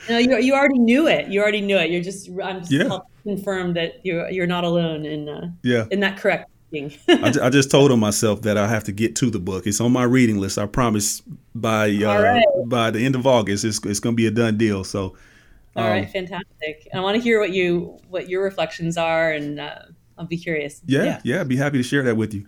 No, 0.09 0.17
you, 0.17 0.37
you 0.37 0.53
already 0.53 0.79
knew 0.79 1.07
it. 1.07 1.27
You 1.27 1.41
already 1.41 1.61
knew 1.61 1.77
it. 1.77 1.91
You're 1.91 2.03
just 2.03 2.29
I'm 2.41 2.59
just 2.59 2.71
yeah. 2.71 2.99
confirm 3.23 3.73
that 3.73 4.05
you're 4.05 4.29
you're 4.29 4.47
not 4.47 4.63
alone 4.63 5.05
in 5.05 5.27
uh, 5.27 5.49
yeah 5.63 5.85
in 5.91 5.99
that 6.01 6.17
correct. 6.17 6.49
I, 7.07 7.33
I, 7.43 7.49
just 7.49 7.71
told 7.71 7.91
him 7.91 7.99
myself 7.99 8.41
that 8.41 8.57
I 8.57 8.67
have 8.67 8.83
to 8.85 8.91
get 8.91 9.15
to 9.17 9.29
the 9.29 9.39
book. 9.39 9.65
It's 9.65 9.79
on 9.79 9.93
my 9.93 10.03
reading 10.03 10.37
list. 10.37 10.57
I 10.57 10.65
promise 10.65 11.21
by 11.55 11.89
uh, 11.89 12.21
right. 12.21 12.45
by 12.65 12.91
the 12.91 13.05
end 13.05 13.15
of 13.15 13.25
August, 13.25 13.63
it's 13.63 13.79
it's 13.85 13.99
going 13.99 14.15
to 14.15 14.17
be 14.17 14.27
a 14.27 14.31
done 14.31 14.57
deal. 14.57 14.83
So, 14.83 15.15
all 15.75 15.83
um, 15.85 15.89
right, 15.89 16.09
fantastic. 16.09 16.87
I 16.93 16.99
want 16.99 17.15
to 17.15 17.21
hear 17.21 17.39
what 17.39 17.51
you 17.51 17.97
what 18.09 18.27
your 18.27 18.43
reflections 18.43 18.97
are, 18.97 19.31
and 19.31 19.59
uh, 19.59 19.79
I'll 20.17 20.25
be 20.25 20.37
curious. 20.37 20.81
Yeah, 20.85 21.03
yeah, 21.03 21.21
yeah, 21.23 21.41
I'd 21.41 21.47
be 21.47 21.55
happy 21.55 21.77
to 21.77 21.83
share 21.83 22.03
that 22.03 22.17
with 22.17 22.33
you. 22.33 22.45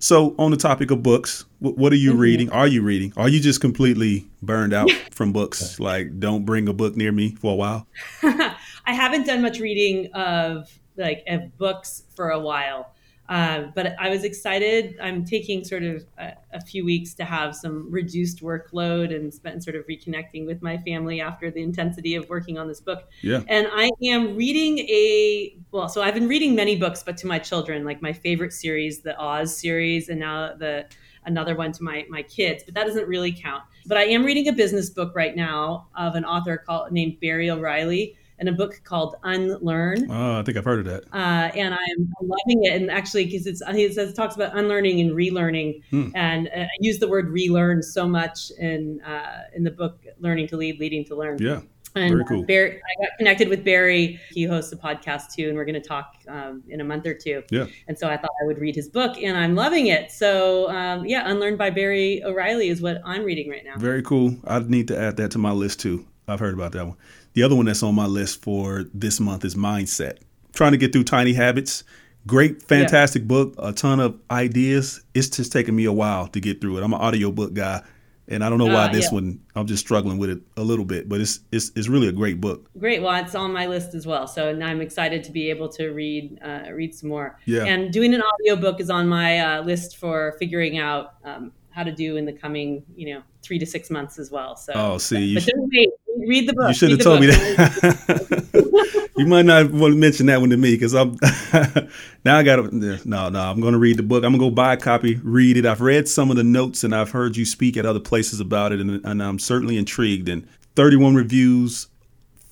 So, 0.00 0.36
on 0.38 0.52
the 0.52 0.56
topic 0.56 0.92
of 0.92 1.02
books, 1.02 1.44
what 1.58 1.92
are 1.92 1.96
you 1.96 2.12
mm-hmm. 2.12 2.20
reading? 2.20 2.50
Are 2.52 2.68
you 2.68 2.82
reading? 2.82 3.12
Are 3.16 3.28
you 3.28 3.40
just 3.40 3.60
completely 3.60 4.28
burned 4.40 4.72
out 4.72 4.90
from 5.10 5.32
books? 5.32 5.80
Like, 5.80 6.20
don't 6.20 6.44
bring 6.44 6.68
a 6.68 6.72
book 6.72 6.96
near 6.96 7.10
me 7.10 7.34
for 7.34 7.52
a 7.52 7.56
while. 7.56 7.88
I 8.22 8.94
haven't 8.94 9.26
done 9.26 9.42
much 9.42 9.58
reading 9.58 10.12
of 10.12 10.70
like 10.96 11.24
of 11.26 11.56
books 11.58 12.04
for 12.14 12.30
a 12.30 12.38
while. 12.38 12.92
Uh, 13.28 13.64
but 13.74 13.94
I 13.98 14.08
was 14.08 14.24
excited. 14.24 14.96
I'm 15.02 15.22
taking 15.22 15.62
sort 15.62 15.82
of 15.82 16.06
a, 16.18 16.32
a, 16.54 16.60
few 16.62 16.82
weeks 16.82 17.12
to 17.14 17.26
have 17.26 17.54
some 17.54 17.90
reduced 17.90 18.42
workload 18.42 19.14
and 19.14 19.32
spend 19.32 19.62
sort 19.62 19.76
of 19.76 19.86
reconnecting 19.86 20.46
with 20.46 20.62
my 20.62 20.78
family 20.78 21.20
after 21.20 21.50
the 21.50 21.62
intensity 21.62 22.14
of 22.14 22.26
working 22.30 22.56
on 22.56 22.68
this 22.68 22.80
book. 22.80 23.06
Yeah. 23.20 23.42
And 23.48 23.68
I 23.70 23.90
am 24.04 24.34
reading 24.34 24.78
a 24.78 25.58
well, 25.72 25.90
so 25.90 26.00
I've 26.00 26.14
been 26.14 26.28
reading 26.28 26.54
many 26.54 26.76
books, 26.76 27.02
but 27.02 27.18
to 27.18 27.26
my 27.26 27.38
children, 27.38 27.84
like 27.84 28.00
my 28.00 28.14
favorite 28.14 28.54
series, 28.54 29.00
the 29.00 29.14
Oz 29.18 29.54
series, 29.54 30.08
and 30.08 30.18
now 30.20 30.54
the 30.54 30.86
another 31.26 31.54
one 31.54 31.72
to 31.72 31.82
my 31.82 32.06
my 32.08 32.22
kids. 32.22 32.64
But 32.64 32.74
that 32.76 32.86
doesn't 32.86 33.06
really 33.06 33.32
count. 33.32 33.62
But 33.86 33.98
I 33.98 34.04
am 34.04 34.24
reading 34.24 34.48
a 34.48 34.52
business 34.52 34.88
book 34.88 35.12
right 35.14 35.36
now 35.36 35.88
of 35.94 36.14
an 36.14 36.24
author 36.24 36.56
called 36.56 36.92
named 36.92 37.20
Barry 37.20 37.50
O'Reilly 37.50 38.16
and 38.38 38.48
a 38.48 38.52
book 38.52 38.80
called 38.84 39.16
Unlearn. 39.24 40.10
Oh, 40.10 40.38
I 40.38 40.42
think 40.42 40.56
I've 40.56 40.64
heard 40.64 40.80
of 40.80 40.84
that. 40.86 41.04
Uh, 41.12 41.50
and 41.54 41.74
I'm 41.74 42.08
loving 42.20 42.64
it. 42.64 42.74
And 42.74 42.90
actually, 42.90 43.24
because 43.26 43.46
it's 43.46 43.62
it 43.66 43.94
says 43.94 44.10
it 44.10 44.14
talks 44.14 44.36
about 44.36 44.56
unlearning 44.56 45.00
and 45.00 45.10
relearning, 45.12 45.82
hmm. 45.90 46.10
and 46.14 46.48
uh, 46.48 46.60
I 46.60 46.68
use 46.80 46.98
the 46.98 47.08
word 47.08 47.28
relearn 47.28 47.82
so 47.82 48.06
much 48.06 48.50
in 48.58 49.00
uh, 49.02 49.44
in 49.54 49.64
the 49.64 49.70
book 49.70 50.04
Learning 50.20 50.46
to 50.48 50.56
Lead, 50.56 50.78
Leading 50.78 51.04
to 51.06 51.14
Learn. 51.14 51.38
Yeah. 51.40 51.60
And 51.94 52.12
Very 52.12 52.24
cool. 52.26 52.42
Barry, 52.44 52.76
I 52.76 53.02
got 53.02 53.16
connected 53.16 53.48
with 53.48 53.64
Barry. 53.64 54.20
He 54.30 54.44
hosts 54.44 54.70
a 54.72 54.76
podcast 54.76 55.32
too, 55.34 55.48
and 55.48 55.56
we're 55.56 55.64
going 55.64 55.80
to 55.80 55.88
talk 55.88 56.16
um, 56.28 56.62
in 56.68 56.80
a 56.80 56.84
month 56.84 57.06
or 57.06 57.14
two. 57.14 57.42
Yeah. 57.50 57.66
And 57.88 57.98
so 57.98 58.08
I 58.08 58.16
thought 58.16 58.30
I 58.42 58.46
would 58.46 58.58
read 58.58 58.76
his 58.76 58.88
book, 58.88 59.16
and 59.20 59.36
I'm 59.36 59.54
loving 59.54 59.86
it. 59.86 60.12
So 60.12 60.68
um, 60.70 61.06
yeah, 61.06 61.28
Unlearned 61.28 61.58
by 61.58 61.70
Barry 61.70 62.22
O'Reilly 62.22 62.68
is 62.68 62.80
what 62.80 63.00
I'm 63.04 63.24
reading 63.24 63.48
right 63.48 63.64
now. 63.64 63.76
Very 63.78 64.02
cool. 64.02 64.36
I 64.46 64.60
need 64.60 64.88
to 64.88 64.98
add 64.98 65.16
that 65.16 65.30
to 65.32 65.38
my 65.38 65.50
list 65.50 65.80
too. 65.80 66.06
I've 66.28 66.40
heard 66.40 66.54
about 66.54 66.72
that 66.72 66.86
one. 66.86 66.96
The 67.38 67.44
other 67.44 67.54
one 67.54 67.66
that's 67.66 67.84
on 67.84 67.94
my 67.94 68.06
list 68.06 68.42
for 68.42 68.86
this 68.92 69.20
month 69.20 69.44
is 69.44 69.54
Mindset. 69.54 70.18
trying 70.54 70.72
to 70.72 70.76
get 70.76 70.92
through 70.92 71.04
Tiny 71.04 71.34
Habits. 71.34 71.84
Great, 72.26 72.64
fantastic 72.64 73.22
yeah. 73.22 73.28
book, 73.28 73.54
a 73.58 73.72
ton 73.72 74.00
of 74.00 74.20
ideas. 74.28 75.04
It's 75.14 75.28
just 75.28 75.52
taking 75.52 75.76
me 75.76 75.84
a 75.84 75.92
while 75.92 76.26
to 76.26 76.40
get 76.40 76.60
through 76.60 76.78
it. 76.78 76.82
I'm 76.82 76.92
an 76.92 77.00
audiobook 77.00 77.54
guy, 77.54 77.84
and 78.26 78.42
I 78.42 78.48
don't 78.48 78.58
know 78.58 78.66
why 78.66 78.86
uh, 78.86 78.92
this 78.92 79.04
yeah. 79.04 79.14
one 79.14 79.40
I'm 79.54 79.68
just 79.68 79.86
struggling 79.86 80.18
with 80.18 80.30
it 80.30 80.40
a 80.56 80.64
little 80.64 80.84
bit, 80.84 81.08
but 81.08 81.20
it's 81.20 81.38
it's 81.52 81.70
it's 81.76 81.86
really 81.86 82.08
a 82.08 82.12
great 82.12 82.40
book. 82.40 82.68
Great. 82.76 83.02
Well, 83.02 83.14
it's 83.24 83.36
on 83.36 83.52
my 83.52 83.66
list 83.66 83.94
as 83.94 84.04
well. 84.04 84.26
So 84.26 84.50
I'm 84.60 84.80
excited 84.80 85.22
to 85.22 85.30
be 85.30 85.48
able 85.48 85.68
to 85.68 85.90
read 85.90 86.40
uh, 86.42 86.72
read 86.72 86.92
some 86.92 87.08
more. 87.08 87.38
Yeah. 87.44 87.66
And 87.66 87.92
doing 87.92 88.14
an 88.14 88.20
audiobook 88.20 88.80
is 88.80 88.90
on 88.90 89.06
my 89.06 89.38
uh, 89.38 89.62
list 89.62 89.96
for 89.96 90.34
figuring 90.40 90.78
out 90.78 91.14
um, 91.22 91.52
how 91.70 91.84
to 91.84 91.92
do 91.92 92.16
in 92.16 92.24
the 92.24 92.32
coming, 92.32 92.82
you 92.96 93.14
know, 93.14 93.22
three 93.42 93.60
to 93.60 93.64
six 93.64 93.90
months 93.90 94.18
as 94.18 94.32
well. 94.32 94.56
So, 94.56 94.72
oh, 94.74 94.98
see, 94.98 95.20
you 95.20 95.36
but 95.36 95.44
should, 95.44 95.54
wait, 95.56 95.90
read 96.26 96.48
the 96.48 96.52
book. 96.52 96.68
You 96.68 96.74
should 96.74 96.90
have 96.90 97.00
told 97.00 97.20
book. 97.20 97.28
me 97.28 97.34
that. 97.34 99.10
you 99.16 99.26
might 99.26 99.44
not 99.44 99.70
want 99.70 99.92
to 99.92 99.98
mention 99.98 100.26
that 100.26 100.40
one 100.40 100.50
to 100.50 100.56
me 100.56 100.74
because 100.74 100.94
I'm 100.94 101.16
now 102.24 102.38
I 102.38 102.42
got 102.42 102.56
to. 102.56 102.98
No, 103.04 103.28
no, 103.28 103.40
I'm 103.40 103.60
going 103.60 103.72
to 103.72 103.78
read 103.78 103.96
the 103.96 104.02
book. 104.02 104.24
I'm 104.24 104.32
going 104.32 104.40
to 104.40 104.46
go 104.46 104.50
buy 104.50 104.74
a 104.74 104.76
copy, 104.76 105.16
read 105.22 105.56
it. 105.56 105.66
I've 105.66 105.80
read 105.80 106.08
some 106.08 106.30
of 106.30 106.36
the 106.36 106.44
notes 106.44 106.84
and 106.84 106.94
I've 106.94 107.10
heard 107.10 107.36
you 107.36 107.44
speak 107.44 107.76
at 107.76 107.86
other 107.86 108.00
places 108.00 108.40
about 108.40 108.72
it, 108.72 108.80
and, 108.80 109.04
and 109.04 109.22
I'm 109.22 109.38
certainly 109.38 109.76
intrigued. 109.76 110.28
And 110.28 110.48
31 110.76 111.14
reviews, 111.14 111.88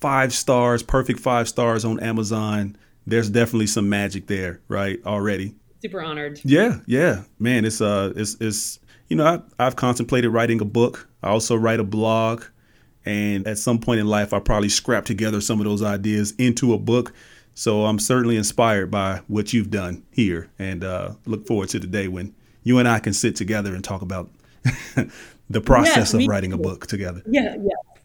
five 0.01 0.33
stars, 0.33 0.83
perfect 0.83 1.21
five 1.21 1.49
stars 1.49 1.85
on 1.85 2.01
Amazon. 2.01 2.77
There's 3.07 3.31
definitely 3.31 3.69
some 3.69 3.89
magic 3.89 4.27
there, 4.27 4.61
right? 4.69 5.01
Already. 5.07 5.55
Super 5.83 6.03
honored. 6.03 6.41
Yeah, 6.45 6.79
yeah, 6.87 7.23
man. 7.39 7.65
It's 7.65 7.81
uh, 7.81 8.13
it's 8.17 8.37
it's 8.41 8.81
you 9.09 9.17
know, 9.17 9.25
I, 9.25 9.65
I've 9.65 9.77
contemplated 9.77 10.33
writing 10.33 10.61
a 10.61 10.65
book. 10.65 11.09
I 11.23 11.29
also 11.29 11.57
write 11.57 11.81
a 11.81 11.85
blog. 11.85 12.45
And 13.07 13.47
at 13.47 13.59
some 13.59 13.79
point 13.79 14.01
in 14.01 14.07
life, 14.07 14.33
I 14.33 14.41
probably 14.41 14.69
scrap 14.69 15.05
together 15.05 15.41
some 15.41 15.61
of 15.61 15.65
those 15.65 15.83
ideas 15.83 16.33
into 16.39 16.75
a 16.75 16.79
book. 16.79 17.13
So 17.55 17.87
I'm 17.87 17.99
certainly 17.99 18.37
inspired 18.37 18.91
by 18.91 19.23
what 19.29 19.53
you've 19.53 19.71
done 19.71 20.03
here 20.11 20.51
and 20.59 20.85
uh, 20.85 21.13
look 21.25 21.47
forward 21.47 21.71
to 21.71 21.79
the 21.79 21.87
day 21.87 22.09
when 22.09 22.35
you 22.65 22.79
and 22.79 22.87
I 22.87 22.99
can 22.99 23.13
sit 23.15 23.37
together 23.37 23.75
and 23.75 23.83
talk 23.83 24.03
about 24.03 24.29
the 25.49 25.61
process 25.61 26.13
of 26.13 26.27
writing 26.27 26.51
too. 26.51 26.57
a 26.57 26.61
book 26.61 26.87
together. 26.87 27.23
Yeah, 27.27 27.57
yeah 27.59 27.96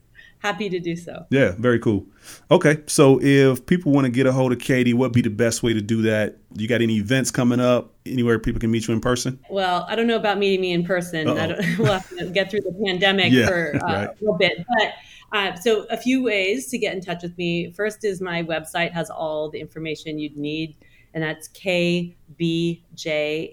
happy 0.41 0.69
to 0.69 0.79
do 0.79 0.95
so. 0.95 1.25
Yeah, 1.29 1.53
very 1.57 1.79
cool. 1.79 2.05
Okay, 2.49 2.79
so 2.87 3.19
if 3.21 3.65
people 3.65 3.91
want 3.91 4.05
to 4.05 4.11
get 4.11 4.25
a 4.25 4.31
hold 4.31 4.51
of 4.51 4.59
Katie, 4.59 4.93
what 4.93 5.07
would 5.07 5.13
be 5.13 5.21
the 5.21 5.29
best 5.29 5.61
way 5.63 5.73
to 5.73 5.81
do 5.81 6.01
that? 6.03 6.37
You 6.55 6.67
got 6.67 6.81
any 6.81 6.97
events 6.97 7.31
coming 7.31 7.59
up? 7.59 7.93
Anywhere 8.05 8.39
people 8.39 8.59
can 8.59 8.71
meet 8.71 8.87
you 8.87 8.93
in 8.93 9.01
person? 9.01 9.39
Well, 9.49 9.85
I 9.87 9.95
don't 9.95 10.07
know 10.07 10.15
about 10.15 10.39
meeting 10.39 10.59
me 10.61 10.73
in 10.73 10.83
person. 10.83 11.27
I 11.29 11.47
don't, 11.47 11.59
we'll 11.77 11.93
have 11.93 12.09
to 12.17 12.25
get 12.29 12.49
through 12.49 12.61
the 12.61 12.73
pandemic 12.85 13.31
yeah, 13.31 13.47
for 13.47 13.75
uh, 13.75 13.79
right. 13.79 14.09
a 14.09 14.15
little 14.19 14.37
bit, 14.37 14.65
but. 14.77 14.93
Uh, 15.33 15.55
so 15.55 15.85
a 15.89 15.95
few 15.95 16.21
ways 16.21 16.67
to 16.67 16.77
get 16.77 16.93
in 16.93 16.99
touch 16.99 17.23
with 17.23 17.37
me. 17.37 17.71
First 17.71 18.03
is 18.03 18.19
my 18.19 18.43
website 18.43 18.91
has 18.91 19.09
all 19.09 19.49
the 19.49 19.61
information 19.61 20.19
you'd 20.19 20.35
need, 20.35 20.75
and 21.13 21.23
that's 21.23 21.47
KBJ 21.47 22.15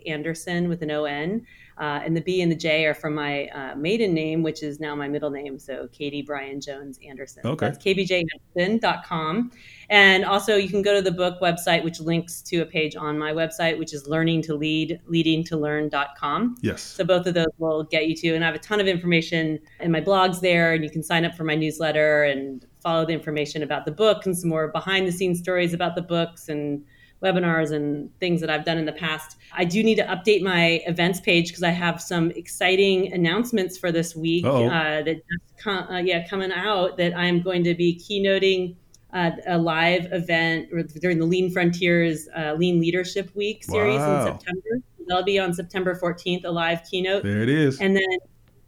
Anderson 0.05 0.69
with 0.69 0.83
an 0.83 0.91
O 0.91 1.05
N. 1.05 1.47
Uh, 1.79 2.01
and 2.05 2.17
the 2.17 2.21
B 2.21 2.43
and 2.43 2.51
the 2.51 2.57
J 2.57 2.87
are 2.87 2.95
from 2.95 3.15
my 3.15 3.47
uh, 3.47 3.77
maiden 3.77 4.13
name, 4.13 4.43
which 4.43 4.63
is 4.63 4.81
now 4.81 4.97
my 4.97 5.09
middle 5.09 5.31
name. 5.31 5.59
So 5.59 5.89
Katie 5.93 6.23
Brian 6.23 6.61
Jones 6.61 6.99
Anderson. 7.07 7.43
Okay. 7.47 7.67
That's 7.67 7.79
kbjanderson.com. 7.79 9.53
And 9.91 10.25
also, 10.25 10.57
you 10.57 10.69
can 10.69 10.83
go 10.83 10.93
to 10.93 11.01
the 11.01 11.13
book 11.13 11.41
website, 11.41 11.85
which 11.85 12.01
links 12.01 12.43
to 12.43 12.59
a 12.59 12.67
page 12.67 12.97
on 12.97 13.19
my 13.19 13.33
website, 13.33 13.79
which 13.79 13.95
is 13.95 14.07
learning 14.07 14.43
to 14.43 14.55
lead, 14.55 15.01
leading 15.07 15.45
to 15.45 15.57
learn.com. 15.57 16.57
Yes. 16.63 16.83
So 16.83 17.05
both 17.05 17.27
of 17.27 17.35
those 17.35 17.47
will 17.59 17.85
get 17.85 18.09
you 18.09 18.17
to. 18.17 18.35
And 18.35 18.45
I 18.45 18.49
have 18.49 18.57
a 18.57 18.61
ton 18.61 18.81
of 18.81 18.87
information 18.87 19.59
in 19.81 19.93
my 19.93 20.01
blogs 20.01 20.41
there, 20.41 20.75
and 20.75 20.83
you 20.85 20.91
can 20.91 21.03
sign 21.03 21.25
up 21.25 21.35
for 21.35 21.45
my 21.45 21.55
newsletter 21.55 22.25
and 22.25 22.67
follow 22.81 23.07
the 23.07 23.13
information 23.13 23.63
about 23.63 23.85
the 23.85 23.93
book 23.93 24.27
and 24.27 24.37
some 24.37 24.51
more 24.51 24.69
behind 24.69 25.07
the 25.07 25.13
scenes 25.13 25.39
stories 25.39 25.75
about 25.75 25.95
the 25.95 26.03
books 26.03 26.49
and 26.49 26.85
webinars 27.23 27.73
and 27.73 28.17
things 28.21 28.41
that 28.41 28.51
I've 28.51 28.65
done 28.65 28.79
in 28.79 28.85
the 28.85 28.93
past. 28.93 29.37
I 29.53 29.65
do 29.65 29.83
need 29.83 29.97
to 29.97 30.05
update 30.05 30.43
my 30.43 30.81
events 30.87 31.21
page 31.21 31.49
because 31.49 31.63
I 31.63 31.71
have 31.71 32.01
some 32.01 32.31
exciting 32.33 33.13
announcements 33.13 33.77
for 33.77 33.91
this 33.91 34.15
week 34.15 34.45
uh, 34.45 35.03
that 35.03 35.17
just 35.17 35.63
com- 35.63 35.89
uh, 35.89 35.99
yeah 35.99 36.27
coming 36.29 36.53
out 36.53 36.97
that 36.99 37.17
I'm 37.17 37.43
going 37.43 37.65
to 37.65 37.75
be 37.75 37.97
keynoting 37.99 38.77
uh, 39.13 39.31
a 39.47 39.59
live 39.59 40.07
event 40.13 40.69
during 41.01 41.19
the 41.19 41.27
Lean 41.27 41.51
Frontiers 41.51 42.29
uh, 42.37 42.55
Lean 42.55 42.81
Leadership 42.81 43.35
Week 43.35 43.65
series 43.65 43.99
wow. 43.99 44.27
in 44.27 44.33
September. 44.33 44.83
That'll 45.07 45.25
be 45.25 45.39
on 45.39 45.55
September 45.55 45.95
14th, 45.95 46.45
a 46.45 46.51
live 46.51 46.83
keynote. 46.85 47.23
There 47.23 47.43
it 47.43 47.49
is. 47.49 47.81
And 47.81 47.97
then 47.97 48.19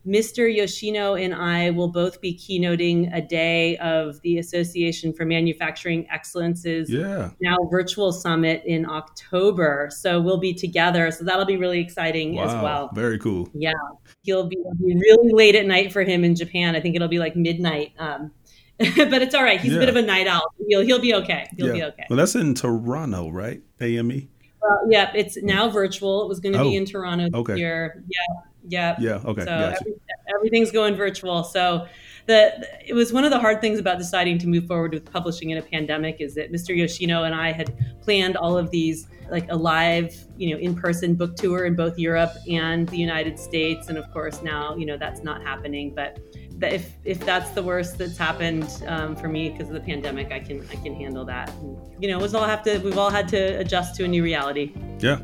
Mr. 0.07 0.53
Yoshino 0.55 1.15
and 1.15 1.35
I 1.35 1.71
will 1.71 1.89
both 1.89 2.21
be 2.21 2.35
keynoting 2.35 3.15
a 3.15 3.21
day 3.21 3.77
of 3.79 4.21
the 4.23 4.39
Association 4.39 5.13
for 5.13 5.27
Manufacturing 5.27 6.07
Excellence's 6.11 6.91
yeah. 6.91 7.31
now 7.43 7.57
virtual 7.71 8.11
summit 8.11 8.63
in 8.65 8.89
October. 8.89 9.91
So 9.93 10.21
we'll 10.21 10.39
be 10.39 10.55
together. 10.55 11.11
So 11.11 11.25
that'll 11.25 11.45
be 11.45 11.59
really 11.59 11.81
exciting 11.81 12.35
wow. 12.35 12.45
as 12.45 12.63
well. 12.63 12.91
Very 12.95 13.19
cool. 13.19 13.51
Yeah. 13.53 13.73
He'll 14.23 14.47
be, 14.47 14.57
be, 14.83 14.95
really 14.97 15.33
late 15.33 15.55
at 15.55 15.67
night 15.67 15.93
for 15.93 16.03
him 16.03 16.25
in 16.25 16.35
Japan. 16.35 16.75
I 16.75 16.81
think 16.81 16.97
it'll 16.97 17.09
be 17.09 17.19
like 17.19 17.37
midnight. 17.37 17.93
Um, 17.99 18.33
but 18.79 19.21
it's 19.21 19.35
all 19.35 19.45
right. 19.45 19.61
He's 19.61 19.73
yeah. 19.73 19.77
a 19.77 19.81
bit 19.81 19.91
of 19.91 19.97
a 19.97 20.03
night 20.03 20.27
owl. 20.27 20.43
He'll, 20.67 20.81
he'll 20.81 21.01
be 21.01 21.15
okay. 21.15 21.47
He'll 21.59 21.67
yeah. 21.67 21.73
be 21.73 21.85
okay. 21.85 22.07
Well, 22.09 22.17
that's 22.17 22.35
in 22.35 22.55
Toronto, 22.55 23.29
right? 23.29 23.61
AME? 23.83 24.29
Well, 24.63 24.81
yeah, 24.89 25.11
it's 25.15 25.43
now 25.43 25.69
virtual. 25.69 26.23
It 26.23 26.29
was 26.29 26.41
going 26.41 26.55
to 26.55 26.61
oh, 26.61 26.65
be 26.65 26.77
in 26.77 26.87
Toronto 26.87 27.29
okay. 27.35 27.57
year. 27.57 28.03
Yeah, 28.09 28.41
yeah. 28.67 28.97
Yeah. 28.99 29.21
Okay. 29.25 29.43
So 29.43 29.47
gotcha. 29.47 29.77
every, 29.81 29.95
everything's 30.35 30.71
going 30.71 30.95
virtual. 30.95 31.45
So 31.45 31.87
the 32.27 32.69
it 32.87 32.95
was 32.95 33.13
one 33.13 33.25
of 33.25 33.31
the 33.31 33.39
hard 33.39 33.61
things 33.61 33.79
about 33.79 33.99
deciding 33.99 34.39
to 34.39 34.47
move 34.47 34.67
forward 34.67 34.93
with 34.93 35.11
publishing 35.11 35.51
in 35.51 35.59
a 35.59 35.63
pandemic 35.63 36.21
is 36.21 36.35
that 36.35 36.53
Mr. 36.53 36.77
Yoshino 36.77 37.25
and 37.25 37.35
I 37.35 37.53
had 37.53 38.01
planned 38.03 38.37
all 38.37 38.57
of 38.57 38.71
these 38.71 39.09
like 39.31 39.51
a 39.51 39.57
live, 39.57 40.13
you 40.37 40.51
know, 40.51 40.61
in-person 40.61 41.15
book 41.15 41.37
tour 41.37 41.65
in 41.65 41.77
both 41.77 41.99
Europe 41.99 42.33
and 42.49 42.89
the 42.89 42.99
United 42.99 43.39
States, 43.39 43.89
and 43.89 43.97
of 43.97 44.11
course 44.13 44.43
now 44.43 44.75
you 44.77 44.87
know 44.87 44.97
that's 44.97 45.23
not 45.23 45.43
happening. 45.43 45.95
But 45.95 46.19
if 46.63 46.93
if 47.05 47.21
that's 47.21 47.51
the 47.51 47.63
worst 47.63 47.99
that's 47.99 48.19
happened 48.19 48.83
um, 48.87 49.17
for 49.17 49.29
me 49.29 49.51
because 49.51 49.69
of 49.69 49.75
the 49.75 49.81
pandemic, 49.81 50.33
I 50.33 50.41
can 50.41 50.67
I 50.71 50.77
can 50.77 50.95
handle 50.95 51.25
that. 51.27 51.51
And, 51.55 51.79
you 52.01 52.11
know, 52.11 52.19
we'll 52.19 52.37
all 52.37 52.45
have 52.45 52.63
to 52.65 52.79
we've 52.79 52.99
all 52.99 53.11
had 53.11 53.29
to 53.29 53.59
adjust 53.59 53.97
to 53.97 54.05
a 54.05 54.09
new 54.09 54.23
reality. 54.23 54.75
Yeah. 54.99 55.21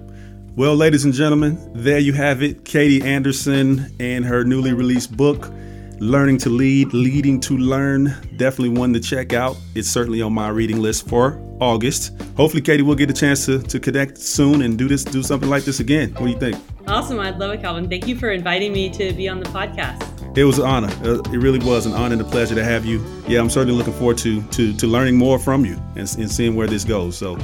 Well, 0.56 0.74
ladies 0.74 1.04
and 1.04 1.12
gentlemen, 1.12 1.70
there 1.74 1.98
you 1.98 2.14
have 2.14 2.42
it. 2.42 2.64
Katie 2.64 3.02
Anderson 3.02 3.94
and 4.00 4.24
her 4.24 4.42
newly 4.42 4.72
released 4.72 5.14
book, 5.14 5.52
Learning 5.98 6.38
to 6.38 6.48
Lead, 6.48 6.94
Leading 6.94 7.38
to 7.40 7.58
Learn. 7.58 8.06
Definitely 8.38 8.70
one 8.70 8.94
to 8.94 9.00
check 9.00 9.34
out. 9.34 9.58
It's 9.74 9.86
certainly 9.86 10.22
on 10.22 10.32
my 10.32 10.48
reading 10.48 10.80
list 10.80 11.10
for 11.10 11.38
August. 11.60 12.18
Hopefully, 12.38 12.62
Katie 12.62 12.82
will 12.82 12.94
get 12.94 13.10
a 13.10 13.12
chance 13.12 13.44
to, 13.44 13.62
to 13.64 13.78
connect 13.78 14.16
soon 14.16 14.62
and 14.62 14.78
do 14.78 14.88
this, 14.88 15.04
do 15.04 15.22
something 15.22 15.50
like 15.50 15.64
this 15.64 15.80
again. 15.80 16.14
What 16.14 16.24
do 16.24 16.28
you 16.28 16.38
think? 16.38 16.56
Awesome. 16.86 17.20
I'd 17.20 17.36
love 17.36 17.52
it, 17.52 17.60
Calvin. 17.60 17.90
Thank 17.90 18.06
you 18.06 18.16
for 18.16 18.30
inviting 18.30 18.72
me 18.72 18.88
to 18.88 19.12
be 19.12 19.28
on 19.28 19.40
the 19.40 19.50
podcast. 19.50 20.15
It 20.36 20.44
was 20.44 20.58
an 20.58 20.66
honor. 20.66 20.92
Uh, 21.02 21.22
it 21.32 21.38
really 21.38 21.58
was 21.58 21.86
an 21.86 21.94
honor 21.94 22.12
and 22.12 22.20
a 22.20 22.24
pleasure 22.24 22.54
to 22.54 22.62
have 22.62 22.84
you. 22.84 23.02
Yeah, 23.26 23.40
I'm 23.40 23.48
certainly 23.48 23.76
looking 23.76 23.94
forward 23.94 24.18
to 24.18 24.42
to, 24.42 24.74
to 24.74 24.86
learning 24.86 25.16
more 25.16 25.38
from 25.38 25.64
you 25.64 25.80
and, 25.96 26.14
and 26.18 26.30
seeing 26.30 26.54
where 26.54 26.66
this 26.66 26.84
goes. 26.84 27.16
So 27.16 27.36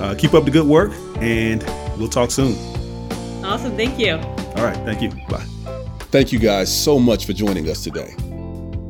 uh, 0.00 0.14
keep 0.16 0.32
up 0.32 0.44
the 0.44 0.50
good 0.50 0.66
work, 0.66 0.92
and 1.20 1.62
we'll 1.98 2.08
talk 2.08 2.30
soon. 2.30 2.56
Awesome. 3.44 3.76
Thank 3.76 3.98
you. 3.98 4.14
All 4.14 4.64
right. 4.64 4.76
Thank 4.86 5.02
you. 5.02 5.10
Bye. 5.28 5.44
Thank 6.10 6.32
you 6.32 6.38
guys 6.38 6.74
so 6.74 6.98
much 6.98 7.26
for 7.26 7.34
joining 7.34 7.68
us 7.68 7.84
today. 7.84 8.14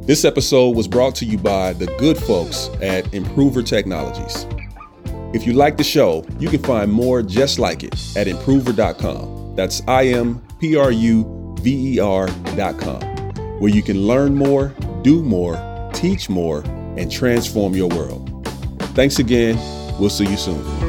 This 0.02 0.24
episode 0.24 0.76
was 0.76 0.86
brought 0.88 1.14
to 1.16 1.24
you 1.24 1.36
by 1.36 1.72
the 1.72 1.86
good 1.98 2.16
folks 2.16 2.68
at 2.80 3.04
Impruver 3.06 3.66
Technologies. 3.66 4.46
If 5.34 5.46
you 5.46 5.52
like 5.52 5.76
the 5.76 5.84
show, 5.84 6.24
you 6.38 6.48
can 6.48 6.62
find 6.62 6.90
more 6.90 7.22
just 7.22 7.58
like 7.58 7.82
it 7.82 7.94
at 8.16 8.26
impruver.com. 8.26 9.56
That's 9.56 9.82
I 9.86 10.06
M 10.06 10.40
P 10.60 10.76
R 10.76 10.90
U 10.92 11.56
V 11.60 11.94
E 11.94 11.98
R.com, 11.98 13.07
where 13.58 13.70
you 13.70 13.82
can 13.82 14.06
learn 14.06 14.34
more, 14.34 14.74
do 15.02 15.22
more, 15.22 15.56
teach 15.94 16.28
more, 16.28 16.62
and 16.96 17.10
transform 17.10 17.74
your 17.74 17.88
world. 17.88 18.46
Thanks 18.94 19.18
again. 19.18 19.56
We'll 19.98 20.10
see 20.10 20.26
you 20.26 20.36
soon. 20.36 20.87